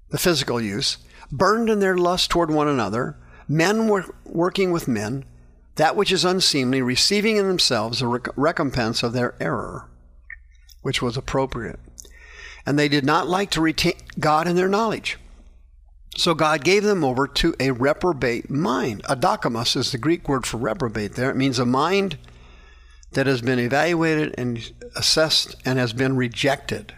the 0.09 0.17
physical 0.17 0.59
use, 0.59 0.97
burned 1.31 1.69
in 1.69 1.81
their 1.81 1.95
lust 1.95 2.31
toward 2.31 2.49
one 2.49 2.67
another, 2.67 3.15
men 3.47 3.87
were 3.87 4.05
working 4.25 4.71
with 4.71 4.87
men, 4.87 5.23
that 5.75 5.95
which 5.95 6.11
is 6.11 6.25
unseemly, 6.25 6.81
receiving 6.81 7.37
in 7.37 7.47
themselves 7.47 8.01
a 8.01 8.07
recompense 8.07 9.03
of 9.03 9.13
their 9.13 9.35
error, 9.39 9.87
which 10.81 10.99
was 10.99 11.15
appropriate. 11.15 11.79
And 12.65 12.79
they 12.79 12.89
did 12.89 13.05
not 13.05 13.27
like 13.27 13.51
to 13.51 13.61
retain 13.61 13.93
God 14.19 14.47
in 14.47 14.55
their 14.55 14.67
knowledge. 14.67 15.19
So 16.17 16.33
God 16.33 16.63
gave 16.63 16.83
them 16.83 17.03
over 17.03 17.27
to 17.27 17.53
a 17.59 17.69
reprobate 17.69 18.49
mind. 18.49 19.03
Adokimos 19.03 19.77
is 19.77 19.91
the 19.91 19.99
Greek 19.99 20.27
word 20.27 20.47
for 20.47 20.57
reprobate 20.57 21.13
there. 21.13 21.29
It 21.29 21.37
means 21.37 21.59
a 21.59 21.65
mind 21.65 22.17
that 23.11 23.27
has 23.27 23.41
been 23.41 23.59
evaluated 23.59 24.33
and 24.35 24.73
assessed 24.95 25.55
and 25.63 25.77
has 25.77 25.93
been 25.93 26.15
rejected. 26.15 26.95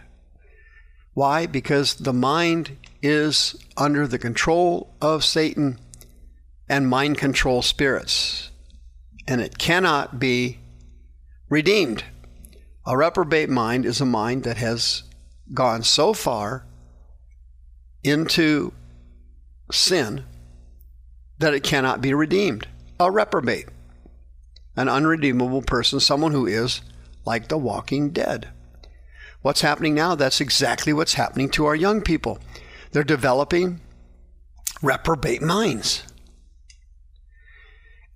Why? 1.12 1.44
Because 1.44 1.96
the 1.96 2.14
mind 2.14 2.78
is 3.02 3.62
under 3.76 4.06
the 4.06 4.18
control 4.18 4.94
of 5.02 5.22
Satan 5.22 5.78
and 6.66 6.88
mind 6.88 7.18
control 7.18 7.60
spirits, 7.60 8.50
and 9.28 9.42
it 9.42 9.58
cannot 9.58 10.18
be 10.18 10.60
redeemed. 11.50 12.04
A 12.86 12.96
reprobate 12.96 13.50
mind 13.50 13.84
is 13.84 14.00
a 14.00 14.06
mind 14.06 14.44
that 14.44 14.56
has 14.56 15.02
gone 15.52 15.82
so 15.82 16.14
far 16.14 16.64
into 18.02 18.72
sin 19.72 20.24
that 21.38 21.54
it 21.54 21.62
cannot 21.62 22.00
be 22.00 22.14
redeemed. 22.14 22.68
A 22.98 23.10
reprobate, 23.10 23.68
an 24.76 24.88
unredeemable 24.88 25.62
person, 25.62 26.00
someone 26.00 26.32
who 26.32 26.46
is 26.46 26.82
like 27.24 27.48
the 27.48 27.56
walking 27.56 28.10
dead. 28.10 28.48
What's 29.42 29.62
happening 29.62 29.94
now? 29.94 30.14
That's 30.14 30.40
exactly 30.40 30.92
what's 30.92 31.14
happening 31.14 31.48
to 31.50 31.64
our 31.64 31.74
young 31.74 32.02
people. 32.02 32.38
They're 32.92 33.04
developing 33.04 33.80
reprobate 34.82 35.42
minds. 35.42 36.02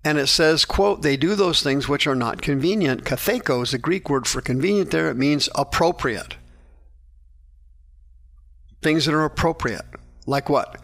And 0.04 0.18
it 0.18 0.26
says, 0.26 0.66
quote, 0.66 1.00
they 1.00 1.16
do 1.16 1.34
those 1.34 1.62
things 1.62 1.88
which 1.88 2.06
are 2.06 2.14
not 2.14 2.42
convenient. 2.42 3.04
Katheko 3.04 3.62
is 3.62 3.70
the 3.70 3.78
Greek 3.78 4.10
word 4.10 4.26
for 4.26 4.42
convenient 4.42 4.90
there. 4.90 5.08
It 5.08 5.16
means 5.16 5.48
appropriate. 5.54 6.36
Things 8.82 9.06
that 9.06 9.14
are 9.14 9.24
appropriate. 9.24 9.86
Like 10.26 10.50
what? 10.50 10.78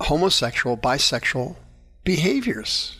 Homosexual, 0.00 0.76
bisexual 0.76 1.56
behaviors. 2.04 2.98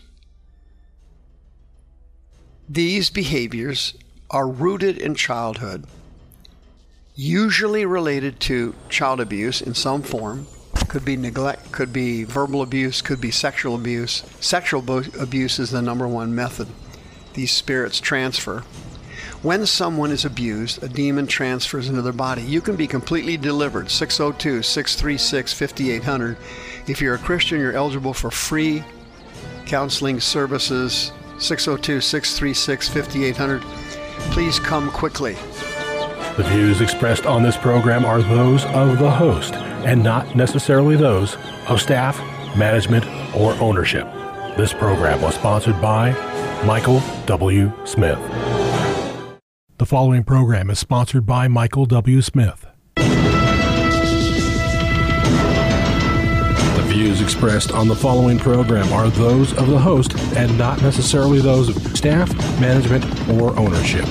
These 2.67 3.09
behaviors 3.09 3.93
are 4.29 4.47
rooted 4.47 4.97
in 4.97 5.15
childhood, 5.15 5.85
usually 7.15 7.85
related 7.85 8.39
to 8.41 8.75
child 8.89 9.21
abuse 9.21 9.61
in 9.61 9.73
some 9.73 10.01
form. 10.01 10.47
Could 10.89 11.05
be 11.05 11.17
neglect, 11.17 11.71
could 11.71 11.93
be 11.93 12.23
verbal 12.23 12.61
abuse, 12.61 13.01
could 13.01 13.21
be 13.21 13.31
sexual 13.31 13.75
abuse. 13.75 14.23
Sexual 14.39 14.83
abuse 15.19 15.59
is 15.59 15.71
the 15.71 15.81
number 15.81 16.07
one 16.07 16.33
method 16.33 16.67
these 17.37 17.51
spirits 17.51 18.01
transfer. 18.01 18.61
When 19.43 19.67
someone 19.67 20.11
is 20.11 20.25
abused, 20.25 20.81
a 20.81 20.89
demon 20.89 21.27
transfers 21.27 21.87
into 21.87 22.01
their 22.01 22.11
body. 22.11 22.41
You 22.41 22.61
can 22.61 22.75
be 22.75 22.87
completely 22.87 23.37
delivered. 23.37 23.91
602 23.91 24.63
636 24.63 25.53
5800. 25.53 26.37
If 26.87 27.01
you're 27.01 27.15
a 27.15 27.19
Christian, 27.19 27.59
you're 27.59 27.73
eligible 27.73 28.13
for 28.13 28.31
free 28.31 28.83
counseling 29.65 30.19
services. 30.19 31.11
602 31.39 32.01
636 32.01 32.89
5800 32.89 33.61
Please 34.31 34.59
come 34.59 34.89
quickly. 34.91 35.33
The 36.37 36.43
views 36.47 36.81
expressed 36.81 37.25
on 37.25 37.43
this 37.43 37.57
program 37.57 38.05
are 38.05 38.21
those 38.21 38.63
of 38.65 38.99
the 38.99 39.11
host 39.11 39.53
and 39.53 40.03
not 40.03 40.35
necessarily 40.35 40.95
those 40.95 41.35
of 41.67 41.81
staff, 41.81 42.17
management, 42.55 43.05
or 43.35 43.53
ownership. 43.61 44.07
This 44.55 44.73
program 44.73 45.21
was 45.21 45.35
sponsored 45.35 45.79
by 45.81 46.11
Michael 46.65 47.01
W. 47.25 47.71
Smith. 47.85 48.19
The 49.77 49.85
following 49.85 50.23
program 50.23 50.69
is 50.69 50.79
sponsored 50.79 51.25
by 51.25 51.47
Michael 51.47 51.85
W. 51.85 52.21
Smith. 52.21 52.65
Views 57.07 57.21
expressed 57.21 57.71
on 57.71 57.87
the 57.87 57.95
following 57.95 58.37
program 58.37 58.91
are 58.91 59.09
those 59.11 59.57
of 59.57 59.67
the 59.67 59.79
host 59.79 60.13
and 60.35 60.57
not 60.57 60.81
necessarily 60.81 61.39
those 61.39 61.69
of 61.69 61.97
staff, 61.97 62.29
management, 62.59 63.05
or 63.29 63.57
ownership. 63.57 64.03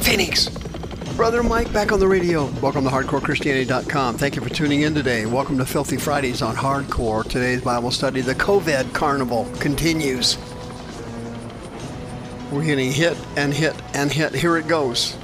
Phoenix. 0.00 0.48
Brother 1.16 1.42
Mike 1.42 1.72
back 1.72 1.90
on 1.90 1.98
the 1.98 2.06
radio. 2.06 2.44
Welcome 2.60 2.84
to 2.84 2.90
HardcoreChristianity.com. 2.90 4.16
Thank 4.16 4.36
you 4.36 4.42
for 4.42 4.48
tuning 4.48 4.82
in 4.82 4.94
today. 4.94 5.26
Welcome 5.26 5.58
to 5.58 5.66
Filthy 5.66 5.96
Fridays 5.96 6.40
on 6.40 6.54
Hardcore. 6.54 7.24
Today's 7.24 7.62
Bible 7.62 7.90
study, 7.90 8.20
the 8.20 8.36
COVID 8.36 8.92
Carnival, 8.92 9.50
continues. 9.58 10.38
We're 12.52 12.64
getting 12.64 12.92
hit 12.92 13.18
and 13.36 13.52
hit 13.52 13.74
and 13.92 14.12
hit. 14.12 14.32
Here 14.36 14.56
it 14.56 14.68
goes. 14.68 15.16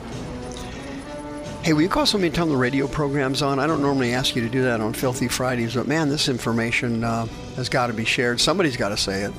Hey, 1.63 1.75
will 1.75 1.83
you 1.83 1.91
call 1.91 2.07
somebody 2.07 2.29
and 2.29 2.35
tell 2.35 2.47
them 2.47 2.55
the 2.55 2.59
radio 2.59 2.87
program's 2.87 3.43
on? 3.43 3.59
I 3.59 3.67
don't 3.67 3.83
normally 3.83 4.15
ask 4.15 4.35
you 4.35 4.41
to 4.41 4.49
do 4.49 4.63
that 4.63 4.81
on 4.81 4.95
Filthy 4.95 5.29
Fridays, 5.29 5.75
but 5.75 5.87
man, 5.87 6.09
this 6.09 6.27
information 6.31 7.05
uh, 7.05 7.27
has 7.57 7.69
got 7.69 7.89
to 7.89 7.93
be 7.93 8.07
shared. 8.07 8.41
Somebody's 8.41 8.79
got 8.79 8.89
to 8.89 8.97
say 8.97 9.25
it. 9.25 9.33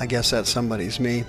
I 0.00 0.06
guess 0.06 0.30
that 0.30 0.46
somebody's 0.46 0.98
me. 0.98 1.24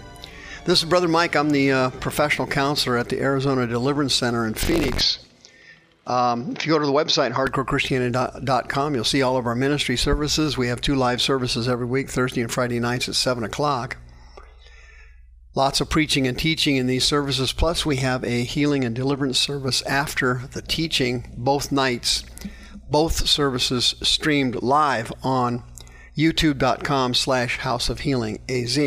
This 0.64 0.82
is 0.82 0.88
Brother 0.88 1.10
Mike. 1.10 1.36
I'm 1.36 1.50
the 1.50 1.74
uh, 1.74 1.90
professional 1.90 2.48
counselor 2.48 2.98
at 2.98 3.10
the 3.10 3.20
Arizona 3.22 3.68
Deliverance 3.68 4.16
Center 4.16 4.48
in 4.48 4.54
Phoenix. 4.54 5.20
Um, 6.08 6.54
if 6.56 6.66
you 6.66 6.72
go 6.72 6.80
to 6.80 6.86
the 6.86 6.94
website, 6.94 7.34
hardcorechristianity.com, 7.34 8.96
you'll 8.96 9.04
see 9.04 9.24
all 9.24 9.36
of 9.36 9.46
our 9.46 9.56
ministry 9.56 9.98
services. 9.98 10.58
We 10.58 10.68
have 10.70 10.80
two 10.80 10.96
live 10.96 11.22
services 11.22 11.68
every 11.68 11.86
week, 11.86 12.10
Thursday 12.10 12.40
and 12.40 12.52
Friday 12.52 12.80
nights 12.80 13.10
at 13.10 13.16
7 13.16 13.44
o'clock. 13.44 13.98
Lots 15.56 15.82
of 15.82 15.90
preaching 15.90 16.28
and 16.28 16.38
teaching 16.38 16.76
in 16.76 16.86
these 16.86 17.06
services. 17.06 17.54
Plus, 17.54 17.86
we 17.86 17.98
have 17.98 18.24
a 18.24 18.44
healing 18.44 18.84
and 18.84 18.94
deliverance 18.94 19.40
service 19.40 19.82
after 19.84 20.42
the 20.52 20.62
teaching, 20.62 21.34
both 21.38 21.72
nights. 21.72 22.24
Both 22.92 23.28
services 23.28 23.96
streamed 24.04 24.62
live 24.62 25.12
on 25.24 25.64
youtube.com 26.16 27.14
slash 27.14 27.58
house 27.60 27.90
of 27.90 28.02
healing 28.02 28.40
az 28.48 28.78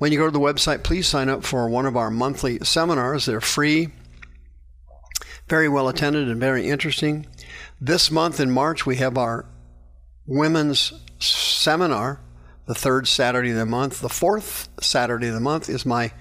when 0.00 0.12
you 0.12 0.18
go 0.18 0.24
to 0.24 0.30
the 0.30 0.40
website, 0.40 0.82
please 0.82 1.06
sign 1.06 1.28
up 1.28 1.44
for 1.44 1.68
one 1.68 1.84
of 1.84 1.94
our 1.94 2.10
monthly 2.10 2.58
seminars. 2.60 3.26
They're 3.26 3.42
free. 3.42 3.88
Very 5.46 5.68
well 5.68 5.90
attended 5.90 6.26
and 6.26 6.40
very 6.40 6.66
interesting. 6.66 7.26
This 7.78 8.10
month 8.10 8.40
in 8.40 8.50
March, 8.50 8.86
we 8.86 8.96
have 8.96 9.18
our 9.18 9.44
women's 10.26 10.94
seminar, 11.18 12.18
the 12.70 12.74
third 12.76 13.08
Saturday 13.08 13.50
of 13.50 13.56
the 13.56 13.66
month. 13.66 14.00
The 14.00 14.08
fourth 14.08 14.68
Saturday 14.80 15.26
of 15.26 15.34
the 15.34 15.40
month 15.40 15.68
is 15.68 15.84
my 15.84 16.12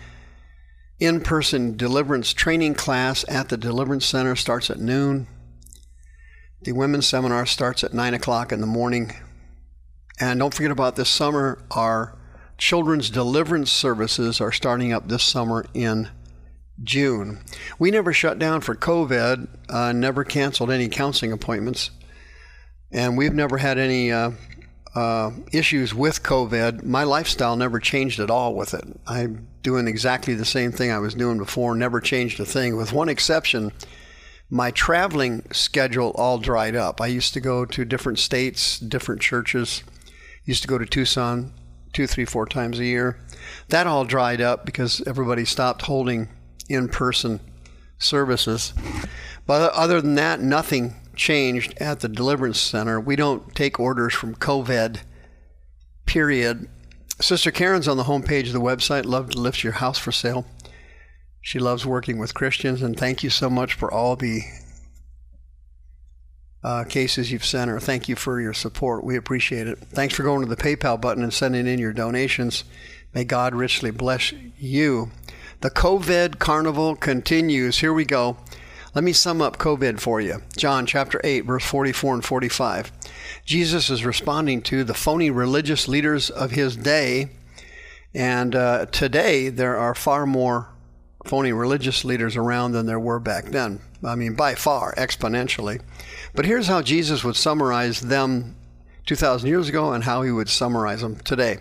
in 1.00 1.22
person 1.22 1.78
deliverance 1.78 2.34
training 2.34 2.74
class 2.74 3.24
at 3.28 3.50
the 3.50 3.56
Deliverance 3.56 4.08
Center, 4.08 4.36
starts 4.36 4.72
at 4.72 4.80
noon. 4.80 5.28
The 6.64 6.72
women's 6.72 7.08
seminar 7.08 7.46
starts 7.46 7.84
at 7.84 7.94
9 7.94 8.16
o'clock 8.16 8.52
in 8.52 8.62
the 8.62 8.66
morning. 8.66 9.12
And 10.20 10.40
don't 10.40 10.52
forget 10.52 10.72
about 10.72 10.96
this 10.96 11.08
summer, 11.08 11.64
our 11.70 12.18
children's 12.58 13.12
deliverance 13.12 13.72
services 13.72 14.42
are 14.42 14.52
starting 14.52 14.92
up 14.92 15.08
this 15.08 15.22
summer 15.22 15.68
in 15.76 16.10
June. 16.82 17.44
We 17.78 17.92
never 17.92 18.12
shut 18.12 18.40
down 18.40 18.62
for 18.62 18.74
COVID, 18.74 19.70
uh, 19.70 19.92
never 19.92 20.24
canceled 20.24 20.72
any 20.72 20.90
counseling 20.90 21.32
appointments, 21.32 21.92
and 22.92 23.20
we've 23.20 23.36
never 23.36 23.60
had 23.60 23.78
any 23.78 24.12
uh, 24.12 24.32
uh, 25.00 25.32
issues 25.54 25.96
with 25.96 26.24
COVID. 26.24 26.84
My 26.84 27.04
lifestyle 27.04 27.56
never 27.56 27.80
changed 27.80 28.20
at 28.20 28.30
all 28.30 28.54
with 28.54 28.74
it. 28.74 28.84
I'm 29.08 29.48
doing 29.64 29.88
exactly 29.88 30.34
the 30.34 30.44
same 30.44 30.74
thing 30.74 30.92
I 30.92 31.00
was 31.00 31.16
doing 31.16 31.38
before, 31.38 31.74
never 31.74 32.02
changed 32.02 32.38
a 32.42 32.46
thing, 32.46 32.76
with 32.76 32.92
one 32.92 33.08
exception. 33.08 33.72
My 34.50 34.72
traveling 34.72 35.44
schedule 35.54 36.12
all 36.16 36.38
dried 36.38 36.76
up. 36.76 37.00
I 37.00 37.08
used 37.08 37.34
to 37.36 37.40
go 37.40 37.64
to 37.64 37.86
different 37.86 38.20
states, 38.20 38.78
different 38.78 39.22
churches. 39.22 39.84
Used 40.44 40.64
to 40.64 40.68
go 40.68 40.78
to 40.78 40.86
Tucson 40.86 41.54
two, 41.94 42.06
three, 42.06 42.26
four 42.26 42.46
times 42.46 42.78
a 42.80 42.86
year. 42.86 43.22
That 43.70 43.88
all 43.88 44.04
dried 44.04 44.42
up 44.42 44.66
because 44.66 45.02
everybody 45.08 45.46
stopped 45.46 45.84
holding 45.84 46.28
in 46.68 46.90
person 46.90 47.40
services. 48.00 48.74
But 49.48 49.72
other 49.72 50.02
than 50.02 50.16
that, 50.16 50.42
nothing 50.42 50.96
changed 51.20 51.76
at 51.80 52.00
the 52.00 52.10
Deliverance 52.10 52.60
Center. 52.60 53.00
We 53.00 53.16
don't 53.16 53.54
take 53.54 53.80
orders 53.80 54.14
from 54.14 54.36
COVID, 54.36 55.02
period. 56.06 56.68
Sister 57.20 57.52
Karen's 57.52 57.88
on 57.88 57.98
the 57.98 58.06
homepage 58.06 58.48
of 58.48 58.54
the 58.54 58.62
website, 58.62 59.06
Love 59.06 59.32
to 59.32 59.38
Lift 59.38 59.64
Your 59.64 59.74
House 59.74 60.00
for 60.00 60.14
Sale. 60.14 60.48
She 61.42 61.60
loves 61.60 61.86
working 61.86 62.18
with 62.18 62.34
Christians, 62.34 62.82
and 62.82 62.98
thank 62.98 63.22
you 63.22 63.30
so 63.30 63.50
much 63.50 63.74
for 63.74 63.94
all 63.94 64.16
the 64.16 64.42
uh, 66.64 66.86
cases 66.86 67.32
you've 67.32 67.46
sent 67.46 67.70
her. 67.70 67.80
Thank 67.80 68.08
you 68.08 68.16
for 68.16 68.40
your 68.40 68.54
support. 68.54 69.04
We 69.04 69.18
appreciate 69.18 69.68
it. 69.68 69.78
Thanks 69.78 70.16
for 70.16 70.24
going 70.24 70.42
to 70.42 70.54
the 70.54 70.62
PayPal 70.62 71.00
button 71.00 71.24
and 71.24 71.34
sending 71.34 71.68
in 71.68 71.80
your 71.80 71.94
donations. 71.94 72.64
May 73.14 73.26
God 73.26 73.54
richly 73.54 73.92
bless 73.92 74.34
you. 74.58 75.12
The 75.62 75.70
COVID 75.70 76.40
carnival 76.40 76.96
continues. 76.96 77.80
Here 77.80 77.94
we 77.94 78.06
go. 78.06 78.38
Let 78.96 79.04
me 79.04 79.14
sum 79.14 79.40
up 79.40 79.58
COVID 79.58 80.00
for 80.00 80.20
you. 80.20 80.42
John 80.58 80.88
chapter 80.88 81.22
8, 81.24 81.42
verse 81.42 81.64
44 81.64 82.16
and 82.16 82.26
45. 82.26 82.92
Jesus 83.46 83.92
is 83.92 84.04
responding 84.04 84.64
to 84.64 84.84
the 84.84 84.96
phony 84.96 85.30
religious 85.30 85.88
leaders 85.88 86.32
of 86.32 86.52
his 86.52 86.76
day. 86.76 87.30
And 88.16 88.56
uh, 88.56 88.88
today, 88.88 89.50
there 89.50 89.78
are 89.78 89.94
far 89.94 90.26
more 90.26 90.70
phony 91.24 91.54
religious 91.54 92.04
leaders 92.04 92.36
around 92.36 92.72
than 92.72 92.88
there 92.88 93.00
were 93.00 93.20
back 93.20 93.46
then. 93.46 93.80
I 94.04 94.16
mean, 94.16 94.34
by 94.34 94.56
far, 94.56 94.96
exponentially. 94.96 95.82
But 96.34 96.46
here's 96.46 96.68
how 96.68 96.82
Jesus 96.82 97.24
would 97.24 97.36
summarize 97.36 98.02
them 98.02 98.56
2,000 99.06 99.48
years 99.48 99.70
ago 99.70 99.94
and 99.94 100.04
how 100.04 100.24
he 100.24 100.32
would 100.32 100.50
summarize 100.50 101.02
them 101.02 101.18
today. 101.18 101.60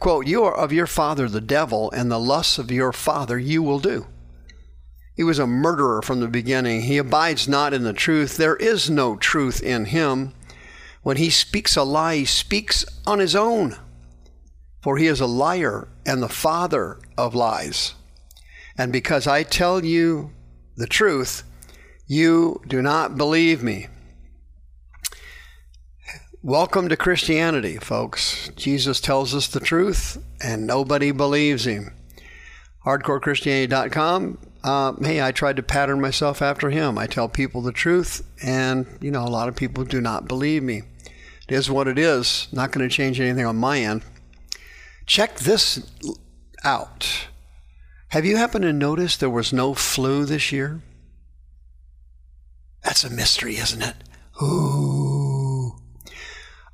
Quote, 0.00 0.26
You 0.26 0.44
are 0.44 0.54
of 0.54 0.72
your 0.74 0.86
father 0.86 1.28
the 1.28 1.40
devil, 1.40 1.90
and 1.92 2.10
the 2.10 2.20
lusts 2.20 2.58
of 2.58 2.70
your 2.70 2.92
father 2.92 3.38
you 3.38 3.62
will 3.62 3.78
do. 3.78 4.06
He 5.18 5.24
was 5.24 5.40
a 5.40 5.48
murderer 5.48 6.00
from 6.00 6.20
the 6.20 6.28
beginning. 6.28 6.82
He 6.82 6.96
abides 6.96 7.48
not 7.48 7.74
in 7.74 7.82
the 7.82 7.92
truth. 7.92 8.36
There 8.36 8.54
is 8.54 8.88
no 8.88 9.16
truth 9.16 9.60
in 9.60 9.86
him. 9.86 10.32
When 11.02 11.16
he 11.16 11.28
speaks 11.28 11.74
a 11.74 11.82
lie, 11.82 12.18
he 12.18 12.24
speaks 12.24 12.84
on 13.04 13.18
his 13.18 13.34
own, 13.34 13.76
for 14.80 14.96
he 14.96 15.08
is 15.08 15.20
a 15.20 15.26
liar 15.26 15.88
and 16.06 16.22
the 16.22 16.28
father 16.28 17.00
of 17.16 17.34
lies. 17.34 17.94
And 18.78 18.92
because 18.92 19.26
I 19.26 19.42
tell 19.42 19.84
you 19.84 20.30
the 20.76 20.86
truth, 20.86 21.42
you 22.06 22.62
do 22.68 22.80
not 22.80 23.16
believe 23.16 23.60
me. 23.60 23.88
Welcome 26.44 26.88
to 26.90 26.96
Christianity, 26.96 27.78
folks. 27.78 28.50
Jesus 28.54 29.00
tells 29.00 29.34
us 29.34 29.48
the 29.48 29.58
truth, 29.58 30.24
and 30.40 30.64
nobody 30.64 31.10
believes 31.10 31.66
him. 31.66 31.92
HardcoreChristianity.com. 32.86 34.47
Uh, 34.68 34.92
hey, 35.00 35.22
I 35.22 35.32
tried 35.32 35.56
to 35.56 35.62
pattern 35.62 35.98
myself 35.98 36.42
after 36.42 36.68
him. 36.68 36.98
I 36.98 37.06
tell 37.06 37.26
people 37.26 37.62
the 37.62 37.72
truth, 37.72 38.20
and 38.42 38.86
you 39.00 39.10
know, 39.10 39.26
a 39.26 39.30
lot 39.30 39.48
of 39.48 39.56
people 39.56 39.82
do 39.82 39.98
not 39.98 40.28
believe 40.28 40.62
me. 40.62 40.82
It 41.48 41.54
is 41.54 41.70
what 41.70 41.88
it 41.88 41.98
is. 41.98 42.48
Not 42.52 42.70
going 42.70 42.86
to 42.86 42.94
change 42.94 43.18
anything 43.18 43.46
on 43.46 43.56
my 43.56 43.80
end. 43.80 44.02
Check 45.06 45.38
this 45.38 45.90
out. 46.64 47.28
Have 48.08 48.26
you 48.26 48.36
happened 48.36 48.64
to 48.64 48.72
notice 48.74 49.16
there 49.16 49.30
was 49.30 49.54
no 49.54 49.72
flu 49.72 50.26
this 50.26 50.52
year? 50.52 50.82
That's 52.84 53.04
a 53.04 53.10
mystery, 53.10 53.56
isn't 53.56 53.80
it? 53.80 53.96
Ooh. 54.42 55.78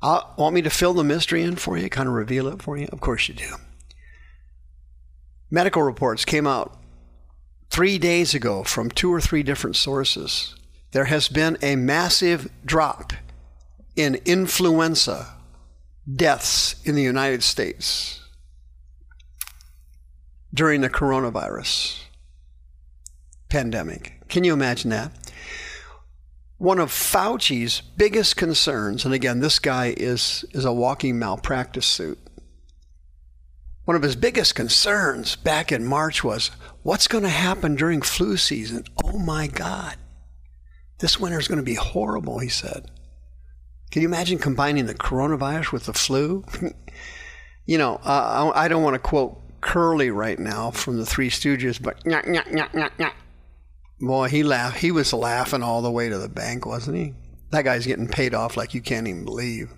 Uh, 0.01 0.19
want 0.37 0.53
me 0.53 0.61
to 0.63 0.69
fill 0.69 0.93
the 0.93 1.05
mystery 1.05 1.43
in 1.43 1.55
for 1.55 1.77
you, 1.77 1.89
kind 1.89 2.09
of 2.09 2.13
reveal 2.13 2.47
it 2.47 2.61
for 2.61 2.75
you? 2.75 2.89
Of 2.91 2.99
course 2.99 3.29
you 3.29 3.35
do. 3.35 3.55
Medical 5.49 5.81
reports 5.81 6.25
came 6.25 6.45
out 6.45 6.81
three 7.69 7.97
days 7.97 8.33
ago 8.33 8.63
from 8.63 8.89
two 8.89 9.13
or 9.13 9.21
three 9.21 9.43
different 9.43 9.75
sources. 9.75 10.55
There 10.91 11.05
has 11.05 11.27
been 11.27 11.57
a 11.61 11.75
massive 11.75 12.49
drop 12.65 13.13
in 13.95 14.19
influenza 14.25 15.33
deaths 16.13 16.75
in 16.83 16.95
the 16.95 17.01
United 17.01 17.43
States 17.43 18.21
during 20.53 20.81
the 20.81 20.89
coronavirus 20.89 21.99
pandemic. 23.49 24.21
Can 24.29 24.43
you 24.43 24.53
imagine 24.53 24.89
that? 24.91 25.11
one 26.57 26.79
of 26.79 26.89
Fauci's 26.89 27.81
biggest 27.81 28.37
concerns, 28.37 29.05
and 29.05 29.13
again, 29.13 29.39
this 29.39 29.59
guy 29.59 29.93
is, 29.97 30.45
is 30.51 30.65
a 30.65 30.71
walking 30.71 31.19
malpractice 31.19 31.85
suit. 31.85 32.17
One 33.85 33.95
of 33.95 34.03
his 34.03 34.15
biggest 34.15 34.55
concerns 34.55 35.35
back 35.35 35.71
in 35.71 35.85
March 35.85 36.23
was 36.23 36.49
what's 36.81 37.07
going 37.07 37.23
to 37.23 37.29
happen 37.29 37.75
during 37.75 38.01
flu 38.01 38.35
season? 38.35 38.83
Oh 39.03 39.19
my 39.19 39.47
God. 39.47 39.95
This 40.99 41.19
winter 41.19 41.39
is 41.39 41.47
going 41.47 41.59
to 41.59 41.63
be 41.63 41.75
horrible, 41.75 42.39
he 42.39 42.49
said. 42.49 42.89
Can 43.91 44.01
you 44.01 44.07
imagine 44.07 44.39
combining 44.39 44.87
the 44.87 44.95
coronavirus 44.95 45.71
with 45.71 45.85
the 45.85 45.93
flu? 45.93 46.43
you 47.65 47.77
know, 47.77 47.99
uh, 48.03 48.51
I 48.55 48.67
don't 48.67 48.83
want 48.83 48.95
to 48.95 48.99
quote 48.99 49.39
Curly 49.61 50.09
right 50.09 50.39
now 50.39 50.71
from 50.71 50.97
the 50.97 51.05
Three 51.05 51.29
Stooges, 51.29 51.81
but 51.81 51.99
Boy, 53.99 54.27
he 54.29 54.43
laughed. 54.43 54.79
He 54.79 54.91
was 54.91 55.13
laughing 55.13 55.63
all 55.63 55.81
the 55.81 55.91
way 55.91 56.09
to 56.09 56.17
the 56.17 56.27
bank, 56.27 56.65
wasn't 56.65 56.97
he? 56.97 57.13
That 57.51 57.63
guy's 57.63 57.85
getting 57.85 58.07
paid 58.07 58.33
off 58.33 58.57
like 58.57 58.73
you 58.73 58.81
can't 58.81 59.07
even 59.07 59.25
believe. 59.25 59.71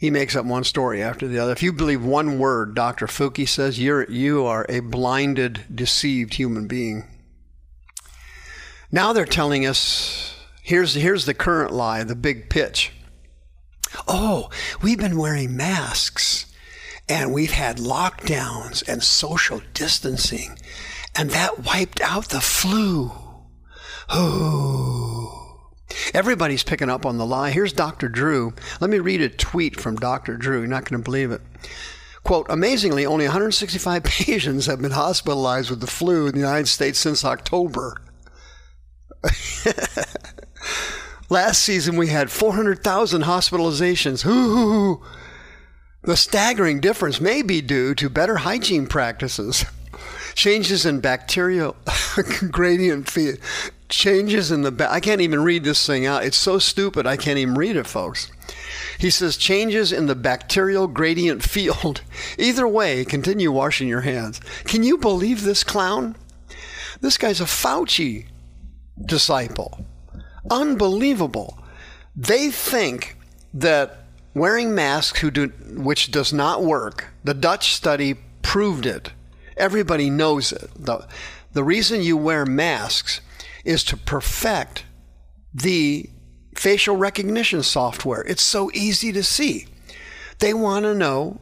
He 0.00 0.08
makes 0.08 0.34
up 0.34 0.46
one 0.46 0.64
story 0.64 1.02
after 1.02 1.28
the 1.28 1.38
other. 1.38 1.52
If 1.52 1.62
you 1.62 1.74
believe 1.74 2.02
one 2.02 2.38
word 2.38 2.74
Dr. 2.74 3.06
Fauci 3.06 3.46
says, 3.46 3.78
you're 3.78 4.10
you 4.10 4.46
are 4.46 4.64
a 4.66 4.80
blinded, 4.80 5.64
deceived 5.74 6.32
human 6.32 6.66
being. 6.66 7.04
Now 8.90 9.12
they're 9.12 9.26
telling 9.26 9.66
us 9.66 10.34
here's 10.62 10.94
here's 10.94 11.26
the 11.26 11.34
current 11.34 11.70
lie, 11.70 12.02
the 12.02 12.14
big 12.14 12.48
pitch. 12.48 12.92
Oh, 14.08 14.48
we've 14.80 14.96
been 14.96 15.18
wearing 15.18 15.54
masks 15.54 16.46
and 17.06 17.34
we've 17.34 17.52
had 17.52 17.76
lockdowns 17.76 18.82
and 18.88 19.02
social 19.02 19.60
distancing 19.74 20.58
and 21.14 21.28
that 21.28 21.66
wiped 21.66 22.00
out 22.00 22.30
the 22.30 22.40
flu. 22.40 23.12
Oh. 24.08 25.39
Everybody's 26.14 26.62
picking 26.62 26.90
up 26.90 27.04
on 27.06 27.18
the 27.18 27.26
lie. 27.26 27.50
Here's 27.50 27.72
Dr. 27.72 28.08
Drew. 28.08 28.52
Let 28.80 28.90
me 28.90 28.98
read 28.98 29.20
a 29.20 29.28
tweet 29.28 29.78
from 29.80 29.96
Dr. 29.96 30.36
Drew. 30.36 30.58
You're 30.58 30.68
not 30.68 30.88
going 30.88 31.00
to 31.00 31.04
believe 31.04 31.30
it. 31.30 31.40
Quote, 32.22 32.46
amazingly, 32.50 33.06
only 33.06 33.24
165 33.24 34.04
patients 34.04 34.66
have 34.66 34.80
been 34.80 34.90
hospitalized 34.92 35.70
with 35.70 35.80
the 35.80 35.86
flu 35.86 36.26
in 36.26 36.32
the 36.32 36.40
United 36.40 36.68
States 36.68 36.98
since 36.98 37.24
October. 37.24 38.00
Last 41.30 41.60
season, 41.60 41.96
we 41.96 42.08
had 42.08 42.30
400,000 42.30 43.22
hospitalizations. 43.22 44.26
Ooh. 44.26 45.02
The 46.02 46.16
staggering 46.16 46.80
difference 46.80 47.20
may 47.20 47.42
be 47.42 47.60
due 47.60 47.94
to 47.94 48.08
better 48.08 48.38
hygiene 48.38 48.86
practices 48.86 49.64
changes 50.34 50.86
in 50.86 51.00
bacterial 51.00 51.76
gradient 52.50 53.08
field, 53.08 53.38
changes 53.90 54.50
in 54.50 54.62
the, 54.62 54.72
ba- 54.72 54.90
I 54.90 55.00
can't 55.00 55.20
even 55.20 55.42
read 55.42 55.64
this 55.64 55.86
thing 55.86 56.06
out. 56.06 56.24
It's 56.24 56.36
so 56.36 56.58
stupid, 56.58 57.06
I 57.06 57.16
can't 57.16 57.38
even 57.38 57.54
read 57.54 57.76
it, 57.76 57.86
folks. 57.86 58.30
He 58.98 59.10
says 59.10 59.36
changes 59.36 59.92
in 59.92 60.06
the 60.06 60.14
bacterial 60.14 60.86
gradient 60.86 61.42
field. 61.42 62.02
Either 62.38 62.66
way, 62.66 63.04
continue 63.04 63.52
washing 63.52 63.88
your 63.88 64.02
hands. 64.02 64.40
Can 64.64 64.82
you 64.82 64.98
believe 64.98 65.42
this 65.42 65.64
clown? 65.64 66.16
This 67.00 67.16
guy's 67.18 67.40
a 67.40 67.44
Fauci. 67.44 68.26
disciple. 69.04 69.84
Unbelievable. 70.50 71.58
They 72.14 72.50
think 72.50 73.16
that 73.54 74.04
wearing 74.34 74.74
masks 74.74 75.20
who 75.20 75.30
do, 75.30 75.48
which 75.48 76.10
does 76.10 76.32
not 76.32 76.62
work. 76.62 77.08
The 77.24 77.34
Dutch 77.34 77.74
study 77.74 78.16
proved 78.42 78.86
it. 78.86 79.12
Everybody 79.56 80.10
knows 80.10 80.52
it. 80.52 80.70
The, 80.76 81.06
the 81.52 81.64
reason 81.64 82.02
you 82.02 82.16
wear 82.16 82.44
masks 82.46 83.20
is 83.64 83.84
to 83.84 83.96
perfect 83.96 84.84
the 85.52 86.08
facial 86.56 86.96
recognition 86.96 87.62
software. 87.62 88.22
It's 88.22 88.42
so 88.42 88.70
easy 88.72 89.12
to 89.12 89.22
see. 89.22 89.66
They 90.38 90.54
want 90.54 90.84
to 90.84 90.94
know 90.94 91.40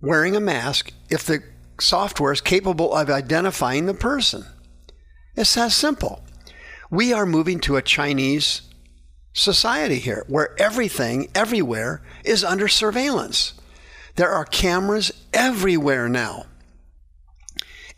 wearing 0.00 0.36
a 0.36 0.40
mask 0.40 0.92
if 1.10 1.24
the 1.24 1.42
software 1.80 2.32
is 2.32 2.40
capable 2.40 2.94
of 2.94 3.10
identifying 3.10 3.86
the 3.86 3.94
person. 3.94 4.44
It's 5.36 5.54
that 5.54 5.72
simple. 5.72 6.24
We 6.90 7.12
are 7.12 7.26
moving 7.26 7.60
to 7.60 7.76
a 7.76 7.82
Chinese 7.82 8.62
society 9.32 9.98
here 9.98 10.24
where 10.28 10.54
everything, 10.60 11.28
everywhere, 11.34 12.02
is 12.24 12.44
under 12.44 12.68
surveillance. 12.68 13.54
There 14.16 14.30
are 14.30 14.44
cameras 14.44 15.12
everywhere 15.32 16.08
now. 16.08 16.46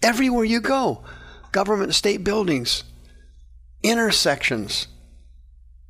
Everywhere 0.03 0.45
you 0.45 0.61
go, 0.61 1.05
government 1.53 1.95
state 1.95 2.25
buildings, 2.25 2.85
intersections, 3.83 4.89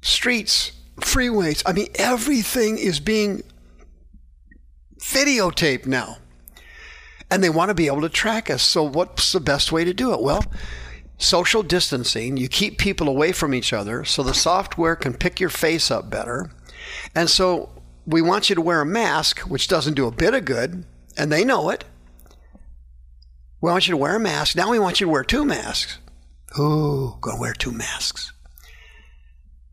streets, 0.03 0.73
freeways. 1.01 1.63
I 1.67 1.73
mean, 1.73 1.89
everything 1.97 2.79
is 2.79 3.01
being 3.01 3.43
videotaped 4.99 5.87
now. 5.87 6.19
And 7.31 7.43
they 7.43 7.51
want 7.51 7.71
to 7.71 7.75
be 7.75 7.87
able 7.87 8.03
to 8.03 8.09
track 8.09 8.51
us. 8.51 8.63
So, 8.63 8.85
what's 8.85 9.33
the 9.33 9.41
best 9.41 9.73
way 9.73 9.85
to 9.85 9.93
do 9.93 10.13
it? 10.13 10.23
Well, 10.23 10.45
social 11.19 11.63
distancing, 11.63 12.37
you 12.37 12.49
keep 12.49 12.79
people 12.79 13.09
away 13.09 13.33
from 13.33 13.53
each 13.53 13.73
other 13.73 14.05
so 14.05 14.23
the 14.23 14.35
software 14.35 14.95
can 14.95 15.15
pick 15.15 15.41
your 15.41 15.51
face 15.51 15.91
up 15.91 16.09
better. 16.09 16.51
And 17.17 17.29
so, 17.29 17.71
we 18.07 18.23
want 18.23 18.49
you 18.49 18.55
to 18.55 18.63
wear 18.63 18.81
a 18.81 18.87
mask, 18.87 19.41
which 19.41 19.67
doesn't 19.67 19.95
do 19.95 20.07
a 20.07 20.13
bit 20.13 20.35
of 20.35 20.45
good, 20.45 20.85
and 21.17 21.33
they 21.33 21.45
know 21.45 21.71
it. 21.71 21.85
We 23.61 23.71
want 23.71 23.89
you 23.89 23.93
to 23.93 23.99
wear 23.99 24.17
a 24.17 24.21
mask. 24.21 24.57
Now 24.57 24.71
we 24.71 24.79
want 24.79 25.01
you 25.01 25.07
to 25.07 25.13
wear 25.13 25.25
two 25.25 25.45
masks. 25.45 25.99
Ooh, 26.59 27.17
gonna 27.21 27.41
wear 27.41 27.53
two 27.53 27.73
masks. 27.73 28.33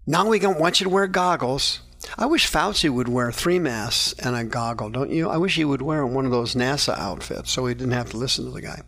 Now 0.06 0.28
we 0.28 0.40
don't 0.40 0.60
want 0.60 0.80
you 0.80 0.86
to 0.86 0.90
wear 0.90 1.08
goggles. 1.08 1.82
I 2.18 2.26
wish 2.26 2.52
Fauci 2.52 2.90
would 2.90 3.08
wear 3.08 3.32
three 3.32 3.60
masks 3.60 4.14
and 4.20 4.36
a 4.36 4.44
goggle, 4.44 4.90
don't 4.90 5.12
you? 5.12 5.30
I 5.30 5.38
wish 5.38 5.56
he 5.56 5.66
would 5.66 5.82
wear 5.82 6.06
one 6.06 6.26
of 6.26 6.32
those 6.32 6.56
NASA 6.56 6.98
outfits 6.98 7.52
so 7.52 7.66
he 7.66 7.74
didn't 7.74 7.94
have 7.94 8.10
to 8.12 8.18
listen 8.18 8.46
to 8.46 8.52
the 8.52 8.62
guy. 8.62 8.82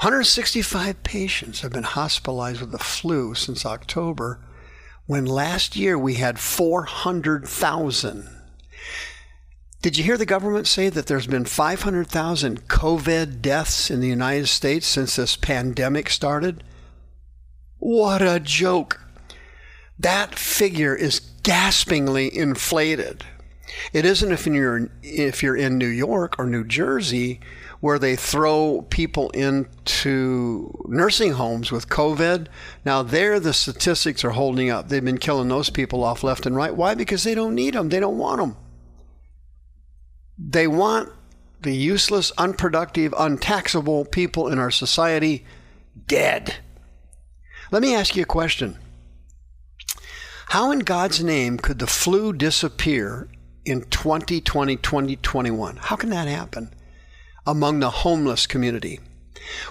165 0.00 1.02
patients 1.02 1.62
have 1.62 1.72
been 1.72 1.82
hospitalized 1.82 2.60
with 2.60 2.70
the 2.70 2.78
flu 2.78 3.34
since 3.34 3.64
October, 3.64 4.44
when 5.06 5.24
last 5.24 5.74
year 5.74 5.98
we 5.98 6.14
had 6.14 6.38
400,000. 6.38 8.35
Did 9.82 9.96
you 9.96 10.04
hear 10.04 10.16
the 10.16 10.26
government 10.26 10.66
say 10.66 10.88
that 10.88 11.06
there's 11.06 11.26
been 11.26 11.44
500,000 11.44 12.68
COVID 12.68 13.40
deaths 13.40 13.90
in 13.90 14.00
the 14.00 14.08
United 14.08 14.48
States 14.48 14.86
since 14.86 15.16
this 15.16 15.36
pandemic 15.36 16.10
started? 16.10 16.64
What 17.78 18.22
a 18.22 18.40
joke. 18.40 19.00
That 19.98 20.34
figure 20.34 20.94
is 20.94 21.20
gaspingly 21.42 22.34
inflated. 22.34 23.24
It 23.92 24.04
isn't 24.04 24.32
if 24.32 24.46
you're 24.46 24.90
if 25.02 25.42
you're 25.42 25.56
in 25.56 25.78
New 25.78 25.86
York 25.86 26.36
or 26.38 26.46
New 26.46 26.64
Jersey 26.64 27.40
where 27.80 27.98
they 27.98 28.16
throw 28.16 28.86
people 28.90 29.30
into 29.30 30.72
nursing 30.86 31.32
homes 31.32 31.70
with 31.70 31.88
COVID. 31.88 32.46
Now 32.84 33.02
there 33.02 33.38
the 33.38 33.52
statistics 33.52 34.24
are 34.24 34.30
holding 34.30 34.70
up. 34.70 34.88
They've 34.88 35.04
been 35.04 35.18
killing 35.18 35.48
those 35.48 35.70
people 35.70 36.02
off 36.02 36.24
left 36.24 36.46
and 36.46 36.56
right. 36.56 36.74
Why? 36.74 36.94
Because 36.94 37.24
they 37.24 37.34
don't 37.34 37.54
need 37.54 37.74
them. 37.74 37.90
They 37.90 38.00
don't 38.00 38.18
want 38.18 38.40
them. 38.40 38.56
They 40.38 40.66
want 40.66 41.12
the 41.60 41.74
useless, 41.74 42.30
unproductive, 42.38 43.14
untaxable 43.16 44.04
people 44.04 44.48
in 44.48 44.58
our 44.58 44.70
society 44.70 45.44
dead. 46.06 46.56
Let 47.70 47.82
me 47.82 47.94
ask 47.94 48.14
you 48.14 48.22
a 48.22 48.26
question. 48.26 48.78
How 50.48 50.70
in 50.70 50.80
God's 50.80 51.24
name 51.24 51.58
could 51.58 51.78
the 51.78 51.86
flu 51.86 52.32
disappear 52.32 53.28
in 53.64 53.82
2020, 53.82 54.76
2021? 54.76 55.76
How 55.76 55.96
can 55.96 56.10
that 56.10 56.28
happen 56.28 56.72
among 57.46 57.80
the 57.80 57.90
homeless 57.90 58.46
community? 58.46 59.00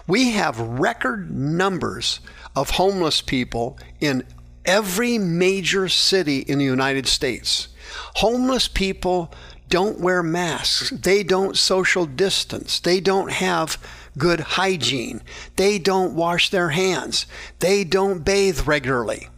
We 0.07 0.31
have 0.31 0.59
record 0.59 1.31
numbers 1.31 2.19
of 2.55 2.71
homeless 2.71 3.21
people 3.21 3.79
in 3.99 4.23
every 4.65 5.17
major 5.17 5.87
city 5.87 6.39
in 6.39 6.59
the 6.59 6.65
United 6.65 7.07
States. 7.07 7.69
Homeless 8.15 8.67
people 8.67 9.31
don't 9.69 9.99
wear 9.99 10.21
masks. 10.21 10.91
They 10.91 11.23
don't 11.23 11.57
social 11.57 12.05
distance. 12.05 12.79
They 12.79 12.99
don't 12.99 13.31
have 13.31 13.81
good 14.17 14.39
hygiene. 14.39 15.21
They 15.55 15.79
don't 15.79 16.15
wash 16.15 16.49
their 16.49 16.69
hands. 16.69 17.25
They 17.59 17.83
don't 17.83 18.23
bathe 18.23 18.67
regularly. 18.67 19.29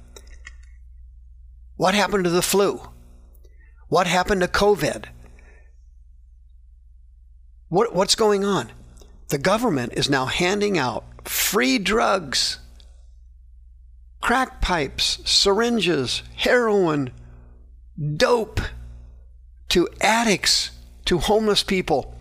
What 1.75 1.95
happened 1.95 2.25
to 2.25 2.29
the 2.29 2.41
flu? 2.41 2.81
What 3.87 4.07
happened 4.07 4.41
to 4.41 4.47
COVID? 4.47 5.05
What, 7.69 7.93
what's 7.93 8.15
going 8.15 8.43
on? 8.43 8.71
The 9.29 9.37
government 9.37 9.93
is 9.93 10.09
now 10.09 10.25
handing 10.25 10.77
out 10.77 11.05
free 11.27 11.77
drugs, 11.77 12.59
crack 14.21 14.61
pipes, 14.61 15.19
syringes, 15.25 16.23
heroin, 16.35 17.11
dope 18.15 18.61
to 19.69 19.87
addicts, 20.01 20.71
to 21.05 21.19
homeless 21.19 21.63
people 21.63 22.15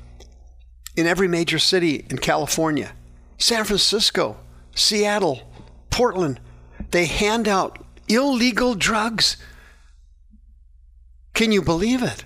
in 0.96 1.06
every 1.06 1.28
major 1.28 1.58
city 1.58 2.06
in 2.10 2.18
California, 2.18 2.92
San 3.38 3.64
Francisco, 3.64 4.36
Seattle, 4.74 5.42
Portland. 5.90 6.40
They 6.90 7.06
hand 7.06 7.46
out 7.46 7.84
illegal 8.08 8.74
drugs. 8.74 9.36
Can 11.34 11.52
you 11.52 11.62
believe 11.62 12.02
it? 12.02 12.24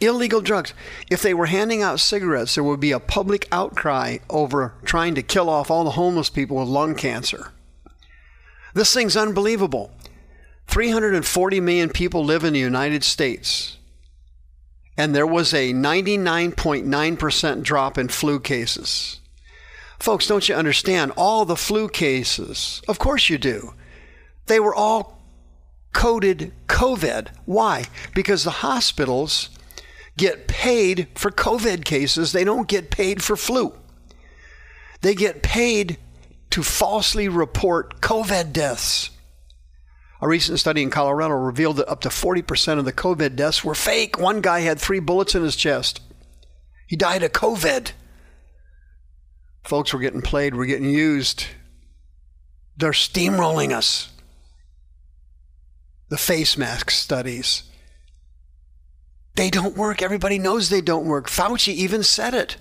Illegal 0.00 0.40
drugs. 0.40 0.74
If 1.10 1.22
they 1.22 1.34
were 1.34 1.46
handing 1.46 1.82
out 1.82 2.00
cigarettes, 2.00 2.54
there 2.54 2.64
would 2.64 2.80
be 2.80 2.92
a 2.92 2.98
public 2.98 3.46
outcry 3.52 4.18
over 4.28 4.74
trying 4.84 5.14
to 5.14 5.22
kill 5.22 5.48
off 5.48 5.70
all 5.70 5.84
the 5.84 5.92
homeless 5.92 6.30
people 6.30 6.56
with 6.56 6.68
lung 6.68 6.94
cancer. 6.94 7.52
This 8.74 8.92
thing's 8.92 9.16
unbelievable. 9.16 9.92
340 10.66 11.60
million 11.60 11.90
people 11.90 12.24
live 12.24 12.42
in 12.42 12.54
the 12.54 12.58
United 12.58 13.04
States 13.04 13.76
and 14.96 15.14
there 15.14 15.26
was 15.26 15.54
a 15.54 15.72
99.9% 15.72 17.62
drop 17.62 17.98
in 17.98 18.08
flu 18.08 18.38
cases. 18.40 19.20
Folks, 19.98 20.26
don't 20.26 20.48
you 20.48 20.54
understand? 20.54 21.12
All 21.16 21.44
the 21.44 21.56
flu 21.56 21.88
cases, 21.88 22.82
of 22.88 22.98
course 22.98 23.30
you 23.30 23.38
do, 23.38 23.74
they 24.46 24.60
were 24.60 24.74
all 24.74 25.22
coded 25.92 26.52
COVID. 26.66 27.28
Why? 27.44 27.84
Because 28.14 28.44
the 28.44 28.50
hospitals 28.50 29.50
get 30.16 30.48
paid 30.48 31.08
for 31.14 31.30
COVID 31.30 31.84
cases, 31.84 32.32
they 32.32 32.44
don't 32.44 32.68
get 32.68 32.90
paid 32.90 33.22
for 33.22 33.36
flu. 33.36 33.74
They 35.00 35.14
get 35.14 35.42
paid 35.42 35.98
to 36.50 36.62
falsely 36.62 37.28
report 37.28 38.00
COVID 38.00 38.52
deaths. 38.52 39.10
A 40.22 40.28
recent 40.28 40.60
study 40.60 40.82
in 40.82 40.90
Colorado 40.90 41.34
revealed 41.34 41.78
that 41.78 41.90
up 41.90 42.00
to 42.02 42.08
40% 42.08 42.78
of 42.78 42.84
the 42.84 42.92
COVID 42.92 43.34
deaths 43.34 43.64
were 43.64 43.74
fake. 43.74 44.20
One 44.20 44.40
guy 44.40 44.60
had 44.60 44.78
three 44.78 45.00
bullets 45.00 45.34
in 45.34 45.42
his 45.42 45.56
chest. 45.56 46.00
He 46.86 46.94
died 46.94 47.24
of 47.24 47.32
COVID. 47.32 47.90
Folks, 49.64 49.92
we're 49.92 50.00
getting 50.00 50.22
played, 50.22 50.54
we're 50.54 50.66
getting 50.66 50.90
used. 50.90 51.46
They're 52.76 52.92
steamrolling 52.92 53.72
us. 53.72 54.12
The 56.08 56.18
face 56.18 56.56
mask 56.56 56.92
studies. 56.92 57.64
They 59.34 59.50
don't 59.50 59.76
work. 59.76 60.02
Everybody 60.02 60.38
knows 60.38 60.68
they 60.68 60.80
don't 60.82 61.06
work. 61.06 61.28
Fauci 61.28 61.72
even 61.72 62.04
said 62.04 62.34
it. 62.34 62.58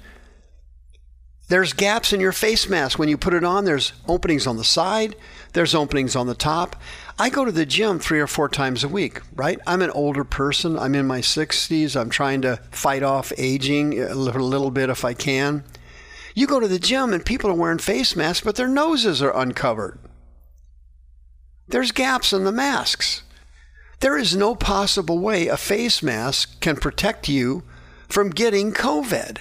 There's 1.51 1.73
gaps 1.73 2.13
in 2.13 2.21
your 2.21 2.31
face 2.31 2.69
mask. 2.69 2.97
When 2.97 3.09
you 3.09 3.17
put 3.17 3.33
it 3.33 3.43
on, 3.43 3.65
there's 3.65 3.91
openings 4.07 4.47
on 4.47 4.55
the 4.55 4.63
side, 4.63 5.17
there's 5.51 5.75
openings 5.75 6.15
on 6.15 6.27
the 6.27 6.33
top. 6.33 6.77
I 7.19 7.29
go 7.29 7.45
to 7.45 7.51
the 7.51 7.65
gym 7.65 7.99
three 7.99 8.19
or 8.19 8.27
four 8.27 8.49
times 8.49 8.83
a 8.83 8.87
week, 8.87 9.21
right? 9.35 9.59
I'm 9.67 9.81
an 9.81 9.91
older 9.91 10.23
person. 10.23 10.77
I'm 10.77 10.95
in 10.95 11.05
my 11.07 11.19
60s. 11.19 11.99
I'm 11.99 12.09
trying 12.09 12.41
to 12.41 12.57
fight 12.71 13.03
off 13.03 13.31
aging 13.37 13.99
a 13.99 14.13
little 14.15 14.71
bit 14.71 14.89
if 14.89 15.05
I 15.05 15.13
can. 15.13 15.63
You 16.33 16.47
go 16.47 16.59
to 16.59 16.67
the 16.67 16.79
gym 16.79 17.13
and 17.13 17.25
people 17.25 17.49
are 17.49 17.55
wearing 17.55 17.77
face 17.77 18.15
masks, 18.15 18.43
but 18.43 18.55
their 18.55 18.67
noses 18.67 19.21
are 19.21 19.35
uncovered. 19.37 19.99
There's 21.67 21.91
gaps 21.91 22.33
in 22.33 22.43
the 22.43 22.51
masks. 22.51 23.23
There 23.99 24.17
is 24.17 24.35
no 24.35 24.55
possible 24.55 25.19
way 25.19 25.47
a 25.47 25.57
face 25.57 26.01
mask 26.01 26.59
can 26.59 26.75
protect 26.75 27.29
you 27.29 27.63
from 28.09 28.29
getting 28.29 28.71
COVID. 28.73 29.37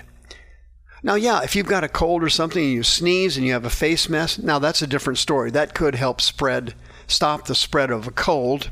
Now, 1.02 1.14
yeah, 1.14 1.42
if 1.42 1.56
you've 1.56 1.66
got 1.66 1.84
a 1.84 1.88
cold 1.88 2.22
or 2.22 2.28
something 2.28 2.62
and 2.62 2.72
you 2.72 2.82
sneeze 2.82 3.36
and 3.36 3.46
you 3.46 3.54
have 3.54 3.64
a 3.64 3.70
face 3.70 4.08
mask, 4.08 4.40
now 4.40 4.58
that's 4.58 4.82
a 4.82 4.86
different 4.86 5.18
story. 5.18 5.50
That 5.50 5.74
could 5.74 5.94
help 5.94 6.20
spread, 6.20 6.74
stop 7.10 7.46
the 7.46 7.54
spread 7.54 7.90
of 7.90 8.06
a 8.06 8.12
cold 8.12 8.70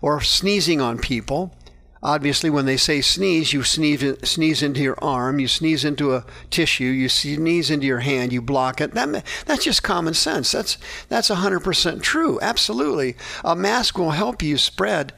or 0.00 0.20
sneezing 0.20 0.80
on 0.80 0.98
people. 0.98 1.54
Obviously, 2.02 2.50
when 2.50 2.66
they 2.66 2.76
say 2.76 3.00
sneeze, 3.00 3.52
you 3.52 3.64
sneeze, 3.64 4.04
sneeze 4.22 4.62
into 4.62 4.80
your 4.80 4.96
arm, 5.02 5.40
you 5.40 5.48
sneeze 5.48 5.84
into 5.84 6.14
a 6.14 6.24
tissue, 6.50 6.84
you 6.84 7.08
sneeze 7.08 7.70
into 7.70 7.86
your 7.86 8.00
hand, 8.00 8.32
you 8.32 8.40
block 8.40 8.80
it. 8.80 8.92
That, 8.92 9.24
that's 9.46 9.64
just 9.64 9.82
common 9.82 10.14
sense. 10.14 10.52
That's, 10.52 10.78
that's 11.08 11.30
100% 11.30 12.02
true. 12.02 12.38
Absolutely. 12.40 13.16
A 13.42 13.56
mask 13.56 13.98
will 13.98 14.12
help 14.12 14.42
you 14.42 14.56
spread, 14.56 15.14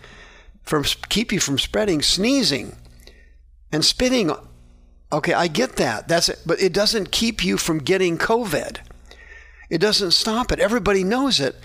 from, 0.63 0.85
keep 1.09 1.33
you 1.33 1.41
from 1.41 1.59
spreading 1.59 2.01
sneezing 2.01 2.77
and 3.71 3.85
spitting. 3.85 4.31
Okay, 5.13 5.35
I 5.35 5.49
get 5.49 5.77
that. 5.77 6.09
That's 6.09 6.31
it. 6.31 6.41
But 6.47 6.63
it 6.63 6.73
doesn't 6.73 7.11
keep 7.11 7.45
you 7.45 7.59
from 7.59 7.81
getting 7.81 8.17
COVID. 8.17 8.79
It 9.69 9.79
doesn't 9.79 10.13
stop 10.13 10.53
it. 10.53 10.61
Everybody 10.61 11.05
knows 11.05 11.41
it. 11.41 11.57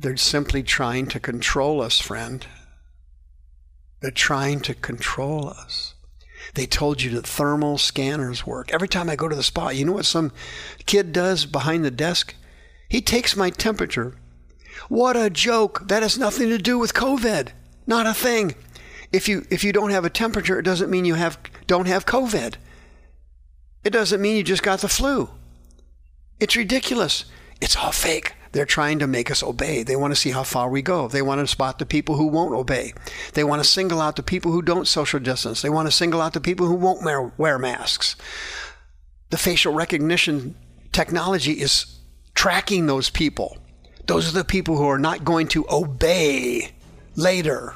They're 0.00 0.16
simply 0.16 0.62
trying 0.62 1.08
to 1.08 1.18
control 1.18 1.82
us, 1.82 2.00
friend. 2.00 2.46
They're 4.00 4.12
trying 4.12 4.60
to 4.60 4.74
control 4.74 5.48
us. 5.48 5.94
They 6.54 6.66
told 6.66 7.02
you 7.02 7.10
that 7.10 7.26
thermal 7.26 7.78
scanners 7.78 8.46
work. 8.46 8.72
Every 8.72 8.86
time 8.86 9.10
I 9.10 9.16
go 9.16 9.28
to 9.28 9.34
the 9.34 9.42
spa, 9.42 9.70
you 9.70 9.84
know 9.84 9.92
what 9.92 10.06
some 10.06 10.30
kid 10.86 11.12
does 11.12 11.46
behind 11.46 11.84
the 11.84 11.90
desk? 11.90 12.36
He 12.88 13.00
takes 13.00 13.36
my 13.36 13.50
temperature. 13.50 14.14
What 14.88 15.16
a 15.16 15.30
joke. 15.30 15.88
That 15.88 16.04
has 16.04 16.16
nothing 16.16 16.48
to 16.50 16.58
do 16.58 16.78
with 16.78 16.94
COVID. 16.94 17.48
Not 17.84 18.06
a 18.06 18.14
thing. 18.14 18.54
If 19.12 19.28
you 19.28 19.46
if 19.50 19.64
you 19.64 19.72
don't 19.72 19.90
have 19.90 20.04
a 20.04 20.10
temperature, 20.10 20.60
it 20.60 20.64
doesn't 20.64 20.90
mean 20.90 21.06
you 21.06 21.14
have 21.14 21.38
don't 21.66 21.88
have 21.88 22.06
COVID. 22.06 22.54
It 23.82 23.90
doesn't 23.90 24.22
mean 24.22 24.36
you 24.36 24.44
just 24.44 24.62
got 24.62 24.80
the 24.80 24.88
flu. 24.88 25.30
It's 26.38 26.54
ridiculous. 26.54 27.24
It's 27.60 27.74
all 27.74 27.90
fake. 27.90 28.34
They're 28.52 28.64
trying 28.64 28.98
to 29.00 29.06
make 29.06 29.30
us 29.30 29.42
obey. 29.42 29.82
They 29.82 29.96
want 29.96 30.12
to 30.12 30.20
see 30.20 30.30
how 30.30 30.42
far 30.42 30.68
we 30.68 30.82
go. 30.82 31.08
They 31.08 31.22
want 31.22 31.40
to 31.40 31.46
spot 31.46 31.78
the 31.78 31.86
people 31.86 32.16
who 32.16 32.26
won't 32.26 32.54
obey. 32.54 32.94
They 33.34 33.44
want 33.44 33.62
to 33.62 33.68
single 33.68 34.00
out 34.00 34.16
the 34.16 34.22
people 34.22 34.52
who 34.52 34.62
don't 34.62 34.88
social 34.88 35.20
distance. 35.20 35.62
They 35.62 35.70
want 35.70 35.86
to 35.86 35.92
single 35.92 36.20
out 36.20 36.32
the 36.32 36.40
people 36.40 36.66
who 36.66 36.74
won't 36.74 37.02
wear 37.38 37.58
masks. 37.58 38.16
The 39.30 39.36
facial 39.36 39.74
recognition 39.74 40.54
technology 40.92 41.52
is 41.52 41.98
tracking 42.34 42.86
those 42.86 43.10
people. 43.10 43.58
Those 44.06 44.28
are 44.28 44.38
the 44.38 44.44
people 44.44 44.78
who 44.78 44.88
are 44.88 44.98
not 44.98 45.24
going 45.24 45.48
to 45.48 45.66
obey 45.68 46.70
later. 47.14 47.74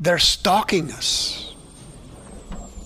They're 0.00 0.18
stalking 0.18 0.90
us. 0.90 1.54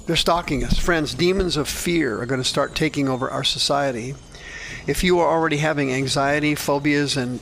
They're 0.07 0.17
stalking 0.17 0.65
us. 0.65 0.77
Friends, 0.77 1.15
demons 1.15 1.57
of 1.57 1.69
fear 1.69 2.21
are 2.21 2.27
going 2.27 2.41
to 2.41 2.49
start 2.49 2.75
taking 2.75 3.09
over 3.09 3.31
our 3.31 3.45
society 3.45 4.17
if 4.87 5.05
you 5.05 5.19
are 5.21 5.29
already 5.29 5.59
having 5.59 5.93
anxiety, 5.93 6.55
phobias, 6.55 7.17
and 7.17 7.41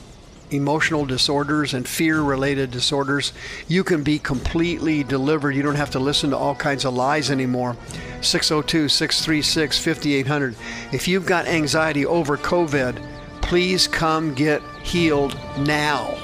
emotional 0.51 1.05
disorders 1.05 1.73
and 1.73 1.87
fear 1.87 2.21
related 2.21 2.71
disorders, 2.71 3.33
you 3.67 3.83
can 3.83 4.03
be 4.03 4.19
completely 4.19 5.03
delivered. 5.03 5.55
You 5.55 5.61
don't 5.61 5.75
have 5.75 5.91
to 5.91 5.99
listen 5.99 6.31
to 6.31 6.37
all 6.37 6.55
kinds 6.55 6.85
of 6.85 6.93
lies 6.93 7.31
anymore. 7.31 7.75
602 8.21 8.89
636 8.89 9.79
5800. 9.79 10.55
If 10.91 11.07
you've 11.07 11.25
got 11.25 11.47
anxiety 11.47 12.05
over 12.05 12.37
COVID, 12.37 13.01
please 13.41 13.87
come 13.87 14.33
get 14.33 14.61
healed 14.83 15.37
now. 15.59 16.15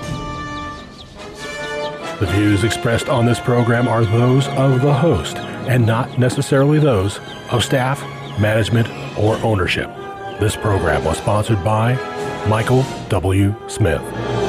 The 2.19 2.27
views 2.27 2.63
expressed 2.63 3.09
on 3.09 3.25
this 3.25 3.39
program 3.39 3.87
are 3.87 4.05
those 4.05 4.47
of 4.47 4.81
the 4.81 4.93
host 4.93 5.37
and 5.67 5.85
not 5.85 6.17
necessarily 6.17 6.79
those 6.79 7.19
of 7.51 7.63
staff, 7.63 8.01
management, 8.39 8.87
or 9.17 9.35
ownership. 9.37 9.89
This 10.39 10.57
program 10.57 11.05
was 11.05 11.17
sponsored 11.17 11.63
by 11.63 11.93
Michael 12.49 12.83
W. 13.07 13.55
Smith. 13.69 14.44